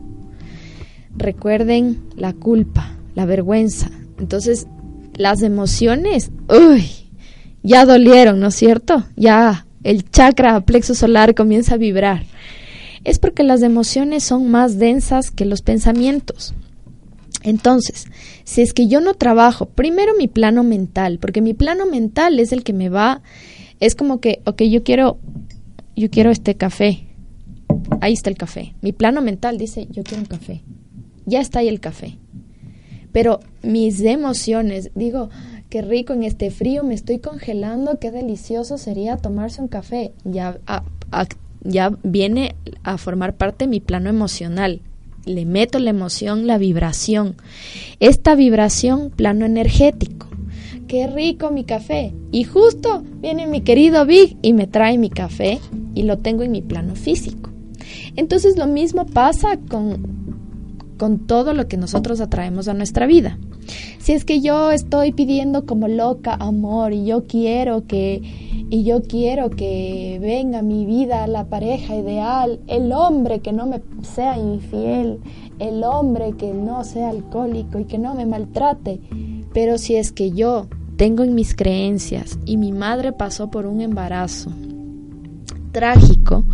recuerden 1.17 2.01
la 2.17 2.33
culpa, 2.33 2.97
la 3.15 3.25
vergüenza. 3.25 3.91
Entonces, 4.19 4.67
las 5.21 5.43
emociones, 5.43 6.31
uy, 6.49 6.89
ya 7.63 7.85
dolieron, 7.85 8.41
¿no 8.41 8.49
es 8.49 8.55
cierto? 8.55 9.05
Ya 9.17 9.67
el 9.85 10.09
chakra 10.11 10.61
plexo 10.63 10.95
solar 10.95 11.35
comienza 11.35 11.75
a 11.75 11.79
vibrar. 11.79 12.25
Es 13.05 13.19
porque 13.19 13.43
las 13.43 13.63
emociones 13.63 14.25
son 14.25 14.51
más 14.51 14.79
densas 14.79 15.31
que 15.31 15.45
los 15.45 15.61
pensamientos. 15.61 16.55
Entonces, 17.43 18.07
si 18.45 18.63
es 18.63 18.73
que 18.73 18.89
yo 18.89 19.01
no 19.01 19.15
trabajo 19.15 19.67
primero 19.67 20.15
mi 20.17 20.27
plano 20.27 20.63
mental, 20.63 21.19
porque 21.19 21.41
mi 21.41 21.55
plano 21.55 21.87
mental 21.87 22.41
es 22.41 22.53
el 22.53 22.63
que 22.63 22.73
me 22.73 22.89
va, 22.89 23.23
es 23.79 23.95
como 23.95 24.21
que, 24.21 24.41
ok, 24.47 24.63
yo 24.63 24.83
quiero, 24.83 25.19
yo 25.97 26.11
quiero 26.11 26.31
este 26.31 26.55
café. 26.55 27.07
Ahí 28.01 28.15
está 28.15 28.31
el 28.31 28.37
café. 28.37 28.75
Mi 28.81 28.93
plano 28.93 29.21
mental 29.21 29.59
dice, 29.59 29.87
yo 29.91 30.03
quiero 30.03 30.23
un 30.23 30.29
café. 30.29 30.63
Ya 31.27 31.41
está 31.41 31.61
ahí 31.61 31.69
el 31.69 31.81
café 31.81 32.20
pero 33.13 33.41
mis 33.63 34.01
emociones, 34.01 34.91
digo, 34.95 35.31
qué 35.69 35.83
rico 35.83 36.13
en 36.13 36.25
este 36.25 36.51
frío, 36.51 36.85
me 36.85 36.95
estoy 36.95 37.19
congelando, 37.19 37.99
qué 37.99 38.11
delicioso 38.11 38.79
sería 38.79 39.17
tomarse 39.17 39.63
un 39.63 39.69
café. 39.69 40.13
Ya, 40.25 40.59
ya 41.63 41.97
viene 42.03 42.55
a 42.83 42.99
formar 42.99 43.37
parte 43.37 43.65
de 43.65 43.71
mi 43.71 43.81
plano 43.81 44.11
emocional. 44.11 44.81
Le 45.27 45.45
meto 45.45 45.79
la 45.79 45.91
emoción, 45.91 46.47
la 46.47 46.59
vibración. 46.59 47.37
Esta 48.01 48.35
vibración, 48.35 49.11
plano 49.11 49.45
energético. 49.45 50.29
Qué 50.89 51.07
rico 51.07 51.51
mi 51.51 51.65
café. 51.65 52.13
Y 52.33 52.45
justo 52.45 53.05
viene 53.21 53.47
mi 53.47 53.61
querido 53.61 54.05
Big 54.07 54.37
y 54.43 54.55
me 54.55 54.67
trae 54.67 54.99
mi 54.99 55.11
café 55.11 55.61
y 55.95 56.03
lo 56.03 56.19
tengo 56.19 56.43
en 56.43 56.51
mi 56.51 56.63
plano 56.63 56.97
físico. 56.97 57.51
Entonces 58.17 58.57
lo 58.57 58.67
mismo 58.67 59.07
pasa 59.07 59.57
con 59.69 60.20
con 61.01 61.21
todo 61.21 61.55
lo 61.55 61.67
que 61.67 61.79
nosotros 61.79 62.21
atraemos 62.21 62.69
a 62.69 62.75
nuestra 62.75 63.07
vida. 63.07 63.39
Si 64.01 64.13
es 64.13 64.27
que 64.27 64.43
yo 64.43 64.71
estoy 64.71 65.13
pidiendo 65.13 65.65
como 65.65 65.89
loca 65.89 66.35
amor 66.35 66.93
y 66.93 67.07
yo 67.07 67.27
quiero 67.27 67.87
que 67.87 68.21
y 68.69 68.85
yo 68.85 69.03
quiero 69.03 69.49
que 69.49 70.19
venga 70.21 70.59
a 70.59 70.63
mi 70.63 70.85
vida 70.85 71.27
la 71.27 71.47
pareja 71.47 71.97
ideal, 71.97 72.61
el 72.67 72.93
hombre 72.93 73.41
que 73.41 73.51
no 73.51 73.65
me 73.65 73.81
sea 74.03 74.37
infiel, 74.37 75.21
el 75.59 75.83
hombre 75.85 76.35
que 76.37 76.53
no 76.53 76.85
sea 76.85 77.09
alcohólico 77.09 77.79
y 77.79 77.87
que 77.87 77.97
no 77.97 78.15
me 78.15 78.27
maltrate, 78.27 79.01
pero 79.55 79.79
si 79.79 79.97
es 79.97 80.13
que 80.13 80.33
yo 80.33 80.69
tengo 80.97 81.25
en 81.25 81.35
mis 81.35 81.55
creencias 81.55 82.39
y 82.45 82.59
mi 82.59 82.73
madre 82.73 83.13
pasó 83.13 83.51
por 83.51 83.65
un 83.65 83.81
embarazo 83.81 84.53
trágico, 85.73 86.45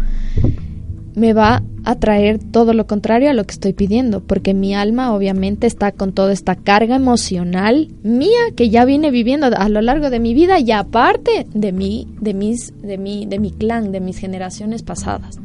me 1.16 1.32
va 1.32 1.62
a 1.84 1.94
traer 1.94 2.38
todo 2.38 2.74
lo 2.74 2.86
contrario 2.86 3.30
a 3.30 3.32
lo 3.32 3.44
que 3.44 3.52
estoy 3.52 3.72
pidiendo, 3.72 4.22
porque 4.22 4.52
mi 4.52 4.74
alma 4.74 5.14
obviamente 5.14 5.66
está 5.66 5.90
con 5.90 6.12
toda 6.12 6.32
esta 6.32 6.56
carga 6.56 6.96
emocional 6.96 7.88
mía 8.02 8.38
que 8.54 8.68
ya 8.68 8.84
viene 8.84 9.10
viviendo 9.10 9.46
a 9.46 9.68
lo 9.70 9.80
largo 9.80 10.10
de 10.10 10.20
mi 10.20 10.34
vida 10.34 10.60
y 10.60 10.72
aparte 10.72 11.46
de 11.54 11.72
mí, 11.72 12.06
de 12.20 12.34
mis, 12.34 12.74
de 12.82 12.98
mi, 12.98 13.24
de 13.24 13.38
mi 13.38 13.50
clan, 13.50 13.92
de 13.92 14.00
mis 14.00 14.18
generaciones 14.18 14.82
pasadas. 14.82 15.38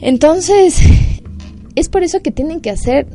Entonces, 0.00 0.80
es 1.74 1.88
por 1.90 2.02
eso 2.02 2.22
que 2.22 2.30
tienen 2.30 2.60
que 2.60 2.70
hacer 2.70 3.06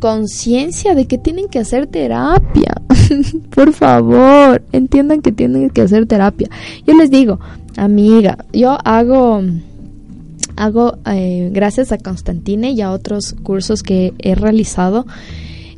conciencia 0.00 0.94
de 0.94 1.06
que 1.06 1.16
tienen 1.16 1.48
que 1.48 1.60
hacer 1.60 1.86
terapia. 1.86 2.74
por 3.54 3.72
favor, 3.72 4.62
entiendan 4.72 5.22
que 5.22 5.32
tienen 5.32 5.70
que 5.70 5.80
hacer 5.80 6.06
terapia. 6.06 6.50
Yo 6.86 6.94
les 6.94 7.10
digo, 7.10 7.40
amiga, 7.76 8.44
yo 8.52 8.76
hago 8.84 9.42
hago, 10.58 10.98
eh, 11.06 11.50
gracias 11.52 11.92
a 11.92 11.98
Constantine 11.98 12.72
y 12.72 12.80
a 12.80 12.90
otros 12.90 13.34
cursos 13.42 13.82
que 13.82 14.12
he 14.18 14.34
realizado, 14.34 15.06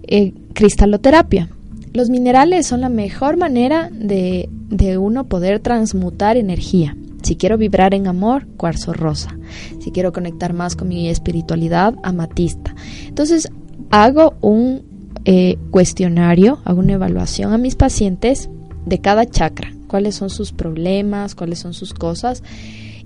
eh, 0.02 0.32
cristaloterapia. 0.54 1.48
Los 1.92 2.08
minerales 2.08 2.66
son 2.66 2.80
la 2.80 2.88
mejor 2.88 3.36
manera 3.36 3.90
de, 3.92 4.48
de 4.68 4.96
uno 4.96 5.24
poder 5.24 5.60
transmutar 5.60 6.36
energía. 6.36 6.96
Si 7.22 7.36
quiero 7.36 7.58
vibrar 7.58 7.94
en 7.94 8.06
amor, 8.06 8.46
cuarzo 8.56 8.92
rosa. 8.92 9.36
Si 9.80 9.90
quiero 9.90 10.12
conectar 10.12 10.54
más 10.54 10.76
con 10.76 10.88
mi 10.88 11.08
espiritualidad, 11.08 11.94
amatista. 12.02 12.74
Entonces, 13.06 13.50
hago 13.90 14.34
un 14.40 14.82
eh, 15.26 15.58
cuestionario, 15.70 16.60
hago 16.64 16.80
una 16.80 16.94
evaluación 16.94 17.52
a 17.52 17.58
mis 17.58 17.76
pacientes 17.76 18.48
de 18.86 18.98
cada 19.00 19.26
chakra, 19.26 19.74
cuáles 19.88 20.14
son 20.14 20.30
sus 20.30 20.52
problemas, 20.52 21.34
cuáles 21.34 21.58
son 21.58 21.74
sus 21.74 21.92
cosas 21.92 22.42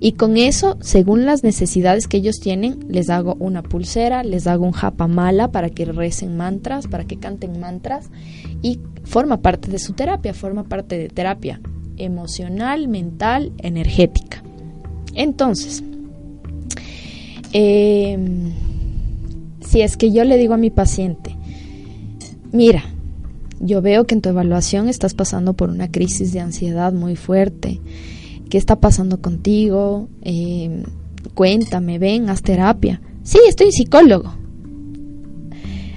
y 0.00 0.12
con 0.12 0.36
eso, 0.36 0.76
según 0.80 1.24
las 1.24 1.44
necesidades 1.44 2.08
que 2.08 2.16
ellos 2.16 2.40
tienen, 2.40 2.80
les 2.88 3.10
hago 3.10 3.36
una 3.38 3.62
pulsera, 3.62 4.22
les 4.22 4.46
hago 4.46 4.64
un 4.64 4.72
japamala 4.72 5.50
para 5.52 5.70
que 5.70 5.84
recen 5.84 6.36
mantras, 6.36 6.86
para 6.86 7.04
que 7.04 7.18
canten 7.18 7.60
mantras 7.60 8.10
y 8.62 8.80
forma 9.04 9.40
parte 9.40 9.70
de 9.70 9.78
su 9.78 9.92
terapia, 9.92 10.34
forma 10.34 10.64
parte 10.64 10.98
de 10.98 11.08
terapia 11.08 11.60
emocional, 11.96 12.88
mental, 12.88 13.52
energética. 13.58 14.42
Entonces, 15.14 15.82
em, 17.52 18.52
si 19.60 19.80
es 19.80 19.96
que 19.96 20.10
yo 20.10 20.24
le 20.24 20.36
digo 20.36 20.54
a 20.54 20.58
mi 20.58 20.70
paciente, 20.70 21.36
mira, 22.52 22.84
yo 23.60 23.80
veo 23.80 24.04
que 24.04 24.14
en 24.14 24.20
tu 24.20 24.28
evaluación 24.28 24.88
estás 24.88 25.14
pasando 25.14 25.54
por 25.54 25.70
una 25.70 25.90
crisis 25.90 26.32
de 26.32 26.40
ansiedad 26.40 26.92
muy 26.92 27.16
fuerte, 27.16 27.80
¿Qué 28.54 28.58
está 28.58 28.76
pasando 28.76 29.20
contigo? 29.20 30.08
Eh, 30.22 30.84
cuéntame, 31.34 31.98
ven, 31.98 32.30
haz 32.30 32.40
terapia. 32.40 33.00
Sí, 33.24 33.40
estoy 33.48 33.72
psicólogo. 33.72 34.32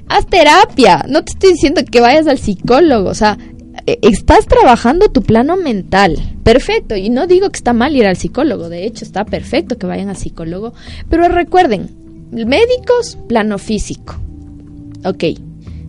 Haz 0.10 0.26
terapia. 0.26 1.06
No 1.08 1.24
te 1.24 1.34
estoy 1.34 1.52
diciendo 1.52 1.84
que 1.86 2.02
vayas 2.02 2.26
al 2.26 2.40
psicólogo. 2.40 3.12
O 3.12 3.14
sea, 3.14 3.38
e, 3.86 4.00
estás 4.02 4.48
trabajando 4.48 5.10
tu 5.10 5.22
plano 5.22 5.56
mental. 5.56 6.18
Perfecto. 6.42 6.96
Y 6.96 7.12
no 7.12 7.28
digo 7.28 7.48
que 7.52 7.58
está 7.58 7.74
mal 7.74 7.96
ir 7.96 8.08
al 8.08 8.18
psicólogo. 8.18 8.70
De 8.70 8.88
hecho, 8.88 9.06
está 9.06 9.24
perfecto 9.24 9.78
que 9.78 9.86
vayan 9.86 10.10
al 10.10 10.18
psicólogo. 10.18 10.74
Pero 11.10 11.28
recuerden, 11.28 11.92
médicos, 12.32 13.20
plano 13.28 13.60
físico. 13.60 14.16
Ok. 15.06 15.26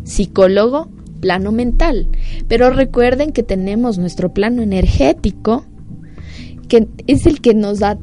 Psicólogo, 0.05 0.91
plano 1.23 1.51
mental. 1.51 2.09
Pero 2.47 2.69
recuerden 2.69 3.33
que 3.33 3.43
tenemos 3.43 3.97
nuestro 3.97 4.35
plano 4.35 4.61
energético 4.61 5.65
que 6.69 6.89
es 7.07 7.27
el 7.27 7.41
que 7.41 7.55
nos 7.55 7.81
da 7.81 7.99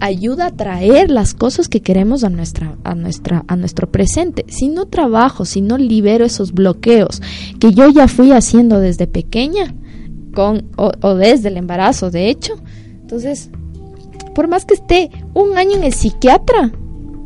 ayuda 0.00 0.46
a 0.46 0.50
traer 0.50 1.10
las 1.10 1.34
cosas 1.34 1.68
que 1.68 1.80
queremos 1.80 2.24
a 2.24 2.28
nuestra 2.28 2.76
a 2.84 2.94
nuestra 2.94 3.44
a 3.48 3.56
nuestro 3.56 3.90
presente. 3.90 4.44
Si 4.48 4.68
no 4.68 4.86
trabajo, 4.86 5.44
si 5.44 5.60
no 5.60 5.78
libero 5.78 6.24
esos 6.24 6.52
bloqueos 6.52 7.22
que 7.58 7.72
yo 7.72 7.88
ya 7.88 8.06
fui 8.08 8.32
haciendo 8.32 8.80
desde 8.80 9.06
pequeña, 9.06 9.74
con 10.34 10.70
o, 10.76 11.14
desde 11.14 11.48
el 11.48 11.56
embarazo, 11.56 12.10
de 12.10 12.28
hecho. 12.28 12.54
Entonces, 13.00 13.50
por 14.34 14.48
más 14.48 14.64
que 14.64 14.74
esté 14.74 15.10
un 15.32 15.56
año 15.56 15.76
en 15.76 15.84
el 15.84 15.92
psiquiatra, 15.92 16.72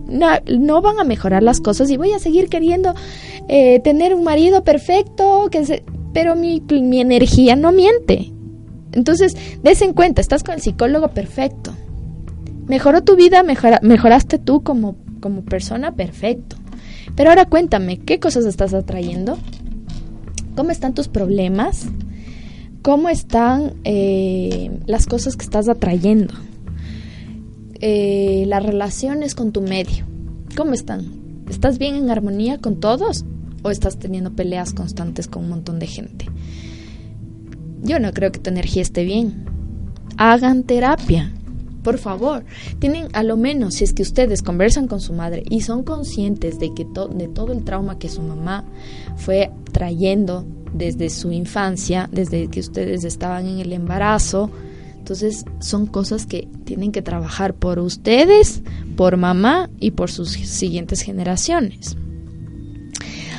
no, 0.06 0.26
no 0.58 0.80
van 0.80 1.00
a 1.00 1.04
mejorar 1.04 1.42
las 1.42 1.60
cosas 1.60 1.90
y 1.90 1.96
voy 1.96 2.12
a 2.12 2.18
seguir 2.18 2.48
queriendo 2.48 2.94
eh, 3.48 3.80
tener 3.80 4.14
un 4.14 4.24
marido 4.24 4.62
perfecto, 4.62 5.48
que 5.50 5.64
se, 5.64 5.82
pero 6.12 6.36
mi, 6.36 6.62
mi 6.70 7.00
energía 7.00 7.56
no 7.56 7.72
miente. 7.72 8.32
Entonces, 8.92 9.36
des 9.62 9.82
en 9.82 9.92
cuenta, 9.92 10.20
estás 10.20 10.42
con 10.42 10.54
el 10.54 10.60
psicólogo 10.60 11.08
perfecto. 11.08 11.72
Mejoró 12.66 13.02
tu 13.02 13.16
vida, 13.16 13.42
mejora, 13.42 13.80
mejoraste 13.82 14.38
tú 14.38 14.62
como, 14.62 14.96
persona, 15.48 15.92
perfecto. 15.92 16.56
Pero 17.16 17.30
ahora 17.30 17.46
cuéntame, 17.46 17.98
¿qué 17.98 18.20
cosas 18.20 18.44
estás 18.44 18.74
atrayendo? 18.74 19.38
¿Cómo 20.54 20.70
están 20.70 20.94
tus 20.94 21.08
problemas? 21.08 21.86
¿Cómo 22.82 23.08
están 23.08 23.74
eh, 23.84 24.70
las 24.86 25.06
cosas 25.06 25.36
que 25.36 25.44
estás 25.44 25.68
atrayendo? 25.68 26.34
Eh, 27.80 28.44
las 28.46 28.62
relaciones 28.64 29.34
con 29.34 29.52
tu 29.52 29.62
medio. 29.62 30.04
¿Cómo 30.56 30.72
están? 30.72 31.06
¿Estás 31.48 31.78
bien 31.78 31.94
en 31.94 32.10
armonía 32.10 32.58
con 32.58 32.80
todos? 32.80 33.24
¿O 33.62 33.70
estás 33.70 33.98
teniendo 33.98 34.32
peleas 34.32 34.72
constantes 34.72 35.28
con 35.28 35.44
un 35.44 35.50
montón 35.50 35.78
de 35.78 35.86
gente? 35.86 36.26
Yo 37.82 37.98
no 37.98 38.12
creo 38.12 38.32
que 38.32 38.40
tu 38.40 38.50
energía 38.50 38.82
esté 38.82 39.04
bien. 39.04 39.44
Hagan 40.16 40.64
terapia. 40.64 41.32
Por 41.82 41.98
favor, 41.98 42.44
tienen 42.80 43.06
a 43.12 43.22
lo 43.22 43.36
menos, 43.36 43.74
si 43.74 43.84
es 43.84 43.92
que 43.92 44.02
ustedes 44.02 44.42
conversan 44.42 44.88
con 44.88 45.00
su 45.00 45.12
madre 45.12 45.44
y 45.48 45.60
son 45.60 45.84
conscientes 45.84 46.58
de 46.58 46.74
que 46.74 46.84
de 46.84 47.28
todo 47.28 47.52
el 47.52 47.64
trauma 47.64 47.98
que 47.98 48.08
su 48.08 48.20
mamá 48.20 48.64
fue 49.16 49.50
trayendo 49.72 50.44
desde 50.74 51.08
su 51.08 51.32
infancia, 51.32 52.08
desde 52.12 52.48
que 52.48 52.60
ustedes 52.60 53.04
estaban 53.04 53.46
en 53.46 53.60
el 53.60 53.72
embarazo, 53.72 54.50
entonces 54.98 55.44
son 55.60 55.86
cosas 55.86 56.26
que 56.26 56.48
tienen 56.64 56.92
que 56.92 57.00
trabajar 57.00 57.54
por 57.54 57.78
ustedes, 57.78 58.60
por 58.96 59.16
mamá 59.16 59.70
y 59.80 59.92
por 59.92 60.10
sus 60.10 60.32
siguientes 60.32 61.00
generaciones. 61.00 61.96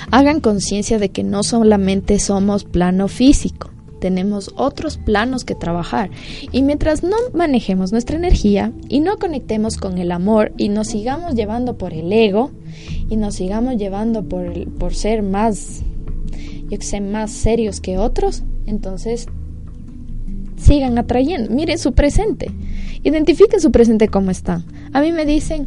Hagan 0.09 0.39
conciencia 0.39 0.97
de 0.97 1.09
que 1.09 1.23
no 1.23 1.43
solamente 1.43 2.17
somos 2.17 2.63
plano 2.63 3.07
físico, 3.07 3.69
tenemos 3.99 4.51
otros 4.55 4.97
planos 4.97 5.45
que 5.45 5.55
trabajar. 5.55 6.09
Y 6.51 6.61
mientras 6.63 7.03
no 7.03 7.15
manejemos 7.33 7.91
nuestra 7.91 8.17
energía 8.17 8.71
y 8.87 8.99
no 8.99 9.17
conectemos 9.17 9.77
con 9.77 9.97
el 9.97 10.11
amor 10.11 10.53
y 10.57 10.69
nos 10.69 10.87
sigamos 10.87 11.35
llevando 11.35 11.77
por 11.77 11.93
el 11.93 12.11
ego 12.11 12.51
y 13.09 13.17
nos 13.17 13.35
sigamos 13.35 13.77
llevando 13.77 14.23
por, 14.23 14.69
por 14.75 14.95
ser 14.95 15.23
más, 15.23 15.81
yo 16.69 16.77
que 16.77 16.85
sé, 16.85 17.01
más 17.01 17.31
serios 17.31 17.81
que 17.81 17.97
otros, 17.97 18.43
entonces 18.65 19.27
sigan 20.57 20.97
atrayendo. 20.97 21.51
Miren 21.51 21.77
su 21.77 21.93
presente. 21.93 22.51
Identifiquen 23.03 23.61
su 23.61 23.71
presente 23.71 24.07
como 24.07 24.31
está. 24.31 24.63
A 24.93 25.01
mí 25.01 25.11
me 25.11 25.25
dicen, 25.25 25.65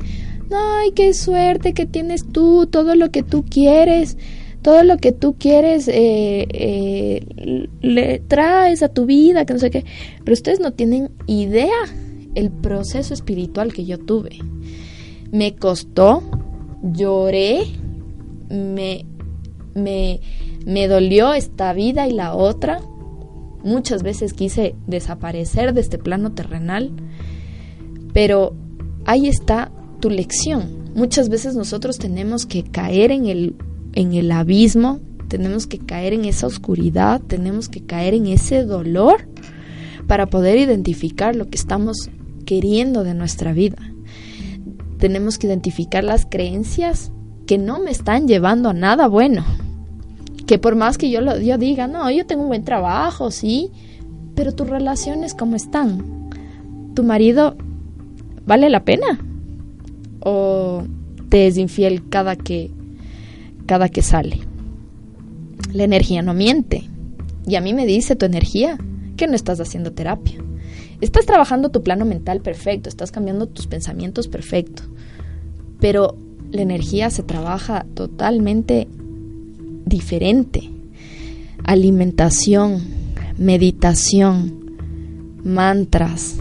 ay, 0.51 0.93
qué 0.93 1.15
suerte 1.15 1.73
que 1.73 1.87
tienes 1.87 2.27
tú, 2.27 2.67
todo 2.67 2.95
lo 2.95 3.11
que 3.11 3.23
tú 3.23 3.45
quieres, 3.49 4.17
todo 4.63 4.83
lo 4.85 4.97
que 4.99 5.13
tú 5.13 5.37
quieres 5.39 5.89
eh, 5.89 6.47
eh, 6.51 7.69
le 7.81 8.21
traes 8.21 8.83
a 8.83 8.89
tu 8.89 9.07
vida, 9.07 9.45
que 9.45 9.53
no 9.53 9.59
sé 9.59 9.71
qué. 9.71 9.85
Pero 10.25 10.33
ustedes 10.33 10.61
no 10.61 10.73
tienen 10.73 11.11
idea 11.27 11.83
el 12.35 12.51
proceso 12.51 13.13
espiritual 13.13 13.73
que 13.73 13.85
yo 13.85 13.99
tuve. 13.99 14.39
Me 15.31 15.57
costó, 15.57 16.23
lloré, 16.83 17.65
me, 18.49 19.05
me, 19.75 20.21
me 20.65 20.89
dolió 20.89 21.35
esta 21.35 21.73
vida 21.73 22.07
y 22.07 22.13
la 22.13 22.35
otra, 22.35 22.81
Muchas 23.65 24.03
veces 24.03 24.33
quise 24.33 24.75
desaparecer 24.87 25.73
de 25.73 25.81
este 25.81 25.97
plano 25.99 26.33
terrenal, 26.33 26.91
pero 28.13 28.55
ahí 29.05 29.29
está 29.29 29.71
tu 30.01 30.11
lección. 30.11 30.91
Muchas 30.95 31.29
veces 31.29 31.55
nosotros 31.55 31.99
tenemos 31.99 32.45
que 32.45 32.65
caer 32.65 33.13
en 33.13 33.27
el, 33.27 33.55
en 33.95 34.13
el 34.15 34.31
abismo, 34.33 35.01
tenemos 35.29 35.67
que 35.67 35.79
caer 35.79 36.13
en 36.13 36.25
esa 36.25 36.47
oscuridad, 36.47 37.21
tenemos 37.21 37.69
que 37.69 37.85
caer 37.85 38.15
en 38.15 38.27
ese 38.27 38.65
dolor 38.65 39.29
para 40.07 40.27
poder 40.27 40.59
identificar 40.59 41.37
lo 41.37 41.49
que 41.49 41.57
estamos 41.57 42.11
queriendo 42.45 43.05
de 43.05 43.15
nuestra 43.15 43.53
vida. 43.53 43.79
Tenemos 44.99 45.39
que 45.39 45.47
identificar 45.47 46.05
las 46.05 46.27
creencias 46.27 47.13
que 47.47 47.59
no 47.59 47.81
me 47.81 47.91
están 47.91 48.29
llevando 48.29 48.69
a 48.69 48.75
nada 48.75 49.09
bueno 49.09 49.45
que 50.47 50.59
por 50.59 50.77
más 50.77 50.99
que 50.99 51.11
yo, 51.11 51.21
lo, 51.21 51.39
yo 51.39 51.59
diga, 51.59 51.87
no, 51.87 52.11
yo 52.11 52.27
tengo 52.27 52.43
un 52.43 52.49
buen 52.49 52.65
trabajo, 52.65 53.31
sí, 53.31 53.71
pero 54.35 54.53
tus 54.53 54.69
relaciones, 54.69 55.35
¿cómo 55.35 55.57
están? 55.57 56.31
¿Tu 56.95 57.03
marido 57.03 57.57
vale 58.45 58.69
la 58.71 58.85
pena? 58.85 59.19
¿O 60.21 60.83
te 61.29 61.47
es 61.47 61.57
infiel 61.57 62.09
cada 62.09 62.37
que, 62.37 62.71
cada 63.67 63.89
que 63.89 64.03
sale? 64.03 64.41
La 65.73 65.85
energía 65.85 66.23
no 66.23 66.35
miente. 66.35 66.89
Y 67.47 67.57
a 67.57 67.61
mí 67.61 67.75
me 67.75 67.87
dice 67.87 68.17
tu 68.17 68.27
energía 68.27 68.79
que 69.17 69.27
no 69.27 69.35
estás 69.35 69.61
haciendo 69.61 69.93
terapia. 69.93 70.39
Estás 71.01 71.27
trabajando 71.27 71.71
tu 71.71 71.83
plano 71.83 72.05
mental 72.05 72.41
perfecto, 72.41 72.89
estás 72.89 73.11
cambiando 73.11 73.49
tus 73.49 73.67
pensamientos 73.67 74.29
perfecto. 74.29 74.85
Pero 75.81 76.17
la 76.51 76.63
energía 76.63 77.11
se 77.11 77.23
trabaja 77.23 77.87
totalmente 77.95 78.87
diferente. 79.85 80.71
Alimentación, 81.65 82.83
meditación, 83.37 84.77
mantras, 85.43 86.37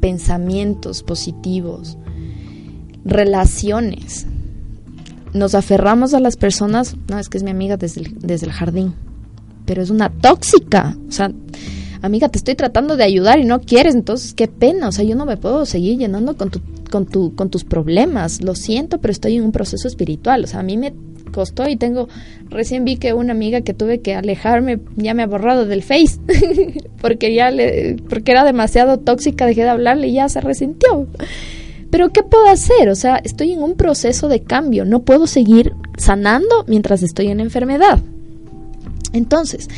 pensamientos 0.00 1.02
positivos, 1.02 1.98
relaciones. 3.04 4.26
Nos 5.32 5.54
aferramos 5.54 6.14
a 6.14 6.20
las 6.20 6.36
personas, 6.36 6.96
no, 7.08 7.18
es 7.18 7.28
que 7.28 7.38
es 7.38 7.44
mi 7.44 7.50
amiga 7.50 7.76
desde 7.76 8.02
el, 8.02 8.18
desde 8.18 8.46
el 8.46 8.52
jardín, 8.52 8.94
pero 9.64 9.82
es 9.82 9.90
una 9.90 10.10
tóxica. 10.10 10.96
O 11.08 11.12
sea, 11.12 11.30
amiga, 12.02 12.28
te 12.28 12.38
estoy 12.38 12.54
tratando 12.54 12.96
de 12.96 13.04
ayudar 13.04 13.38
y 13.38 13.44
no 13.44 13.60
quieres, 13.60 13.94
entonces 13.94 14.34
qué 14.34 14.48
pena. 14.48 14.88
O 14.88 14.92
sea, 14.92 15.04
yo 15.04 15.14
no 15.14 15.26
me 15.26 15.36
puedo 15.36 15.66
seguir 15.66 15.98
llenando 15.98 16.36
con, 16.36 16.50
tu, 16.50 16.60
con, 16.90 17.06
tu, 17.06 17.34
con 17.34 17.50
tus 17.50 17.64
problemas. 17.64 18.42
Lo 18.42 18.54
siento, 18.54 19.00
pero 19.00 19.12
estoy 19.12 19.36
en 19.36 19.44
un 19.44 19.52
proceso 19.52 19.86
espiritual. 19.86 20.44
O 20.44 20.46
sea, 20.46 20.60
a 20.60 20.64
mí 20.64 20.76
me 20.76 20.92
costó 21.30 21.68
y 21.68 21.76
tengo, 21.76 22.08
recién 22.48 22.84
vi 22.84 22.96
que 22.96 23.12
una 23.12 23.32
amiga 23.32 23.60
que 23.60 23.74
tuve 23.74 24.00
que 24.00 24.14
alejarme 24.14 24.80
ya 24.96 25.14
me 25.14 25.22
ha 25.22 25.26
borrado 25.26 25.64
del 25.64 25.82
Face 25.82 26.18
porque 27.00 27.34
ya 27.34 27.50
le, 27.50 27.96
porque 28.08 28.32
era 28.32 28.44
demasiado 28.44 28.98
tóxica, 28.98 29.46
dejé 29.46 29.62
de 29.62 29.68
hablarle 29.68 30.08
y 30.08 30.14
ya 30.14 30.28
se 30.28 30.40
resintió. 30.40 31.06
Pero 31.90 32.10
¿qué 32.10 32.22
puedo 32.22 32.46
hacer? 32.46 32.88
O 32.88 32.94
sea, 32.94 33.16
estoy 33.16 33.52
en 33.52 33.62
un 33.62 33.74
proceso 33.74 34.28
de 34.28 34.42
cambio, 34.42 34.84
no 34.84 35.00
puedo 35.00 35.26
seguir 35.26 35.74
sanando 35.98 36.64
mientras 36.66 37.02
estoy 37.02 37.28
en 37.28 37.40
enfermedad. 37.40 37.98
Entonces, 39.12 39.68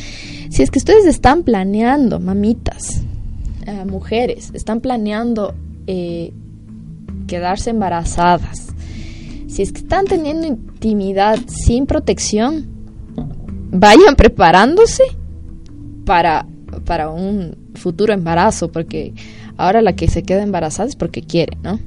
si 0.51 0.63
es 0.63 0.71
que 0.71 0.79
ustedes 0.79 1.07
están 1.07 1.43
planeando, 1.43 2.21
mamitas, 2.21 3.03
eh, 3.67 3.85
mujeres, 3.87 4.51
están 4.53 4.81
planeando 4.81 5.55
eh, 5.87 6.33
quedarse 7.27 7.71
embarazadas, 7.71 8.69
si 9.49 9.63
es 9.63 9.73
que 9.73 9.81
están 9.81 10.05
teniendo 10.05 10.47
intimidad 10.47 11.39
sin 11.47 11.87
protección, 11.87 12.67
vayan 13.71 14.17
preparándose 14.17 15.05
para, 16.05 16.47
para 16.85 17.11
un 17.11 17.57
futuro 17.75 18.13
embarazo, 18.13 18.71
porque 18.71 19.15
ahora 19.57 19.81
la 19.81 19.95
que 19.95 20.09
se 20.09 20.23
queda 20.23 20.43
embarazada 20.43 20.89
es 20.89 20.97
porque 20.97 21.23
quiere, 21.23 21.57
¿no? 21.63 21.79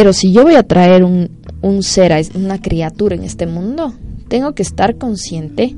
Pero 0.00 0.14
si 0.14 0.32
yo 0.32 0.44
voy 0.44 0.54
a 0.54 0.62
traer 0.62 1.04
un, 1.04 1.28
un 1.60 1.82
ser, 1.82 2.10
una 2.34 2.58
criatura 2.58 3.14
en 3.14 3.22
este 3.22 3.46
mundo, 3.46 3.92
tengo 4.28 4.54
que 4.54 4.62
estar 4.62 4.96
consciente. 4.96 5.76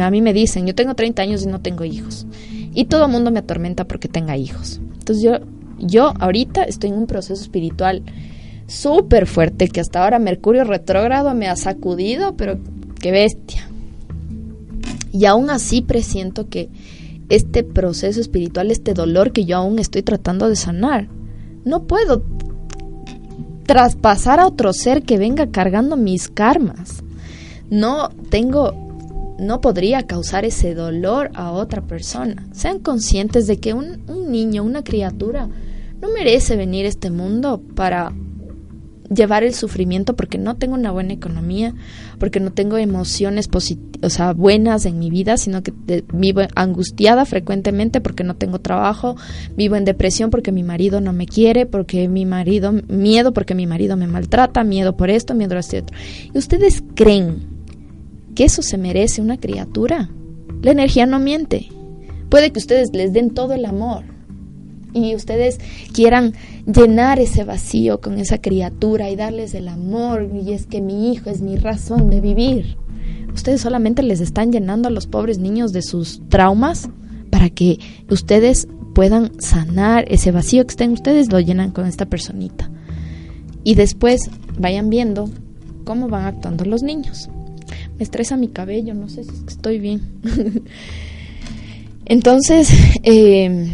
A 0.00 0.10
mí 0.10 0.22
me 0.22 0.32
dicen, 0.32 0.66
yo 0.66 0.74
tengo 0.74 0.94
30 0.94 1.20
años 1.20 1.42
y 1.42 1.48
no 1.48 1.60
tengo 1.60 1.84
hijos. 1.84 2.26
Y 2.72 2.86
todo 2.86 3.04
el 3.04 3.12
mundo 3.12 3.30
me 3.30 3.40
atormenta 3.40 3.84
porque 3.84 4.08
tenga 4.08 4.38
hijos. 4.38 4.80
Entonces 4.98 5.22
yo, 5.22 5.32
yo 5.78 6.14
ahorita 6.20 6.62
estoy 6.62 6.88
en 6.88 6.96
un 6.96 7.06
proceso 7.06 7.42
espiritual 7.42 8.02
súper 8.66 9.26
fuerte 9.26 9.68
que 9.68 9.80
hasta 9.80 10.02
ahora 10.02 10.18
Mercurio 10.18 10.64
retrógrado 10.64 11.34
me 11.34 11.46
ha 11.46 11.56
sacudido, 11.56 12.38
pero 12.38 12.58
qué 12.98 13.10
bestia. 13.10 13.68
Y 15.12 15.26
aún 15.26 15.50
así 15.50 15.82
presiento 15.82 16.48
que 16.48 16.70
este 17.28 17.62
proceso 17.62 18.22
espiritual, 18.22 18.70
este 18.70 18.94
dolor 18.94 19.32
que 19.32 19.44
yo 19.44 19.58
aún 19.58 19.78
estoy 19.78 20.00
tratando 20.00 20.48
de 20.48 20.56
sanar, 20.56 21.08
no 21.66 21.82
puedo 21.82 22.22
traspasar 23.66 24.40
a 24.40 24.46
otro 24.46 24.72
ser 24.72 25.02
que 25.02 25.18
venga 25.18 25.50
cargando 25.50 25.96
mis 25.96 26.28
karmas. 26.28 27.02
No 27.70 28.10
tengo, 28.30 28.72
no 29.38 29.60
podría 29.60 30.06
causar 30.06 30.44
ese 30.44 30.74
dolor 30.74 31.30
a 31.34 31.50
otra 31.52 31.82
persona. 31.82 32.46
Sean 32.52 32.78
conscientes 32.78 33.46
de 33.46 33.58
que 33.58 33.74
un, 33.74 34.02
un 34.08 34.30
niño, 34.30 34.62
una 34.62 34.84
criatura, 34.84 35.48
no 36.00 36.08
merece 36.10 36.56
venir 36.56 36.86
a 36.86 36.90
este 36.90 37.10
mundo 37.10 37.60
para 37.74 38.12
llevar 39.14 39.44
el 39.44 39.54
sufrimiento 39.54 40.16
porque 40.16 40.38
no 40.38 40.56
tengo 40.56 40.74
una 40.74 40.90
buena 40.90 41.12
economía, 41.12 41.74
porque 42.18 42.40
no 42.40 42.52
tengo 42.52 42.76
emociones 42.78 43.48
o 44.02 44.10
sea, 44.10 44.32
buenas 44.32 44.86
en 44.86 44.98
mi 44.98 45.10
vida, 45.10 45.36
sino 45.36 45.62
que 45.62 45.72
vivo 46.12 46.42
angustiada 46.54 47.24
frecuentemente 47.24 48.00
porque 48.00 48.24
no 48.24 48.36
tengo 48.36 48.60
trabajo, 48.60 49.16
vivo 49.56 49.76
en 49.76 49.84
depresión 49.84 50.30
porque 50.30 50.52
mi 50.52 50.62
marido 50.62 51.00
no 51.00 51.12
me 51.12 51.26
quiere, 51.26 51.66
porque 51.66 52.08
mi 52.08 52.26
marido, 52.26 52.72
miedo 52.88 53.32
porque 53.32 53.54
mi 53.54 53.66
marido 53.66 53.96
me 53.96 54.06
maltrata, 54.06 54.64
miedo 54.64 54.96
por 54.96 55.10
esto, 55.10 55.34
miedo 55.34 55.50
por 55.50 55.58
esto 55.58 55.78
otro. 55.78 55.96
¿Y 56.32 56.38
ustedes 56.38 56.82
creen 56.94 57.46
que 58.34 58.44
eso 58.44 58.62
se 58.62 58.78
merece 58.78 59.20
una 59.20 59.38
criatura? 59.38 60.10
La 60.62 60.72
energía 60.72 61.06
no 61.06 61.18
miente. 61.18 61.68
Puede 62.28 62.50
que 62.50 62.58
ustedes 62.58 62.90
les 62.92 63.12
den 63.12 63.30
todo 63.30 63.52
el 63.52 63.64
amor, 63.64 64.04
y 64.94 65.14
ustedes 65.14 65.58
quieran 65.92 66.34
llenar 66.66 67.18
ese 67.18 67.44
vacío 67.44 68.00
con 68.00 68.18
esa 68.18 68.38
criatura 68.38 69.10
y 69.10 69.16
darles 69.16 69.54
el 69.54 69.68
amor 69.68 70.30
y 70.34 70.52
es 70.52 70.66
que 70.66 70.80
mi 70.80 71.12
hijo 71.12 71.30
es 71.30 71.42
mi 71.42 71.56
razón 71.56 72.10
de 72.10 72.20
vivir. 72.20 72.76
Ustedes 73.34 73.60
solamente 73.60 74.02
les 74.02 74.20
están 74.20 74.52
llenando 74.52 74.88
a 74.88 74.92
los 74.92 75.06
pobres 75.06 75.38
niños 75.38 75.72
de 75.72 75.82
sus 75.82 76.22
traumas 76.28 76.88
para 77.30 77.50
que 77.50 77.78
ustedes 78.08 78.68
puedan 78.94 79.40
sanar 79.40 80.04
ese 80.08 80.30
vacío 80.30 80.64
que 80.64 80.70
estén 80.70 80.92
ustedes 80.92 81.30
lo 81.30 81.40
llenan 81.40 81.72
con 81.72 81.86
esta 81.86 82.06
personita. 82.06 82.70
Y 83.64 83.74
después 83.74 84.30
vayan 84.58 84.88
viendo 84.88 85.28
cómo 85.84 86.08
van 86.08 86.26
actuando 86.26 86.64
los 86.64 86.82
niños. 86.82 87.28
Me 87.98 88.04
estresa 88.04 88.36
mi 88.36 88.48
cabello, 88.48 88.94
no 88.94 89.08
sé 89.08 89.24
si 89.24 89.32
estoy 89.48 89.80
bien. 89.80 90.02
Entonces, 92.06 92.70
eh, 93.02 93.68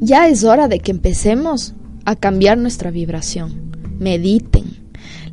ya 0.00 0.28
es 0.28 0.44
hora 0.44 0.66
de 0.66 0.80
que 0.80 0.90
empecemos 0.90 1.74
a 2.06 2.16
cambiar 2.16 2.58
nuestra 2.58 2.90
vibración. 2.90 3.70
Mediten. 3.98 4.64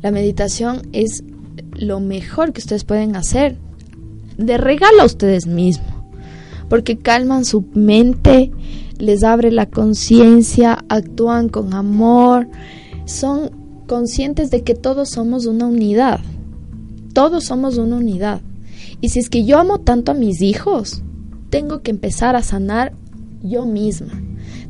La 0.02 0.10
meditación 0.10 0.82
es 0.92 1.24
lo 1.72 2.00
mejor 2.00 2.52
que 2.52 2.60
ustedes 2.60 2.84
pueden 2.84 3.16
hacer. 3.16 3.56
De 4.36 4.58
regalo 4.58 5.02
a 5.02 5.06
ustedes 5.06 5.46
mismos. 5.46 5.88
Porque 6.68 6.98
calman 6.98 7.46
su 7.46 7.64
mente, 7.72 8.52
les 8.98 9.24
abre 9.24 9.50
la 9.50 9.66
conciencia, 9.66 10.84
actúan 10.90 11.48
con 11.48 11.72
amor, 11.72 12.46
son 13.06 13.50
conscientes 13.86 14.50
de 14.50 14.62
que 14.62 14.74
todos 14.74 15.08
somos 15.08 15.46
una 15.46 15.66
unidad. 15.66 16.20
Todos 17.14 17.44
somos 17.44 17.78
una 17.78 17.96
unidad. 17.96 18.42
Y 19.00 19.08
si 19.08 19.18
es 19.18 19.30
que 19.30 19.44
yo 19.44 19.58
amo 19.58 19.78
tanto 19.78 20.12
a 20.12 20.14
mis 20.14 20.42
hijos, 20.42 21.02
tengo 21.48 21.80
que 21.80 21.90
empezar 21.90 22.36
a 22.36 22.42
sanar 22.42 22.92
yo 23.42 23.64
misma. 23.64 24.12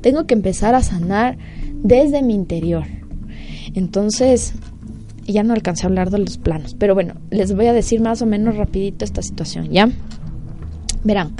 Tengo 0.01 0.27
que 0.27 0.35
empezar 0.35 0.75
a 0.75 0.83
sanar 0.83 1.39
desde 1.83 2.23
mi 2.23 2.35
interior. 2.35 2.85
Entonces, 3.75 4.55
ya 5.27 5.43
no 5.43 5.53
alcancé 5.53 5.85
a 5.85 5.89
hablar 5.89 6.11
de 6.11 6.19
los 6.19 6.39
planos, 6.39 6.75
pero 6.75 6.95
bueno, 6.95 7.15
les 7.31 7.55
voy 7.55 7.67
a 7.67 7.73
decir 7.73 8.01
más 8.01 8.23
o 8.23 8.27
menos 8.27 8.57
rapidito 8.57 9.05
esta 9.05 9.23
situación, 9.23 9.71
¿ya? 9.71 9.91
Verán, 11.05 11.35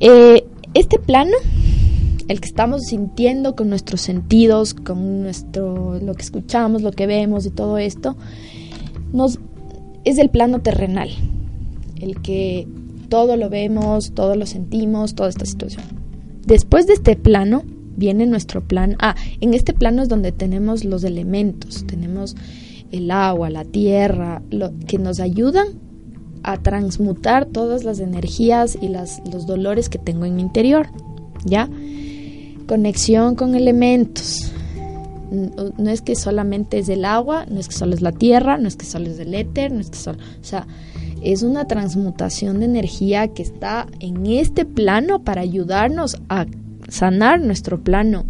eh, 0.00 0.44
este 0.74 0.98
plano, 0.98 1.36
el 2.28 2.40
que 2.40 2.48
estamos 2.48 2.82
sintiendo 2.86 3.54
con 3.54 3.68
nuestros 3.68 4.00
sentidos, 4.00 4.74
con 4.74 5.22
nuestro, 5.22 6.00
lo 6.00 6.14
que 6.14 6.22
escuchamos, 6.22 6.82
lo 6.82 6.90
que 6.90 7.06
vemos 7.06 7.46
y 7.46 7.50
todo 7.50 7.78
esto, 7.78 8.16
nos, 9.12 9.38
es 10.04 10.18
el 10.18 10.28
plano 10.28 10.60
terrenal, 10.60 11.10
el 12.00 12.20
que 12.20 12.66
todo 13.08 13.36
lo 13.36 13.50
vemos, 13.50 14.12
todo 14.12 14.34
lo 14.34 14.46
sentimos, 14.46 15.14
toda 15.14 15.28
esta 15.28 15.44
situación. 15.44 16.01
Después 16.46 16.86
de 16.86 16.94
este 16.94 17.16
plano 17.16 17.62
viene 17.96 18.26
nuestro 18.26 18.62
plan. 18.62 18.96
Ah, 18.98 19.14
en 19.40 19.54
este 19.54 19.72
plano 19.72 20.02
es 20.02 20.08
donde 20.08 20.32
tenemos 20.32 20.84
los 20.84 21.04
elementos, 21.04 21.86
tenemos 21.86 22.36
el 22.90 23.10
agua, 23.10 23.50
la 23.50 23.64
tierra, 23.64 24.42
lo, 24.50 24.72
que 24.86 24.98
nos 24.98 25.20
ayudan 25.20 25.68
a 26.42 26.58
transmutar 26.58 27.46
todas 27.46 27.84
las 27.84 28.00
energías 28.00 28.76
y 28.80 28.88
las, 28.88 29.22
los 29.32 29.46
dolores 29.46 29.88
que 29.88 29.98
tengo 29.98 30.24
en 30.24 30.36
mi 30.36 30.42
interior. 30.42 30.88
¿Ya? 31.44 31.68
Conexión 32.66 33.34
con 33.34 33.54
elementos. 33.54 34.52
No 35.78 35.90
es 35.90 36.02
que 36.02 36.14
solamente 36.14 36.78
es 36.78 36.88
el 36.88 37.04
agua, 37.04 37.46
no 37.48 37.58
es 37.58 37.68
que 37.68 37.74
solo 37.74 37.94
es 37.94 38.02
la 38.02 38.12
tierra, 38.12 38.58
no 38.58 38.68
es 38.68 38.76
que 38.76 38.84
solo 38.84 39.06
es 39.06 39.18
el 39.18 39.34
éter, 39.34 39.72
no 39.72 39.80
es 39.80 39.88
que 39.88 39.96
solo... 39.96 40.18
O 40.18 40.44
sea, 40.44 40.66
es 41.22 41.42
una 41.42 41.66
transmutación 41.66 42.60
de 42.60 42.66
energía 42.66 43.28
que 43.28 43.42
está 43.42 43.86
en 44.00 44.26
este 44.26 44.64
plano 44.64 45.22
para 45.22 45.40
ayudarnos 45.40 46.20
a 46.28 46.46
sanar 46.88 47.40
nuestro 47.40 47.82
plano 47.82 48.24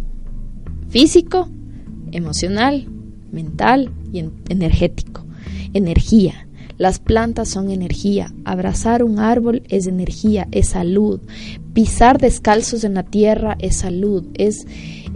físico, 0.89 1.49
emocional, 2.11 2.87
mental 3.31 3.91
y 4.11 4.25
energético. 4.49 5.25
Energía. 5.73 6.47
Las 6.77 6.99
plantas 6.99 7.49
son 7.49 7.71
energía. 7.71 8.33
Abrazar 8.45 9.03
un 9.03 9.19
árbol 9.19 9.63
es 9.69 9.87
energía, 9.87 10.47
es 10.51 10.69
salud. 10.69 11.19
Pisar 11.73 12.19
descalzos 12.19 12.83
en 12.83 12.93
la 12.95 13.03
tierra 13.03 13.55
es 13.59 13.77
salud, 13.77 14.25
es 14.35 14.65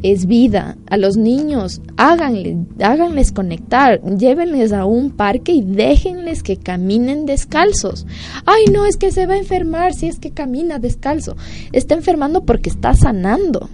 es 0.04 0.26
vida. 0.26 0.78
A 0.90 0.98
los 0.98 1.18
niños, 1.18 1.82
háganles, 1.98 2.58
háganles 2.82 3.32
conectar, 3.32 4.02
llévenles 4.04 4.74
a 4.74 4.86
un 4.86 5.12
parque 5.12 5.52
y 5.52 5.62
déjenles 5.62 6.44
que 6.44 6.58
caminen 6.58 7.26
descalzos. 7.26 8.06
Ay, 8.46 8.66
no, 8.72 8.86
es 8.86 8.98
que 8.98 9.12
se 9.12 9.26
va 9.26 9.36
a 9.36 9.40
enfermar 9.40 9.94
si 9.94 10.08
es 10.08 10.20
que 10.20 10.32
camina 10.32 10.80
descalzo. 10.80 11.36
Está 11.72 11.96
enfermando 11.96 12.46
porque 12.46 12.70
está 12.70 12.94
sanando. 12.96 13.70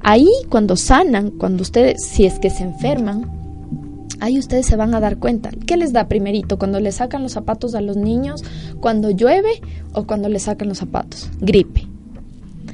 Ahí 0.00 0.30
cuando 0.48 0.76
sanan, 0.76 1.30
cuando 1.30 1.62
ustedes, 1.62 2.04
si 2.04 2.24
es 2.24 2.38
que 2.38 2.50
se 2.50 2.62
enferman, 2.62 3.30
ahí 4.20 4.38
ustedes 4.38 4.66
se 4.66 4.76
van 4.76 4.94
a 4.94 5.00
dar 5.00 5.18
cuenta. 5.18 5.50
¿Qué 5.66 5.76
les 5.76 5.92
da 5.92 6.08
primerito? 6.08 6.58
Cuando 6.58 6.80
le 6.80 6.92
sacan 6.92 7.22
los 7.22 7.32
zapatos 7.32 7.74
a 7.74 7.80
los 7.80 7.96
niños, 7.96 8.42
cuando 8.80 9.10
llueve 9.10 9.60
o 9.92 10.04
cuando 10.06 10.28
le 10.28 10.38
sacan 10.38 10.68
los 10.68 10.78
zapatos. 10.78 11.30
Gripe. 11.40 11.89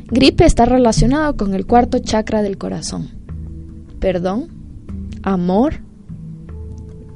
Gripe 0.08 0.44
está 0.44 0.66
relacionado 0.66 1.36
con 1.36 1.52
el 1.54 1.66
cuarto 1.66 1.98
chakra 1.98 2.42
del 2.42 2.58
corazón. 2.58 3.08
Perdón, 3.98 4.48
amor. 5.22 5.80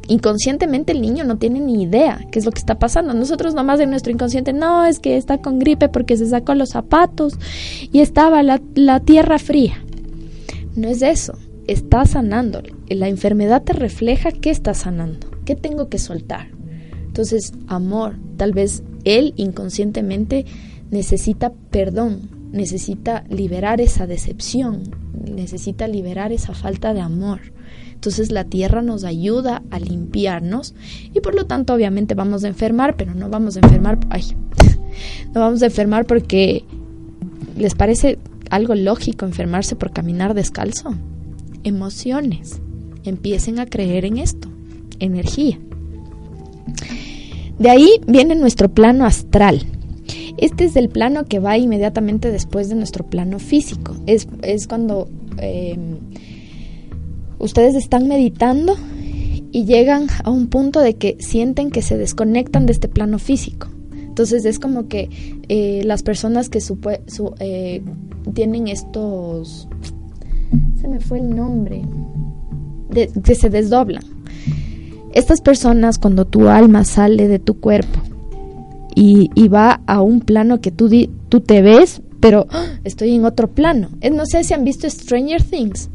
Inconscientemente 0.09 0.91
el 0.91 1.01
niño 1.01 1.23
no 1.23 1.39
tiene 1.39 1.61
ni 1.61 1.85
idea 1.85 2.27
qué 2.33 2.41
es 2.41 2.45
lo 2.45 2.51
que 2.51 2.59
está 2.59 2.81
pasando. 2.81 3.15
Nosotros 3.15 3.55
nomás 3.55 3.79
en 3.79 3.91
nuestro 3.91 4.13
inconsciente, 4.13 4.53
no, 4.53 4.85
es 4.85 4.99
que 4.99 5.17
está 5.17 5.39
con 5.39 5.61
gripe 5.61 5.89
porque 5.89 6.17
se 6.17 6.27
sacó 6.27 6.57
los 6.57 6.71
zapatos 6.71 7.35
y 7.93 8.01
estaba 8.01 8.43
la, 8.43 8.59
tierra 9.01 9.39
fría. 9.39 9.85
No 10.75 10.89
es 10.89 11.03
eso, 11.03 11.39
está 11.69 12.07
sanando. 12.07 12.61
La 12.89 13.07
enfermedad 13.07 13.63
te 13.63 13.73
refleja 13.73 14.33
qué 14.33 14.51
está 14.51 14.75
sanando, 14.75 15.29
qué 15.45 15.55
tengo 15.55 15.89
que 15.89 15.99
soltar. 15.99 16.49
Entonces, 17.07 17.53
amor, 17.69 18.17
tal 18.37 18.53
vez 18.53 18.83
él 19.05 19.33
inconscientemente 19.37 20.45
necesita 20.91 21.53
perdón, 21.71 22.40
necesita 22.53 23.25
liberar 23.29 23.81
esa 23.81 24.07
decepción, 24.07 24.83
necesita 25.25 25.87
liberar 25.89 26.33
esa 26.33 26.55
falta 26.55 26.95
de 26.95 27.01
amor. 27.01 27.41
Entonces 27.95 28.33
la 28.33 28.45
tierra 28.45 28.83
nos 28.83 29.05
ayuda 29.05 29.63
a 29.71 29.79
limpiarnos 29.79 30.75
y 31.13 31.21
por 31.21 31.35
lo 31.35 31.47
tanto 31.47 31.75
obviamente 31.75 32.15
vamos 32.15 32.45
a 32.45 32.49
enfermar, 32.49 32.97
pero 32.97 33.15
no 33.15 33.29
vamos 33.29 33.57
a 33.57 33.61
enfermar, 33.61 33.99
ay, 34.09 34.25
no 35.35 35.41
vamos 35.41 35.63
a 35.63 35.67
enfermar 35.67 36.07
porque 36.07 36.65
les 37.57 37.75
parece 37.75 38.19
algo 38.49 38.75
lógico 38.75 39.27
enfermarse 39.27 39.77
por 39.77 39.93
caminar 39.93 40.35
descalzo. 40.35 40.95
Emociones. 41.63 42.61
Empiecen 43.05 43.59
a 43.61 43.67
creer 43.67 44.05
en 44.05 44.19
esto. 44.19 44.49
Energía. 44.99 45.59
De 47.59 47.69
ahí 47.69 48.01
viene 48.07 48.35
nuestro 48.35 48.71
plano 48.71 49.05
astral 49.05 49.67
este 50.41 50.65
es 50.65 50.75
el 50.77 50.89
plano 50.89 51.27
que 51.27 51.39
va 51.39 51.59
inmediatamente 51.59 52.33
después 52.33 52.71
de 52.71 52.75
nuestro 52.75 53.05
plano 53.05 53.39
físico. 53.39 53.95
Es, 54.07 54.27
cuando 54.67 55.07
em, 55.37 55.99
ustedes 57.39 57.75
están 57.75 58.09
meditando 58.09 58.75
y 59.53 59.67
llegan 59.67 60.07
a 60.25 60.31
un 60.31 60.47
punto 60.47 60.81
de 60.81 60.95
que 60.95 61.19
sienten 61.21 61.71
que 61.71 61.83
se 61.83 61.99
desconectan 61.99 62.65
de 62.65 62.73
este 62.73 62.89
plano 62.89 63.19
físico. 63.19 63.69
Entonces 63.93 64.47
es 64.47 64.59
como 64.59 64.89
que 64.89 65.11
eh, 65.49 65.83
las 65.85 66.03
personas 66.03 66.49
que 66.49 66.61
eh, 67.41 67.83
tienen 68.33 68.69
estos... 68.69 69.69
Se 70.81 70.89
me 70.89 71.01
fue 71.01 71.19
el 71.19 71.37
nombre. 71.37 71.83
que 72.91 73.35
se 73.35 73.51
desdoblan. 73.51 74.05
Estas 75.13 75.43
personas 75.43 75.99
cuando 75.99 76.25
tu 76.25 76.49
alma 76.49 76.87
sale 76.87 77.29
de 77.29 77.39
tu 77.39 77.61
cuerpo 77.61 78.01
y, 78.95 79.49
va 79.49 79.81
a 79.87 80.03
un 80.03 80.21
plano 80.21 80.61
que 80.61 80.71
tú, 80.71 80.91
tú 81.29 81.41
te 81.41 81.63
ves, 81.63 82.03
pero 82.21 82.47
¡ah! 82.51 82.79
estoy 82.85 83.15
en 83.15 83.25
otro 83.25 83.51
plano. 83.51 83.91
No 84.13 84.27
sé 84.27 84.45
si 84.45 84.55
han 84.55 84.65
visto 84.65 84.89
Stranger 84.89 85.43
Things, 85.43 85.91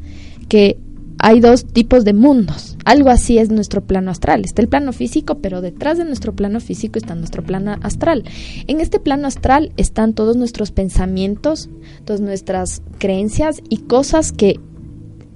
que 0.49 0.77
hay 1.19 1.39
dos 1.39 1.65
tipos 1.65 2.03
de 2.03 2.13
mundos. 2.13 2.77
Algo 2.85 3.09
así 3.09 3.37
es 3.37 3.49
nuestro 3.49 3.81
plano 3.81 4.11
astral. 4.11 4.43
Está 4.43 4.61
el 4.61 4.67
plano 4.67 4.91
físico, 4.93 5.39
pero 5.39 5.61
detrás 5.61 5.97
de 5.97 6.05
nuestro 6.05 6.35
plano 6.35 6.59
físico 6.59 6.99
está 6.99 7.15
nuestro 7.15 7.43
plano 7.43 7.75
astral. 7.81 8.23
En 8.67 8.81
este 8.81 8.99
plano 8.99 9.27
astral 9.27 9.71
están 9.77 10.13
todos 10.13 10.35
nuestros 10.35 10.71
pensamientos, 10.71 11.69
todas 12.03 12.21
nuestras 12.21 12.81
creencias 12.99 13.61
y 13.69 13.77
cosas 13.77 14.31
que 14.31 14.59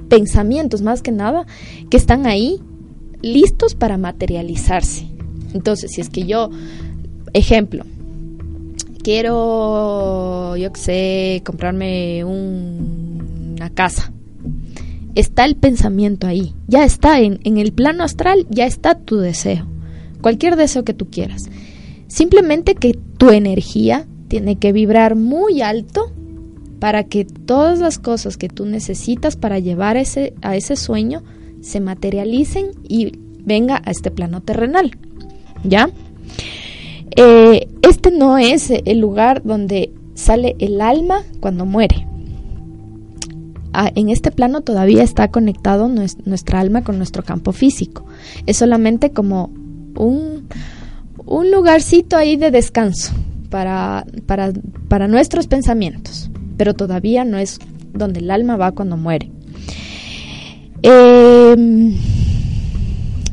pensamientos 0.09 0.81
más 0.81 1.01
que 1.01 1.11
nada 1.11 1.45
que 1.89 1.97
están 1.97 2.25
ahí 2.25 2.59
listos 3.21 3.75
para 3.75 3.97
materializarse. 3.97 5.07
Entonces, 5.53 5.91
si 5.91 6.01
es 6.01 6.09
que 6.09 6.25
yo, 6.25 6.49
ejemplo, 7.33 7.83
quiero, 9.03 10.55
yo 10.57 10.71
qué 10.71 10.79
sé, 10.79 11.41
comprarme 11.45 12.23
una 12.23 13.69
casa. 13.69 14.11
Está 15.15 15.45
el 15.45 15.55
pensamiento 15.55 16.27
ahí, 16.27 16.53
ya 16.67 16.83
está 16.85 17.19
en, 17.19 17.39
en 17.43 17.57
el 17.57 17.73
plano 17.73 18.03
astral, 18.03 18.45
ya 18.49 18.65
está 18.65 18.95
tu 18.95 19.17
deseo, 19.17 19.65
cualquier 20.21 20.55
deseo 20.55 20.83
que 20.83 20.93
tú 20.93 21.09
quieras. 21.09 21.49
Simplemente 22.07 22.75
que 22.75 22.93
tu 23.17 23.29
energía 23.29 24.07
tiene 24.27 24.55
que 24.57 24.71
vibrar 24.71 25.15
muy 25.15 25.61
alto 25.61 26.11
para 26.79 27.03
que 27.03 27.25
todas 27.25 27.79
las 27.79 27.99
cosas 27.99 28.37
que 28.37 28.47
tú 28.47 28.65
necesitas 28.65 29.35
para 29.35 29.59
llevar 29.59 29.97
ese, 29.97 30.33
a 30.41 30.55
ese 30.55 30.75
sueño 30.75 31.23
se 31.61 31.81
materialicen 31.81 32.67
y 32.87 33.11
venga 33.43 33.81
a 33.83 33.91
este 33.91 34.11
plano 34.11 34.41
terrenal. 34.41 34.91
¿Ya? 35.63 35.89
Eh, 37.15 37.67
este 37.81 38.11
no 38.11 38.37
es 38.37 38.69
el 38.69 38.99
lugar 38.99 39.41
donde 39.43 39.91
sale 40.13 40.55
el 40.59 40.81
alma 40.81 41.23
cuando 41.39 41.65
muere. 41.65 42.07
Ah, 43.71 43.91
en 43.93 44.09
este 44.09 44.31
plano 44.31 44.61
todavía 44.61 45.03
está 45.03 45.29
conectado 45.29 45.87
nuestra 45.87 46.59
alma 46.59 46.83
con 46.83 46.97
nuestro 46.97 47.23
campo 47.23 47.51
físico. 47.51 48.05
Es 48.45 48.57
solamente 48.57 49.11
como 49.11 49.51
un, 49.95 50.47
un 51.25 51.51
lugarcito 51.51 52.17
ahí 52.17 52.35
de 52.35 52.51
descanso 52.51 53.13
para, 53.49 54.05
para, 54.25 54.51
para 54.87 55.07
nuestros 55.07 55.47
pensamientos, 55.47 56.29
pero 56.57 56.73
todavía 56.73 57.23
no 57.25 57.37
es 57.37 57.59
donde 57.93 58.19
el 58.19 58.31
alma 58.31 58.57
va 58.57 58.71
cuando 58.71 58.97
muere. 58.97 59.31
Em, 60.81 61.93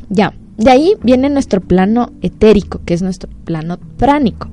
ya, 0.09 0.35
de 0.57 0.71
ahí 0.71 0.95
viene 1.03 1.29
nuestro 1.29 1.61
plano 1.61 2.13
etérico, 2.23 2.81
que 2.85 2.95
es 2.95 3.03
nuestro 3.03 3.29
plano 3.45 3.79
pránico. 3.97 4.49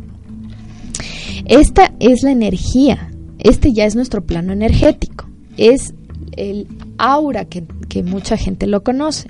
Esta 1.45 1.93
es 1.99 2.24
la 2.24 2.32
energía, 2.32 3.12
este 3.39 3.74
ya 3.74 3.86
es 3.86 3.95
nuestro 3.95 4.24
plano 4.24 4.54
energético, 4.54 5.26
es 5.58 5.93
el 6.34 6.68
aura 6.97 7.45
que, 7.45 7.64
que 7.89 8.04
mucha 8.04 8.38
gente 8.38 8.68
lo 8.68 8.84
conoce. 8.84 9.28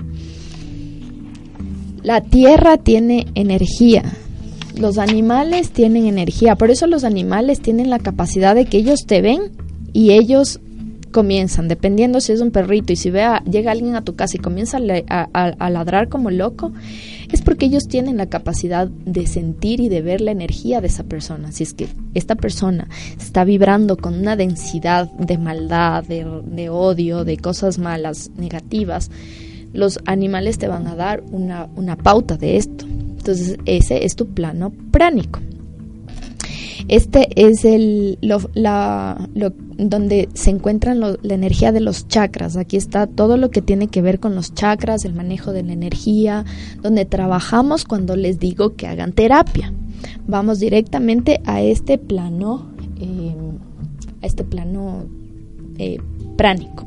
La 2.04 2.22
tierra 2.22 2.78
tiene 2.78 3.28
energía, 3.36 4.04
los 4.76 4.98
animales 4.98 5.72
tienen 5.72 6.06
energía, 6.06 6.56
por 6.56 6.72
eso 6.72 6.88
los 6.88 7.04
animales 7.04 7.62
tienen 7.62 7.90
la 7.90 8.00
capacidad 8.00 8.56
de 8.56 8.66
que 8.66 8.78
ellos 8.78 9.06
te 9.08 9.22
ven 9.22 9.52
y 9.94 10.12
ellos 10.12 10.60
comienzan, 11.14 11.70
dependiendo 11.70 12.20
si 12.20 12.34
es 12.34 12.42
un 12.42 12.52
perrito 12.52 12.92
y 12.92 12.98
si 12.98 13.10
vea, 13.10 13.42
llega 13.46 13.72
alguien 13.72 13.96
a 13.96 14.04
tu 14.04 14.18
casa 14.18 14.36
y 14.36 14.42
comienza 14.42 14.78
a, 14.78 15.70
ladrar 15.70 16.10
como 16.10 16.30
loco, 16.30 16.74
es 17.32 17.42
porque 17.42 17.68
ellos 17.68 17.88
tienen 17.88 18.18
la 18.18 18.26
capacidad 18.26 18.88
de 18.88 19.26
sentir 19.28 19.80
y 19.80 19.88
de 19.88 20.02
ver 20.02 20.20
la 20.20 20.32
energía 20.32 20.82
de 20.82 20.88
esa 20.88 21.06
persona. 21.06 21.54
Si 21.54 21.64
es 21.64 21.74
que 21.74 21.88
esta 22.14 22.36
persona 22.36 22.90
está 23.18 23.46
vibrando 23.46 23.96
con 23.96 24.16
una 24.16 24.36
densidad 24.36 25.10
de 25.14 25.38
maldad, 25.38 26.04
de, 26.04 26.70
odio, 26.70 27.24
de 27.24 27.38
cosas 27.38 27.80
malas, 27.80 28.32
negativas, 28.36 29.10
los 29.72 30.00
animales 30.06 30.58
te 30.58 30.68
van 30.68 30.88
a 30.88 30.96
dar 30.96 31.24
una, 31.32 31.70
una 31.76 31.96
pauta 31.96 32.36
de 32.36 32.58
esto. 32.58 32.86
Entonces 32.86 33.58
ese 33.66 34.04
es 34.04 34.18
tu 34.18 34.28
plano 34.28 34.74
pránico. 34.92 35.40
Este 36.88 37.30
es 37.36 37.64
el 37.64 38.18
donde 39.78 40.30
se 40.34 40.50
encuentra 40.50 40.94
la 40.94 41.34
energía 41.34 41.72
de 41.72 41.80
los 41.80 42.08
chakras. 42.08 42.58
Aquí 42.58 42.78
está 42.78 43.08
todo 43.08 43.38
lo 43.38 43.52
que 43.52 43.62
tiene 43.62 43.88
que 43.88 44.02
ver 44.02 44.20
con 44.20 44.36
los 44.36 44.54
chakras, 44.54 45.06
el 45.06 45.14
manejo 45.14 45.54
de 45.54 45.64
la 45.64 45.74
energía, 45.74 46.46
donde 46.82 47.06
trabajamos 47.06 47.86
cuando 47.86 48.16
les 48.16 48.40
digo 48.40 48.76
que 48.76 48.88
hagan 48.88 49.14
terapia. 49.14 49.74
Vamos 50.28 50.60
directamente 50.60 51.42
a 51.46 51.62
este 51.62 51.98
plano, 51.98 52.68
eh, 53.00 53.34
a 54.22 54.26
este 54.26 54.44
plano 54.44 55.06
eh, 55.78 56.00
pránico. 56.36 56.86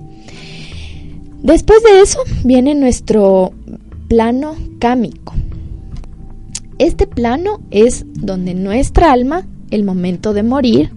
Después 1.43 1.83
de 1.83 2.01
eso 2.01 2.19
viene 2.45 2.75
nuestro 2.75 3.53
plano 4.09 4.57
cámico. 4.79 5.35
Este 6.79 7.07
plano 7.07 7.61
es 7.71 8.05
donde 8.15 8.55
nuestra 8.55 9.13
alma 9.13 9.47
el 9.71 9.85
momento 9.85 10.33
de 10.33 10.43
morir, 10.43 10.91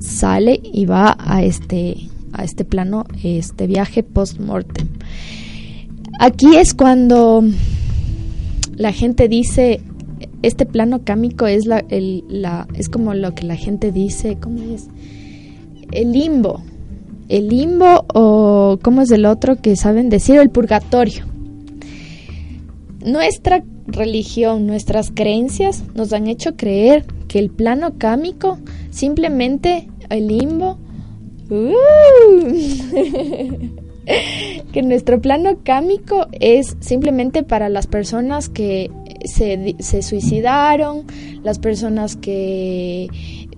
sale 0.00 0.60
y 0.62 0.86
va 0.86 1.16
a 1.18 1.42
este, 1.42 1.96
a 2.32 2.44
este 2.44 2.64
plano, 2.64 3.06
este 3.22 3.66
viaje 3.66 4.02
post-mortem. 4.02 4.88
Aquí 6.20 6.56
es 6.56 6.74
cuando 6.74 7.42
la 8.76 8.92
gente 8.92 9.28
dice, 9.28 9.80
este 10.42 10.66
plano 10.66 11.04
cámico 11.04 11.46
es, 11.46 11.66
la, 11.66 11.84
la, 11.90 12.68
es 12.74 12.88
como 12.88 13.14
lo 13.14 13.34
que 13.34 13.44
la 13.44 13.56
gente 13.56 13.92
dice, 13.92 14.36
¿cómo 14.40 14.62
es? 14.74 14.88
El 15.90 16.12
limbo. 16.12 16.62
El 17.28 17.48
limbo 17.48 18.04
o, 18.14 18.78
¿cómo 18.82 19.02
es 19.02 19.10
el 19.10 19.24
otro 19.24 19.56
que 19.56 19.76
saben 19.76 20.10
decir? 20.10 20.36
El 20.36 20.50
purgatorio. 20.50 21.24
Nuestra 23.04 23.62
religión, 23.86 24.66
nuestras 24.66 25.10
creencias 25.10 25.84
nos 25.94 26.12
han 26.12 26.26
hecho 26.26 26.56
creer 26.56 27.04
que 27.28 27.38
el 27.38 27.50
plano 27.50 27.94
cámico, 27.98 28.58
simplemente 28.90 29.88
el 30.08 30.28
limbo, 30.28 30.78
uh, 31.50 31.72
que 34.72 34.82
nuestro 34.82 35.20
plano 35.20 35.58
cámico 35.62 36.26
es 36.32 36.76
simplemente 36.80 37.42
para 37.42 37.68
las 37.68 37.86
personas 37.86 38.48
que 38.48 38.90
se, 39.24 39.76
se 39.78 40.02
suicidaron, 40.02 41.04
las 41.42 41.58
personas 41.58 42.16
que 42.16 43.08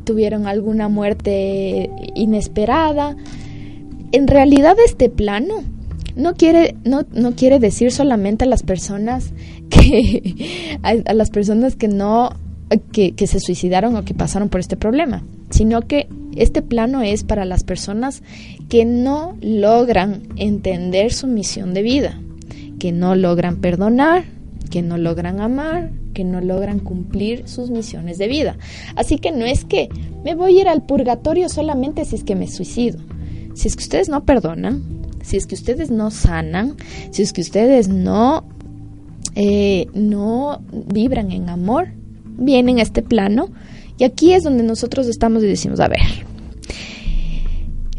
tuvieron 0.05 0.47
alguna 0.47 0.89
muerte 0.89 1.91
inesperada. 2.15 3.17
En 4.13 4.29
realidad 4.29 4.77
este 4.85 5.11
plano 5.11 5.65
no 6.15 6.35
quiere, 6.35 6.77
no, 6.85 7.05
no 7.13 7.33
quiere 7.33 7.59
decir 7.59 7.93
solamente 7.93 8.45
a 8.45 8.49
las 8.49 8.63
personas 8.63 9.33
a, 10.83 11.15
las 11.15 11.31
personas 11.31 11.77
que 11.77 11.89
no 11.89 12.31
que, 12.93 13.15
se 13.27 13.41
suicidaron 13.41 13.97
o 13.97 14.05
que 14.05 14.15
pasaron 14.15 14.49
por 14.49 14.61
este 14.61 14.77
problema, 14.77 15.23
sino 15.51 15.83
que 15.83 16.09
este 16.35 16.63
plano 16.63 17.03
es 17.03 17.25
para 17.25 17.45
las 17.45 17.65
personas 17.65 18.23
que 18.69 18.85
no 18.85 19.37
logran 19.41 20.23
entender 20.37 21.13
su 21.13 21.27
misión 21.27 21.75
de 21.75 21.83
vida, 21.83 22.21
que 22.79 22.93
no 22.93 23.15
logran 23.15 23.57
perdonar, 23.57 24.25
que 24.71 24.83
no 24.83 24.99
logran 24.99 25.41
amar, 25.41 25.91
que 26.13 26.25
no 26.25 26.41
logran 26.41 26.81
cumplir 26.81 27.49
sus 27.49 27.71
misiones 27.71 28.19
de 28.19 28.27
vida. 28.27 28.57
Así 28.97 29.19
que 29.19 29.31
no 29.31 29.45
es 29.45 29.65
que 29.65 29.89
me 30.25 30.35
voy 30.35 30.59
a 30.59 30.61
ir 30.63 30.69
al 30.69 30.85
purgatorio 30.85 31.49
solamente 31.49 32.05
si 32.05 32.17
es 32.17 32.25
que 32.25 32.35
me 32.35 32.49
suicido. 32.49 32.99
Si 33.55 33.69
es 33.69 33.77
que 33.77 33.85
ustedes 33.85 34.09
no 34.09 34.25
perdonan, 34.25 34.83
si 35.23 35.37
es 35.37 35.47
que 35.47 35.55
ustedes 35.55 35.91
no 35.91 36.11
sanan, 36.11 36.77
si 37.11 37.23
es 37.23 37.33
que 37.33 37.41
ustedes 37.41 37.89
no 37.89 38.45
eh, 39.37 39.87
no 39.93 40.63
vibran 40.73 41.31
en 41.31 41.51
amor, 41.51 41.89
vienen 42.39 42.79
a 42.79 42.83
este 42.83 43.03
plano 43.03 43.51
y 43.99 44.05
aquí 44.05 44.33
es 44.33 44.45
donde 44.45 44.63
nosotros 44.63 45.07
estamos 45.07 45.43
y 45.43 45.47
decimos, 45.47 45.79
a 45.79 45.89
ver, 45.89 46.01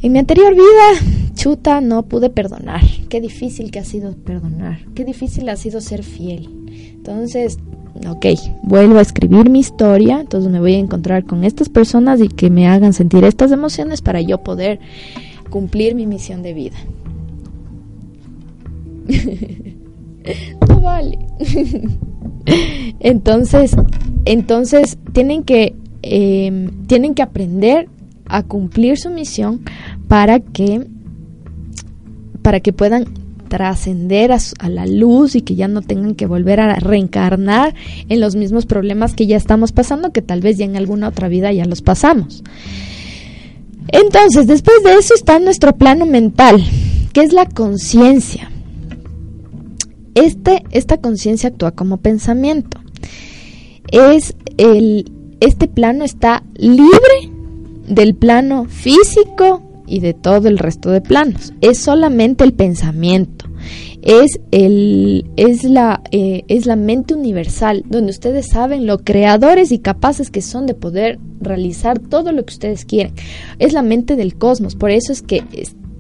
en 0.02 0.12
mi 0.12 0.20
anterior 0.20 0.54
vida, 0.56 1.32
chuta, 1.36 1.80
no 1.80 2.08
pude 2.08 2.32
perdonar. 2.32 2.82
Qué 3.08 3.22
difícil 3.22 3.70
que 3.70 3.80
ha 3.80 3.84
sido 3.84 4.16
perdonar, 4.16 4.80
qué 4.96 5.06
difícil 5.06 5.48
ha 5.50 5.56
sido 5.56 5.80
ser 5.80 6.04
fiel. 6.04 6.50
Entonces, 6.96 7.60
ok, 8.08 8.26
vuelvo 8.64 8.98
a 8.98 9.02
escribir 9.02 9.52
mi 9.52 9.60
historia, 9.60 10.20
entonces 10.20 10.52
me 10.52 10.60
voy 10.60 10.74
a 10.74 10.80
encontrar 10.80 11.24
con 11.26 11.44
estas 11.44 11.70
personas 11.70 12.20
y 12.20 12.30
que 12.30 12.50
me 12.50 12.68
hagan 12.68 12.94
sentir 12.94 13.24
estas 13.24 13.52
emociones 13.52 14.02
para 14.02 14.22
yo 14.22 14.40
poder 14.40 14.80
cumplir 15.52 15.94
mi 15.94 16.08
misión 16.08 16.42
de 16.42 16.54
vida. 16.54 16.78
no 20.68 20.82
vale. 20.82 21.18
entonces, 23.00 23.76
entonces 24.26 24.98
tienen 25.14 25.44
que, 25.44 25.76
em, 26.02 26.86
tienen 26.88 27.14
que 27.14 27.22
aprender 27.22 27.90
a 28.26 28.44
cumplir 28.44 28.98
su 28.98 29.10
misión 29.10 29.62
para 30.08 30.40
que, 30.40 30.88
para 32.42 32.60
que 32.60 32.74
puedan 32.74 33.06
trascender 33.48 34.32
a, 34.34 34.40
a, 34.60 34.70
la 34.70 34.86
luz 34.86 35.36
y 35.36 35.42
que 35.42 35.56
ya 35.56 35.70
no 35.70 35.82
tengan 35.82 36.16
que 36.16 36.26
volver 36.26 36.60
a 36.60 36.76
reencarnar 36.76 37.74
en 38.10 38.20
los 38.20 38.36
mismos 38.36 38.66
problemas 38.66 39.14
que 39.14 39.26
ya 39.26 39.38
estamos 39.38 39.72
pasando, 39.72 40.12
que 40.12 40.22
tal 40.22 40.42
vez 40.42 40.58
ya 40.58 40.66
en 40.66 40.76
alguna 40.76 41.08
otra 41.08 41.30
vida 41.30 41.52
ya 41.54 41.66
los 41.66 41.82
pasamos. 41.82 42.44
Entonces, 43.90 44.48
después 44.48 44.84
de 44.84 44.96
eso 44.96 45.14
está 45.14 45.40
nuestro 45.40 45.76
plano 45.78 46.06
mental, 46.06 46.62
que 47.14 47.22
es 47.22 47.32
la 47.32 47.46
conciencia. 47.46 48.52
Este, 50.18 50.64
esta 50.72 50.98
conciencia 50.98 51.50
actúa 51.50 51.74
como 51.74 51.98
pensamiento. 51.98 52.80
Es 53.92 54.36
el, 54.58 55.12
este 55.40 55.68
plano 55.68 56.04
está 56.04 56.42
libre 56.56 57.30
del 57.88 58.16
plano 58.16 58.66
físico 58.66 59.62
y 59.86 60.00
de 60.00 60.16
todo 60.16 60.48
el 60.48 60.58
resto 60.58 60.90
de 60.90 61.02
planos. 61.02 61.54
Es 61.62 61.78
solamente 61.78 62.44
el 62.44 62.54
pensamiento. 62.54 63.46
Es, 64.02 64.40
el, 64.50 65.30
es, 65.36 65.64
la, 65.64 66.02
eh, 66.12 66.46
es 66.48 66.66
la 66.66 66.76
mente 66.76 67.14
universal, 67.14 67.84
donde 67.88 68.10
ustedes 68.10 68.48
saben 68.48 68.88
lo 68.88 69.04
creadores 69.04 69.72
y 69.72 69.78
capaces 69.78 70.32
que 70.32 70.42
son 70.42 70.66
de 70.66 70.74
poder 70.74 71.20
realizar 71.42 72.00
todo 72.00 72.32
lo 72.32 72.44
que 72.44 72.54
ustedes 72.54 72.86
quieren. 72.86 73.14
Es 73.60 73.72
la 73.72 73.84
mente 73.84 74.16
del 74.16 74.36
cosmos. 74.36 74.76
Por 74.76 74.90
eso 74.90 75.14
es 75.14 75.22
que 75.22 75.44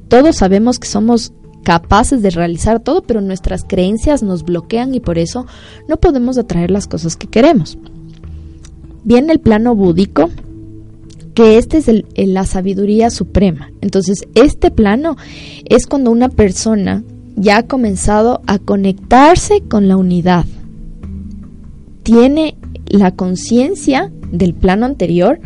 todos 0.07 0.37
sabemos 0.37 0.79
que 0.79 0.87
somos 0.87 1.33
capaces 1.63 2.21
de 2.21 2.29
realizar 2.29 2.79
todo, 2.79 3.03
pero 3.03 3.21
nuestras 3.21 3.63
creencias 3.63 4.23
nos 4.23 4.43
bloquean 4.43 4.95
y 4.95 4.99
por 4.99 5.17
eso 5.17 5.45
no 5.87 5.97
podemos 5.97 6.37
atraer 6.37 6.71
las 6.71 6.87
cosas 6.87 7.15
que 7.15 7.27
queremos. 7.27 7.77
Viene 9.03 9.33
el 9.33 9.39
plano 9.39 9.75
búdico, 9.75 10.29
que 11.33 11.57
este 11.57 11.77
es 11.77 11.87
la 12.15 12.45
sabiduría 12.45 13.09
suprema. 13.09 13.71
Entonces, 13.81 14.27
este 14.33 14.71
plano 14.71 15.17
es 15.65 15.85
cuando 15.85 16.11
una 16.11 16.29
persona 16.29 17.03
ya 17.35 17.57
ha 17.57 17.63
comenzado 17.67 18.41
a 18.47 18.57
conectarse 18.57 19.61
con 19.61 19.87
la 19.87 19.97
unidad. 19.97 20.45
Tiene 22.03 22.57
la 22.87 23.11
conciencia 23.11 24.11
del 24.31 24.53
plano 24.53 24.85
anterior 24.85 25.39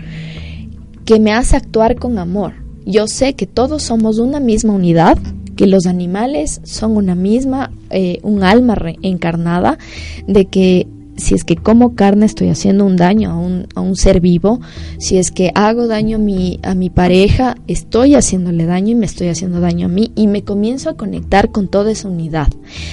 que 1.06 1.20
me 1.20 1.34
hace 1.34 1.58
actuar 1.58 1.98
con 1.98 2.18
amor. 2.18 2.54
Yo 2.86 3.08
sé 3.08 3.34
que 3.34 3.46
todos 3.46 3.84
somos 3.84 4.18
una 4.18 4.40
misma 4.40 4.74
unidad 4.74 5.18
que 5.62 5.68
los 5.68 5.86
animales 5.86 6.60
son 6.64 6.98
una 6.98 7.14
misma, 7.14 7.70
eh, 7.92 8.18
un 8.24 8.42
alma 8.42 8.74
reencarnada, 8.74 9.78
de 10.26 10.46
que 10.46 10.88
si 11.18 11.36
es 11.36 11.44
que 11.44 11.56
como 11.56 11.94
carne 11.94 12.26
estoy 12.26 12.48
haciendo 12.48 12.84
un 12.84 12.96
daño 12.96 13.30
a 13.30 13.38
un, 13.38 13.68
a 13.76 13.82
un 13.82 13.96
ser 13.96 14.22
vivo, 14.22 14.60
si 14.98 15.18
es 15.18 15.30
que 15.30 15.52
hago 15.54 15.86
daño 15.86 16.16
a 16.16 16.20
mi, 16.20 16.60
a 16.64 16.74
mi 16.74 16.90
pareja, 16.90 17.58
estoy 17.68 18.16
haciéndole 18.16 18.66
daño 18.66 18.94
y 18.94 18.96
me 18.96 19.06
estoy 19.06 19.28
haciendo 19.28 19.60
daño 19.60 19.86
a 19.86 19.90
mí 19.90 20.12
y 20.16 20.26
me 20.26 20.44
comienzo 20.44 20.90
a 20.90 20.98
conectar 20.98 21.52
con 21.52 21.68
toda 21.68 21.92
esa 21.92 22.08
unidad. 22.08 22.48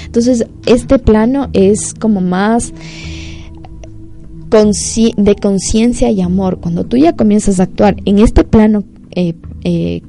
Entonces, 0.05 0.47
este 0.67 0.99
plano 0.99 1.49
es 1.55 1.95
como 1.95 2.21
más 2.21 2.75
de 5.17 5.35
conciencia 5.41 6.11
y 6.11 6.21
amor. 6.21 6.59
Cuando 6.61 6.85
tú 6.85 6.99
ya 6.99 7.15
comienzas 7.15 7.61
a 7.61 7.63
actuar 7.63 7.97
en 8.05 8.19
este 8.19 8.45
plano 8.45 8.85
eh, 9.15 9.33
eh, 9.65 10.03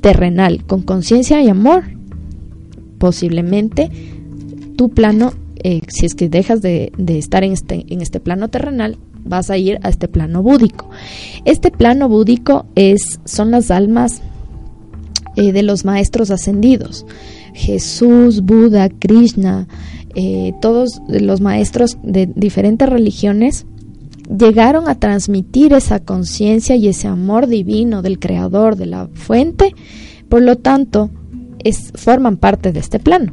terrenal 0.00 0.64
con 0.64 0.80
conciencia 0.80 1.42
y 1.42 1.50
amor, 1.50 1.95
posiblemente 2.98 3.90
tu 4.76 4.90
plano, 4.90 5.32
eh, 5.62 5.80
si 5.88 6.06
es 6.06 6.14
que 6.14 6.28
dejas 6.28 6.62
de, 6.62 6.92
estar 7.08 7.44
en 7.44 7.52
este, 7.52 7.84
en 7.88 8.00
este 8.00 8.20
plano 8.20 8.48
terrenal, 8.48 8.98
vas 9.24 9.50
a 9.50 9.56
ir 9.56 9.78
a 9.82 9.88
este 9.88 10.08
plano 10.08 10.42
búdico. 10.42 10.90
Este 11.44 11.70
plano 11.70 12.08
búdico 12.08 12.66
es, 12.74 13.20
son 13.24 13.50
las 13.50 13.70
almas 13.70 14.22
eh, 15.36 15.52
de 15.52 15.62
los 15.62 15.84
maestros 15.84 16.30
ascendidos. 16.30 17.06
Jesús, 17.54 18.42
Buda, 18.42 18.88
Krishna, 18.88 19.66
eh, 20.14 20.52
todos 20.60 21.02
los 21.08 21.40
maestros 21.40 21.98
de 22.02 22.26
diferentes 22.26 22.88
religiones 22.88 23.66
llegaron 24.28 24.88
a 24.88 24.98
transmitir 24.98 25.72
esa 25.72 26.00
conciencia 26.00 26.76
y 26.76 26.88
ese 26.88 27.08
amor 27.08 27.46
divino 27.46 28.02
del 28.02 28.18
creador, 28.18 28.76
de 28.76 28.86
la 28.86 29.08
fuente. 29.12 29.74
Por 30.28 30.42
lo 30.42 30.56
tanto, 30.56 31.10
forman 31.72 32.36
parte 32.36 32.72
de 32.72 32.80
este 32.80 32.98
plano. 32.98 33.32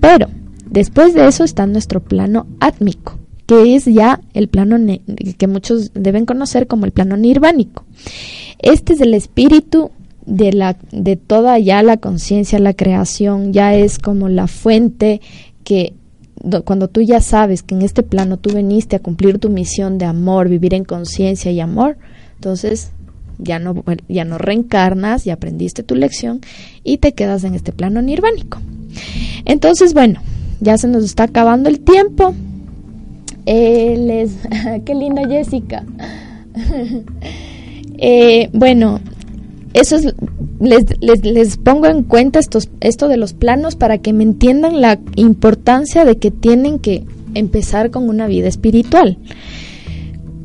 Pero 0.00 0.28
después 0.68 1.14
de 1.14 1.26
eso 1.26 1.44
está 1.44 1.66
nuestro 1.66 2.00
plano 2.00 2.46
átmico, 2.60 3.18
que 3.46 3.74
es 3.74 3.84
ya 3.84 4.20
el 4.34 4.48
plano 4.48 4.76
que 5.36 5.46
muchos 5.46 5.92
deben 5.94 6.26
conocer 6.26 6.66
como 6.66 6.84
el 6.84 6.92
plano 6.92 7.16
nirvánico. 7.16 7.84
Este 8.58 8.92
es 8.92 9.00
el 9.00 9.14
espíritu 9.14 9.90
de, 10.26 10.52
la, 10.52 10.76
de 10.92 11.16
toda 11.16 11.58
ya 11.58 11.82
la 11.82 11.96
conciencia, 11.96 12.58
la 12.58 12.74
creación, 12.74 13.52
ya 13.52 13.74
es 13.74 13.98
como 13.98 14.28
la 14.28 14.46
fuente 14.46 15.20
que 15.64 15.94
cuando 16.64 16.88
tú 16.88 17.02
ya 17.02 17.20
sabes 17.20 17.62
que 17.62 17.74
en 17.74 17.82
este 17.82 18.02
plano 18.02 18.38
tú 18.38 18.52
veniste 18.52 18.96
a 18.96 19.00
cumplir 19.00 19.38
tu 19.38 19.50
misión 19.50 19.98
de 19.98 20.06
amor, 20.06 20.48
vivir 20.48 20.72
en 20.72 20.84
conciencia 20.84 21.50
y 21.50 21.60
amor, 21.60 21.98
entonces 22.36 22.92
ya 23.42 23.58
no, 23.58 23.82
ya 24.08 24.24
no 24.24 24.38
reencarnas, 24.38 25.24
ya 25.24 25.34
aprendiste 25.34 25.82
tu 25.82 25.94
lección 25.94 26.40
y 26.84 26.98
te 26.98 27.12
quedas 27.12 27.44
en 27.44 27.54
este 27.54 27.72
plano 27.72 28.02
nirvánico. 28.02 28.58
Entonces, 29.44 29.94
bueno, 29.94 30.20
ya 30.60 30.76
se 30.78 30.88
nos 30.88 31.04
está 31.04 31.24
acabando 31.24 31.68
el 31.68 31.80
tiempo. 31.80 32.34
Eh, 33.46 34.28
qué 34.84 34.94
linda 34.94 35.28
Jessica. 35.28 35.84
Eh, 38.02 38.48
bueno, 38.54 38.98
eso 39.74 39.96
es, 39.96 40.14
les, 40.58 40.86
les, 41.02 41.22
les, 41.22 41.58
pongo 41.58 41.86
en 41.86 42.02
cuenta 42.02 42.40
esto 42.80 43.08
de 43.08 43.16
los 43.18 43.34
planos 43.34 43.76
para 43.76 43.98
que 43.98 44.14
me 44.14 44.24
entiendan 44.24 44.80
la 44.80 44.98
importancia 45.16 46.06
de 46.06 46.16
que 46.16 46.30
tienen 46.30 46.78
que 46.78 47.04
empezar 47.34 47.90
con 47.90 48.08
una 48.08 48.26
vida 48.26 48.48
espiritual. 48.48 49.18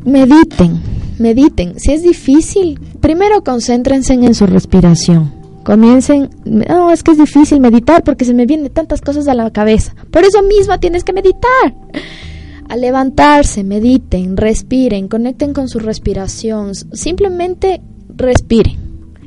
Mediten, 0.03 0.81
mediten. 1.19 1.79
Si 1.79 1.91
es 1.91 2.03
difícil, 2.03 2.79
primero 2.99 3.43
concéntrense 3.43 4.13
en 4.13 4.35
su 4.35 4.45
respiración. 4.45 5.33
Comiencen, 5.63 6.29
no, 6.45 6.91
es 6.91 7.01
que 7.01 7.11
es 7.11 7.17
difícil 7.17 7.59
meditar 7.59 8.03
porque 8.03 8.23
se 8.23 8.35
me 8.35 8.45
vienen 8.45 8.71
tantas 8.71 9.01
cosas 9.01 9.27
a 9.27 9.33
la 9.33 9.49
cabeza. 9.51 9.95
Por 10.11 10.23
eso 10.23 10.43
mismo 10.43 10.79
tienes 10.79 11.03
que 11.03 11.13
meditar. 11.13 11.73
A 12.67 12.75
levantarse, 12.77 13.63
mediten, 13.63 14.37
respiren, 14.37 15.07
conecten 15.07 15.53
con 15.53 15.69
su 15.69 15.77
respiración. 15.77 16.73
Simplemente 16.73 17.79
respiren. 18.15 18.75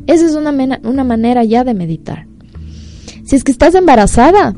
Esa 0.09 0.27
es 0.27 0.35
una, 0.35 0.51
una 0.83 1.05
manera 1.05 1.45
ya 1.45 1.63
de 1.63 1.73
meditar. 1.73 2.27
Si 3.25 3.37
es 3.37 3.45
que 3.45 3.53
estás 3.53 3.77
embarazada, 3.77 4.57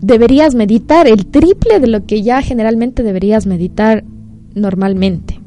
deberías 0.00 0.54
meditar 0.54 1.06
el 1.06 1.26
triple 1.26 1.80
de 1.80 1.86
lo 1.86 2.04
que 2.04 2.22
ya 2.22 2.42
generalmente 2.42 3.02
deberías 3.02 3.46
meditar 3.46 4.04
normalmente. 4.54 5.39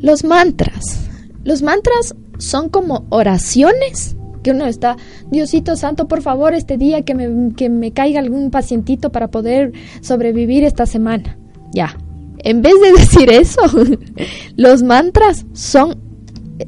Los 0.00 0.24
mantras. 0.24 1.08
Los 1.44 1.62
mantras 1.62 2.14
son 2.38 2.68
como 2.68 3.06
oraciones 3.10 4.16
que 4.42 4.52
uno 4.52 4.66
está, 4.66 4.96
Diosito 5.30 5.76
Santo, 5.76 6.08
por 6.08 6.22
favor, 6.22 6.54
este 6.54 6.76
día 6.76 7.02
que 7.02 7.14
me, 7.14 7.54
que 7.54 7.68
me 7.68 7.92
caiga 7.92 8.20
algún 8.20 8.50
pacientito 8.50 9.10
para 9.10 9.28
poder 9.30 9.72
sobrevivir 10.00 10.64
esta 10.64 10.86
semana. 10.86 11.38
Ya. 11.72 11.96
En 12.38 12.62
vez 12.62 12.74
de 12.80 12.92
decir 12.98 13.30
eso, 13.30 13.60
los 14.56 14.82
mantras 14.82 15.44
son, 15.52 15.98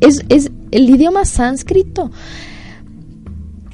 es, 0.00 0.24
es 0.28 0.50
el 0.70 0.90
idioma 0.90 1.24
sánscrito. 1.24 2.10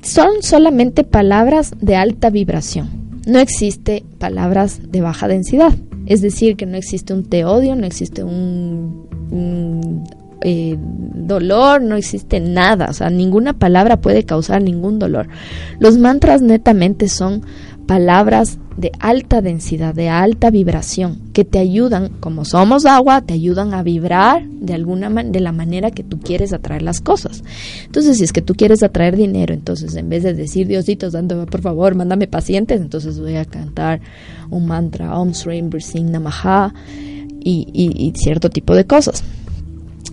Son 0.02 0.42
solamente 0.42 1.02
palabras 1.02 1.72
de 1.80 1.96
alta 1.96 2.30
vibración. 2.30 3.20
No 3.26 3.40
existe 3.40 4.04
palabras 4.18 4.80
de 4.88 5.00
baja 5.00 5.26
densidad. 5.26 5.74
Es 6.06 6.20
decir, 6.20 6.54
que 6.56 6.66
no 6.66 6.76
existe 6.76 7.12
un 7.12 7.24
te 7.24 7.44
odio, 7.44 7.74
no 7.74 7.86
existe 7.86 8.22
un 8.22 9.05
eh, 10.42 10.76
dolor, 10.78 11.82
no 11.82 11.96
existe 11.96 12.40
nada, 12.40 12.88
o 12.90 12.92
sea, 12.92 13.10
ninguna 13.10 13.54
palabra 13.54 14.00
puede 14.00 14.24
causar 14.24 14.62
ningún 14.62 14.98
dolor. 14.98 15.28
Los 15.80 15.98
mantras 15.98 16.42
netamente 16.42 17.08
son 17.08 17.42
palabras 17.86 18.58
de 18.76 18.92
alta 19.00 19.40
densidad, 19.40 19.94
de 19.94 20.08
alta 20.10 20.50
vibración, 20.50 21.18
que 21.32 21.44
te 21.44 21.58
ayudan, 21.58 22.10
como 22.20 22.44
somos 22.44 22.84
agua, 22.84 23.22
te 23.22 23.32
ayudan 23.32 23.72
a 23.72 23.82
vibrar 23.82 24.46
de 24.46 24.74
alguna 24.74 25.08
de 25.08 25.40
la 25.40 25.52
manera 25.52 25.90
que 25.90 26.02
tú 26.02 26.20
quieres 26.20 26.52
atraer 26.52 26.82
las 26.82 27.00
cosas. 27.00 27.42
Entonces, 27.86 28.18
si 28.18 28.24
es 28.24 28.32
que 28.32 28.42
tú 28.42 28.54
quieres 28.54 28.82
atraer 28.82 29.16
dinero, 29.16 29.54
entonces 29.54 29.94
en 29.94 30.10
vez 30.10 30.22
de 30.24 30.34
decir 30.34 30.66
Diosito 30.66 31.10
Santo, 31.10 31.46
por 31.46 31.62
favor, 31.62 31.94
mándame 31.94 32.26
pacientes, 32.26 32.80
entonces 32.80 33.18
voy 33.18 33.36
a 33.36 33.44
cantar 33.46 34.00
un 34.50 34.66
mantra 34.66 35.18
Om 35.18 35.32
Singh 35.32 36.10
Namaha 36.10 36.74
y, 37.42 38.12
cierto 38.16 38.50
tipo 38.50 38.74
de 38.74 38.84
cosas, 38.84 39.22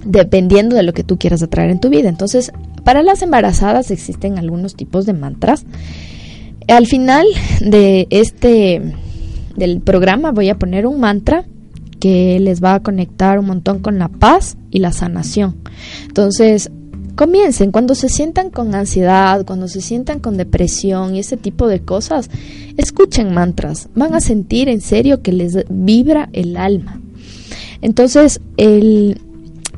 dependiendo 0.05 0.75
de 0.75 0.83
lo 0.83 0.93
que 0.93 1.03
tú 1.03 1.17
quieras 1.17 1.41
atraer 1.41 1.71
en 1.71 1.79
tu 1.79 1.89
vida. 1.89 2.09
Entonces, 2.09 2.51
para 2.83 3.03
las 3.03 3.21
embarazadas 3.21 3.91
existen 3.91 4.37
algunos 4.37 4.75
tipos 4.75 5.05
de 5.05 5.13
mantras. 5.13 5.65
Al 6.67 6.87
final 6.87 7.25
de 7.61 8.07
este 8.09 8.81
del 9.55 9.81
programa 9.81 10.31
voy 10.31 10.49
a 10.49 10.57
poner 10.57 10.87
un 10.87 10.99
mantra 10.99 11.45
que 11.99 12.39
les 12.39 12.63
va 12.63 12.75
a 12.75 12.79
conectar 12.81 13.39
un 13.39 13.45
montón 13.45 13.79
con 13.79 13.97
la 13.99 14.09
paz 14.09 14.57
y 14.71 14.79
la 14.79 14.91
sanación. 14.91 15.55
Entonces, 16.07 16.69
comiencen 17.15 17.71
cuando 17.71 17.95
se 17.95 18.09
sientan 18.09 18.49
con 18.49 18.75
ansiedad, 18.75 19.45
cuando 19.45 19.67
se 19.67 19.81
sientan 19.81 20.19
con 20.19 20.37
depresión 20.37 21.15
y 21.15 21.19
ese 21.19 21.37
tipo 21.37 21.67
de 21.67 21.81
cosas, 21.81 22.29
escuchen 22.77 23.33
mantras, 23.33 23.89
van 23.95 24.13
a 24.15 24.19
sentir 24.19 24.69
en 24.69 24.81
serio 24.81 25.21
que 25.21 25.31
les 25.31 25.65
vibra 25.69 26.29
el 26.33 26.57
alma. 26.57 26.99
Entonces, 27.83 28.39
el, 28.55 29.19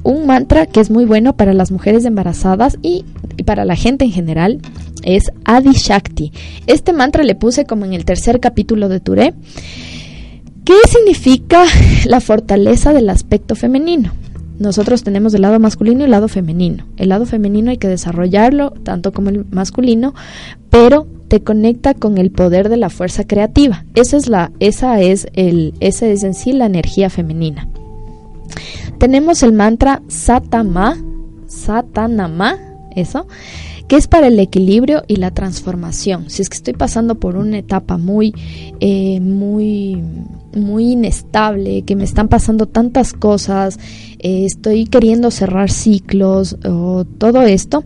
un 0.03 0.28
mantra 0.28 0.68
que 0.68 0.80
es 0.80 0.91
muy 0.91 1.06
bueno 1.06 1.36
para 1.36 1.53
las 1.53 1.72
mujeres 1.72 2.06
embarazadas 2.06 2.78
y, 2.84 3.03
para 3.45 3.66
la 3.66 3.76
gente 3.76 4.06
en 4.06 4.12
general 4.12 4.62
es 5.03 5.32
Adi 5.43 5.72
Shakti. 5.74 6.32
Este 6.68 6.93
mantra 6.93 7.24
le 7.24 7.34
puse 7.34 7.66
como 7.66 7.84
en 7.84 7.93
el 7.93 8.06
tercer 8.06 8.39
capítulo 8.39 8.89
de 8.89 8.99
Touré. 8.99 9.34
¿Qué 10.64 10.76
significa 10.88 11.66
la 12.06 12.22
fortaleza 12.22 12.93
del 12.93 13.10
aspecto 13.10 13.56
femenino? 13.56 14.12
nosotros 14.58 15.03
tenemos 15.03 15.34
el 15.34 15.41
lado 15.41 15.60
masculino 15.60 16.01
y 16.01 16.03
el 16.06 16.12
lado 16.12 16.28
femenino. 16.28 16.86
El 16.95 17.10
lado 17.10 17.26
femenino 17.26 17.72
hay 17.72 17.78
que 17.78 17.89
desarrollarlo 17.89 18.72
tanto 18.84 19.12
como 19.12 19.30
el 19.30 19.45
masculino, 19.51 20.14
pero 20.70 21.08
te 21.28 21.41
conecta 21.41 21.93
con 21.93 22.18
el 22.18 22.32
poder 22.32 22.70
de 22.70 22.78
la 22.78 22.89
fuerza 22.89 23.26
creativa. 23.26 23.84
Esa 23.95 24.16
es 24.16 24.30
la 24.30 24.51
esa 24.60 25.01
es 25.01 25.28
el 25.34 25.74
esa 25.82 26.08
es 26.08 26.24
en 26.24 26.34
sí 26.34 26.53
la 26.53 26.68
energía 26.68 27.10
femenina. 27.10 27.68
Tenemos 28.98 29.43
el 29.43 29.54
mantra 29.54 30.02
Satama, 30.08 30.98
Satanama, 31.48 32.58
eso, 32.96 33.28
que 33.88 33.98
es 33.98 34.08
para 34.08 34.28
el 34.28 34.39
equilibrio 34.39 35.04
y 35.08 35.18
la 35.18 35.32
transformación. 35.32 36.30
Si 36.30 36.41
es 36.41 36.50
que 36.50 36.58
estoy 36.58 36.74
pasando 36.74 37.16
por 37.16 37.36
una 37.36 37.60
etapa 37.60 37.98
muy, 37.98 38.34
eh, 38.80 39.20
muy, 39.20 40.02
muy 40.56 40.93
inestable, 40.93 41.84
que 41.84 41.96
me 41.96 42.04
están 42.04 42.28
pasando 42.28 42.66
tantas 42.66 43.14
cosas, 43.14 43.78
eh, 44.20 44.46
estoy 44.46 44.86
queriendo 44.86 45.30
cerrar 45.30 45.70
ciclos 45.70 46.58
o 46.66 47.06
todo 47.06 47.43
esto, 47.43 47.84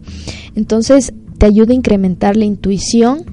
entonces 0.56 1.14
te 1.38 1.46
ayuda 1.46 1.74
a 1.74 1.76
incrementar 1.76 2.38
la 2.38 2.46
intuición 2.46 3.24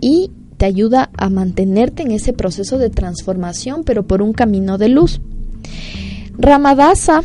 y 0.00 0.30
te 0.56 0.66
ayuda 0.66 1.10
a 1.16 1.28
mantenerte 1.28 2.02
en 2.02 2.12
ese 2.12 2.32
proceso 2.32 2.78
de 2.78 2.90
transformación, 2.90 3.82
pero 3.84 4.06
por 4.06 4.22
un 4.22 4.32
camino 4.32 4.78
de 4.78 4.88
luz. 4.88 5.20
Ramadasa 6.38 7.22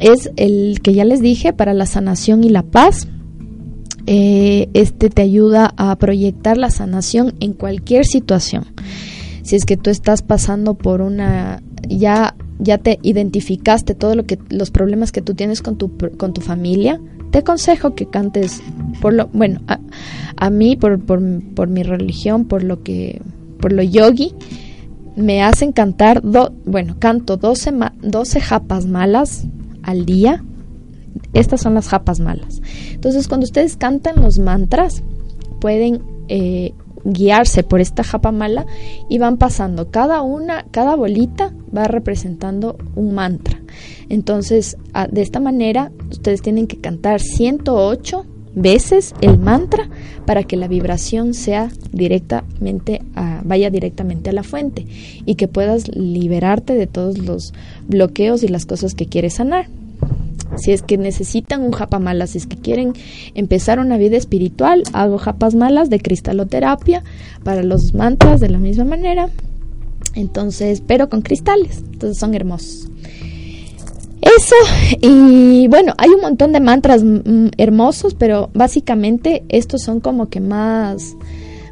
es 0.00 0.30
el 0.36 0.80
que 0.82 0.94
ya 0.94 1.04
les 1.04 1.20
dije 1.20 1.52
para 1.52 1.74
la 1.74 1.86
sanación 1.86 2.44
y 2.44 2.48
la 2.48 2.62
paz. 2.62 3.08
Eh, 4.06 4.68
este 4.74 5.10
te 5.10 5.22
ayuda 5.22 5.72
a 5.76 5.94
proyectar 5.96 6.56
la 6.56 6.70
sanación 6.70 7.34
en 7.40 7.52
cualquier 7.52 8.04
situación. 8.04 8.66
Si 9.42 9.56
es 9.56 9.64
que 9.64 9.76
tú 9.76 9.90
estás 9.90 10.22
pasando 10.22 10.74
por 10.74 11.02
una 11.02 11.62
ya 11.88 12.34
ya 12.58 12.78
te 12.78 12.98
identificaste 13.02 13.94
todo 13.94 14.14
lo 14.14 14.24
que 14.24 14.38
los 14.48 14.70
problemas 14.70 15.10
que 15.10 15.20
tú 15.20 15.34
tienes 15.34 15.62
con 15.62 15.76
tu 15.76 15.90
con 16.16 16.32
tu 16.32 16.40
familia, 16.40 17.00
te 17.30 17.38
aconsejo 17.38 17.94
que 17.94 18.06
cantes 18.06 18.62
por 19.00 19.14
lo 19.14 19.26
bueno 19.28 19.60
a, 20.36 20.50
mí 20.50 20.76
por, 20.76 21.00
por, 21.00 21.20
por, 21.54 21.68
mi 21.68 21.82
religión, 21.82 22.44
por 22.44 22.62
lo 22.62 22.82
que 22.82 23.20
por 23.60 23.72
lo 23.72 23.82
yogi 23.82 24.34
me 25.16 25.42
hacen 25.42 25.72
cantar 25.72 26.22
do, 26.22 26.52
bueno, 26.64 26.96
canto 26.98 27.36
12 27.36 27.72
12 28.02 28.40
japas 28.40 28.86
malas 28.86 29.46
al 29.82 30.06
día 30.06 30.42
estas 31.32 31.60
son 31.60 31.74
las 31.74 31.88
japas 31.88 32.20
malas. 32.20 32.60
Entonces, 32.92 33.28
cuando 33.28 33.44
ustedes 33.44 33.76
cantan 33.76 34.20
los 34.20 34.38
mantras, 34.38 35.02
pueden 35.60 36.02
eh, 36.28 36.74
guiarse 37.04 37.62
por 37.62 37.80
esta 37.80 38.04
japa 38.04 38.32
mala 38.32 38.66
y 39.08 39.18
van 39.18 39.38
pasando. 39.38 39.90
Cada 39.90 40.22
una, 40.22 40.66
cada 40.70 40.94
bolita 40.94 41.52
va 41.74 41.84
representando 41.84 42.76
un 42.94 43.14
mantra. 43.14 43.60
Entonces, 44.08 44.76
de 45.10 45.22
esta 45.22 45.40
manera, 45.40 45.90
ustedes 46.10 46.42
tienen 46.42 46.66
que 46.66 46.80
cantar 46.80 47.20
108 47.20 48.26
veces 48.54 49.14
el 49.20 49.38
mantra 49.38 49.88
para 50.26 50.44
que 50.44 50.56
la 50.56 50.68
vibración 50.68 51.34
sea 51.34 51.70
directamente 51.92 53.02
vaya 53.44 53.70
directamente 53.70 54.30
a 54.30 54.32
la 54.32 54.42
fuente 54.42 54.86
y 55.24 55.34
que 55.36 55.48
puedas 55.48 55.88
liberarte 55.88 56.74
de 56.74 56.86
todos 56.86 57.18
los 57.18 57.54
bloqueos 57.88 58.42
y 58.42 58.48
las 58.48 58.66
cosas 58.66 58.94
que 58.94 59.06
quieres 59.06 59.34
sanar 59.34 59.68
si 60.56 60.72
es 60.72 60.82
que 60.82 60.98
necesitan 60.98 61.62
un 61.62 61.72
japa 61.72 61.98
mala, 61.98 62.26
si 62.26 62.38
es 62.38 62.46
que 62.46 62.56
quieren 62.56 62.92
empezar 63.34 63.78
una 63.78 63.96
vida 63.96 64.16
espiritual, 64.16 64.82
hago 64.92 65.18
japas 65.18 65.54
malas 65.54 65.88
de 65.88 65.98
cristaloterapia 65.98 67.02
para 67.42 67.62
los 67.62 67.94
mantras 67.94 68.40
de 68.40 68.50
la 68.50 68.58
misma 68.58 68.84
manera. 68.84 69.30
Entonces, 70.14 70.82
pero 70.86 71.08
con 71.08 71.22
cristales, 71.22 71.78
entonces 71.92 72.18
son 72.18 72.34
hermosos. 72.34 72.88
Eso, 74.22 74.54
y 75.00 75.66
bueno, 75.66 75.94
hay 75.98 76.10
un 76.10 76.20
montón 76.20 76.52
de 76.52 76.60
mantras 76.60 77.02
mm, 77.02 77.48
hermosos, 77.58 78.14
pero 78.14 78.50
básicamente 78.54 79.44
estos 79.48 79.82
son 79.82 79.98
como 79.98 80.28
que 80.28 80.40
más 80.40 81.16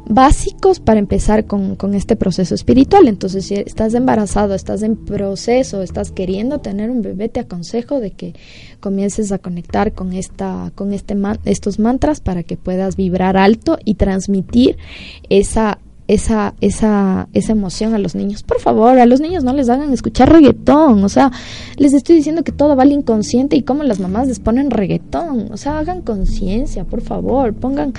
básicos 0.05 0.81
para 0.81 0.99
empezar 0.99 1.45
con, 1.45 1.77
este 1.93 2.17
proceso 2.17 2.53
espiritual. 2.53 3.07
Entonces, 3.07 3.45
si 3.45 3.55
estás 3.55 3.93
embarazado, 3.93 4.53
estás 4.53 4.83
en 4.83 4.97
proceso, 4.97 5.81
estás 5.81 6.11
queriendo 6.11 6.59
tener 6.59 6.89
un 6.89 7.01
bebé, 7.01 7.29
te 7.29 7.39
aconsejo 7.39 8.01
de 8.01 8.11
que 8.11 8.33
comiences 8.81 9.31
a 9.31 9.37
conectar 9.37 9.93
con 9.93 10.11
esta, 10.11 10.73
con 10.75 10.91
este 10.91 11.15
estos 11.45 11.79
mantras 11.79 12.19
para 12.19 12.43
que 12.43 12.57
puedas 12.57 12.97
vibrar 12.97 13.37
alto 13.37 13.77
y 13.85 13.95
transmitir 13.95 14.77
esa 15.29 15.79
esa, 16.11 16.55
esa, 16.59 17.29
esa 17.31 17.51
emoción 17.53 17.93
a 17.93 17.97
los 17.97 18.15
niños. 18.15 18.43
Por 18.43 18.59
favor, 18.59 18.99
a 18.99 19.05
los 19.05 19.21
niños 19.21 19.45
no 19.45 19.53
les 19.53 19.69
hagan 19.69 19.93
escuchar 19.93 20.29
reggaetón. 20.29 21.05
O 21.05 21.09
sea, 21.09 21.31
les 21.77 21.93
estoy 21.93 22.17
diciendo 22.17 22.43
que 22.43 22.51
todo 22.51 22.75
va 22.75 22.83
al 22.83 22.91
inconsciente 22.91 23.55
y 23.55 23.61
cómo 23.61 23.83
las 23.83 24.01
mamás 24.01 24.27
les 24.27 24.39
ponen 24.39 24.71
reggaetón. 24.71 25.47
O 25.53 25.57
sea, 25.57 25.79
hagan 25.79 26.01
conciencia, 26.01 26.83
por 26.83 26.99
favor. 26.99 27.53
Pongan 27.53 27.93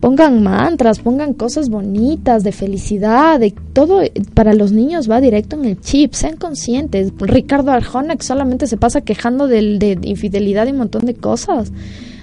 pongan 0.00 0.42
mantras, 0.42 1.00
pongan 1.00 1.34
cosas 1.34 1.68
bonitas 1.68 2.42
de 2.42 2.52
felicidad, 2.52 3.38
de 3.38 3.52
todo 3.74 4.00
para 4.32 4.54
los 4.54 4.72
niños 4.72 5.10
va 5.10 5.20
directo 5.20 5.56
en 5.56 5.66
el 5.66 5.78
chip, 5.78 6.14
sean 6.14 6.38
conscientes. 6.38 7.12
Ricardo 7.18 7.72
Arjona 7.72 8.16
que 8.16 8.24
solamente 8.24 8.66
se 8.66 8.78
pasa 8.78 9.02
quejando 9.02 9.46
de, 9.46 9.76
de 9.78 9.98
infidelidad 10.08 10.66
y 10.66 10.70
un 10.70 10.78
montón 10.78 11.04
de 11.04 11.12
cosas. 11.12 11.70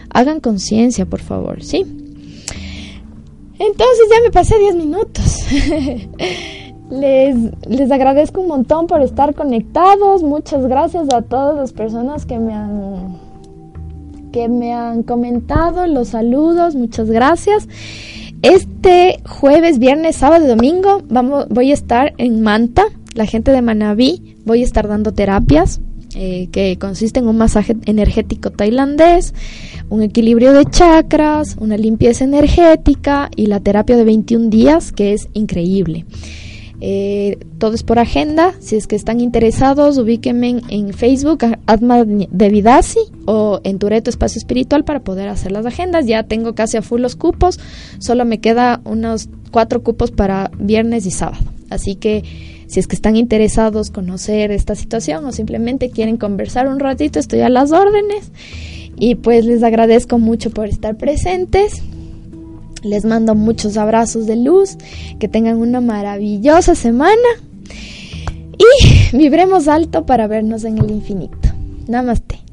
Hagan 0.10 0.40
conciencia, 0.40 1.06
por 1.06 1.20
favor, 1.20 1.62
¿sí? 1.64 2.07
Entonces 3.60 4.08
ya 4.12 4.22
me 4.24 4.32
pasé 4.32 4.58
10 4.60 4.76
minutos. 4.76 5.40
les, 6.90 7.36
les 7.68 7.92
agradezco 7.92 8.42
un 8.42 8.48
montón 8.48 8.88
por 8.88 9.02
estar 9.02 9.34
conectados. 9.36 10.24
Muchas 10.24 10.66
gracias 10.68 11.08
a 11.14 11.22
todas 11.22 11.56
las 11.56 11.74
personas 11.74 12.26
que 12.26 12.40
me 12.40 12.54
han 12.54 13.28
que 14.32 14.50
me 14.50 14.74
han 14.74 15.04
comentado, 15.04 15.88
los 15.88 16.10
saludos, 16.10 16.76
muchas 16.76 17.10
gracias. 17.10 17.68
Este 18.44 19.20
jueves, 19.28 19.80
viernes, 19.80 20.18
sábado 20.18 20.46
y 20.46 20.48
domingo 20.48 21.02
vamos, 21.10 21.48
voy 21.50 21.72
a 21.72 21.74
estar 21.74 22.14
en 22.18 22.42
Manta, 22.42 22.84
la 23.16 23.26
gente 23.26 23.52
de 23.52 23.64
Manabí, 23.64 24.36
voy 24.46 24.62
a 24.62 24.66
estar 24.66 24.88
dando 24.88 25.14
terapias 25.14 25.82
eh, 26.20 26.50
que 26.52 26.80
consisten 26.80 27.26
en 27.26 27.30
un 27.30 27.38
masaje 27.38 27.78
energético 27.86 28.50
tailandés, 28.50 29.36
un 29.90 30.02
equilibrio 30.02 30.52
de 30.52 30.66
chakras, 30.66 31.58
una 31.60 31.78
limpieza 31.78 32.24
energética 32.24 33.30
y 33.36 33.46
la 33.46 33.60
terapia 33.60 33.96
de 33.96 34.04
21 34.04 34.50
días 34.50 34.92
que 34.92 35.14
es 35.14 35.28
increíble. 35.34 36.06
Eh, 36.82 37.38
todo 37.60 37.76
es 37.76 37.84
por 37.84 38.00
agenda. 38.00 38.54
Si 38.60 38.76
es 38.76 38.88
que 38.88 38.96
están 38.96 39.20
interesados, 39.20 40.00
ubíquenme 40.00 40.62
en, 40.70 40.92
Facebook, 40.94 41.40
Atma 41.68 42.04
de 42.04 42.50
Vidasi 42.50 43.00
o 43.26 43.62
en 43.64 43.78
Tureto 43.78 44.10
Espacio 44.10 44.40
Espiritual 44.40 44.86
para 44.86 45.02
poder 45.02 45.30
hacer 45.30 45.52
las 45.52 45.68
agendas. 45.68 46.08
Ya 46.08 46.24
tengo 46.24 46.56
casi 46.56 46.78
a 46.78 46.82
full 46.82 47.02
los 47.02 47.16
cupos, 47.16 47.60
solo 48.00 48.26
me 48.26 48.40
queda 48.40 48.82
unos 48.86 49.30
cuatro 49.52 49.84
cupos 49.84 50.10
para 50.10 50.50
viernes 50.58 51.06
y 51.06 51.12
sábado. 51.12 51.46
Así 51.70 51.94
que 51.94 52.24
si 52.68 52.80
es 52.80 52.88
que 52.88 52.96
están 52.96 53.16
interesados 53.16 53.90
conocer 53.90 54.52
esta 54.52 54.76
situación 54.76 55.26
o 55.26 55.32
simplemente 55.32 55.90
quieren 55.90 56.18
conversar 56.18 56.68
un 56.68 56.80
ratito, 56.80 57.20
estoy 57.20 57.42
a 57.42 57.50
las 57.50 57.72
órdenes. 57.72 58.32
Y 59.00 59.16
pues 59.16 59.46
les 59.46 59.64
agradezco 59.64 60.18
mucho 60.20 60.50
por 60.50 60.68
estar 60.68 60.98
presentes. 60.98 61.82
Les 62.84 63.06
mando 63.06 63.36
muchos 63.36 63.78
abrazos 63.78 64.28
de 64.28 64.36
luz, 64.36 64.78
que 65.20 65.28
tengan 65.28 65.58
una 65.58 65.82
maravillosa 65.82 66.76
semana 66.76 67.30
y 68.58 69.18
vibremos 69.18 69.68
alto 69.68 70.06
para 70.06 70.28
vernos 70.28 70.64
en 70.64 70.78
el 70.78 70.92
infinito. 70.92 71.50
Namaste. 71.88 72.47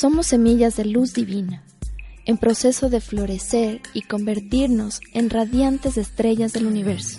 Somos 0.00 0.28
semillas 0.28 0.76
de 0.76 0.86
luz 0.86 1.12
divina, 1.12 1.62
en 2.24 2.38
proceso 2.38 2.88
de 2.88 3.02
florecer 3.02 3.82
y 3.92 4.00
convertirnos 4.00 4.98
en 5.12 5.28
radiantes 5.28 5.98
estrellas 5.98 6.54
del 6.54 6.64
universo. 6.64 7.18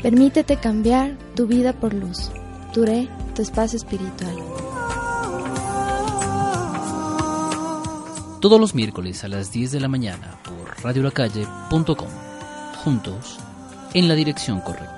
Permítete 0.00 0.58
cambiar 0.58 1.18
tu 1.34 1.48
vida 1.48 1.72
por 1.72 1.92
luz. 1.92 2.30
Duré 2.72 3.08
tu 3.34 3.42
espacio 3.42 3.78
espiritual. 3.78 4.36
Todos 8.40 8.60
los 8.60 8.76
miércoles 8.76 9.24
a 9.24 9.28
las 9.28 9.50
10 9.50 9.72
de 9.72 9.80
la 9.80 9.88
mañana 9.88 10.38
por 10.44 10.84
radiolacalle.com. 10.84 12.08
Juntos, 12.84 13.38
en 13.92 14.06
la 14.06 14.14
dirección 14.14 14.60
correcta. 14.60 14.97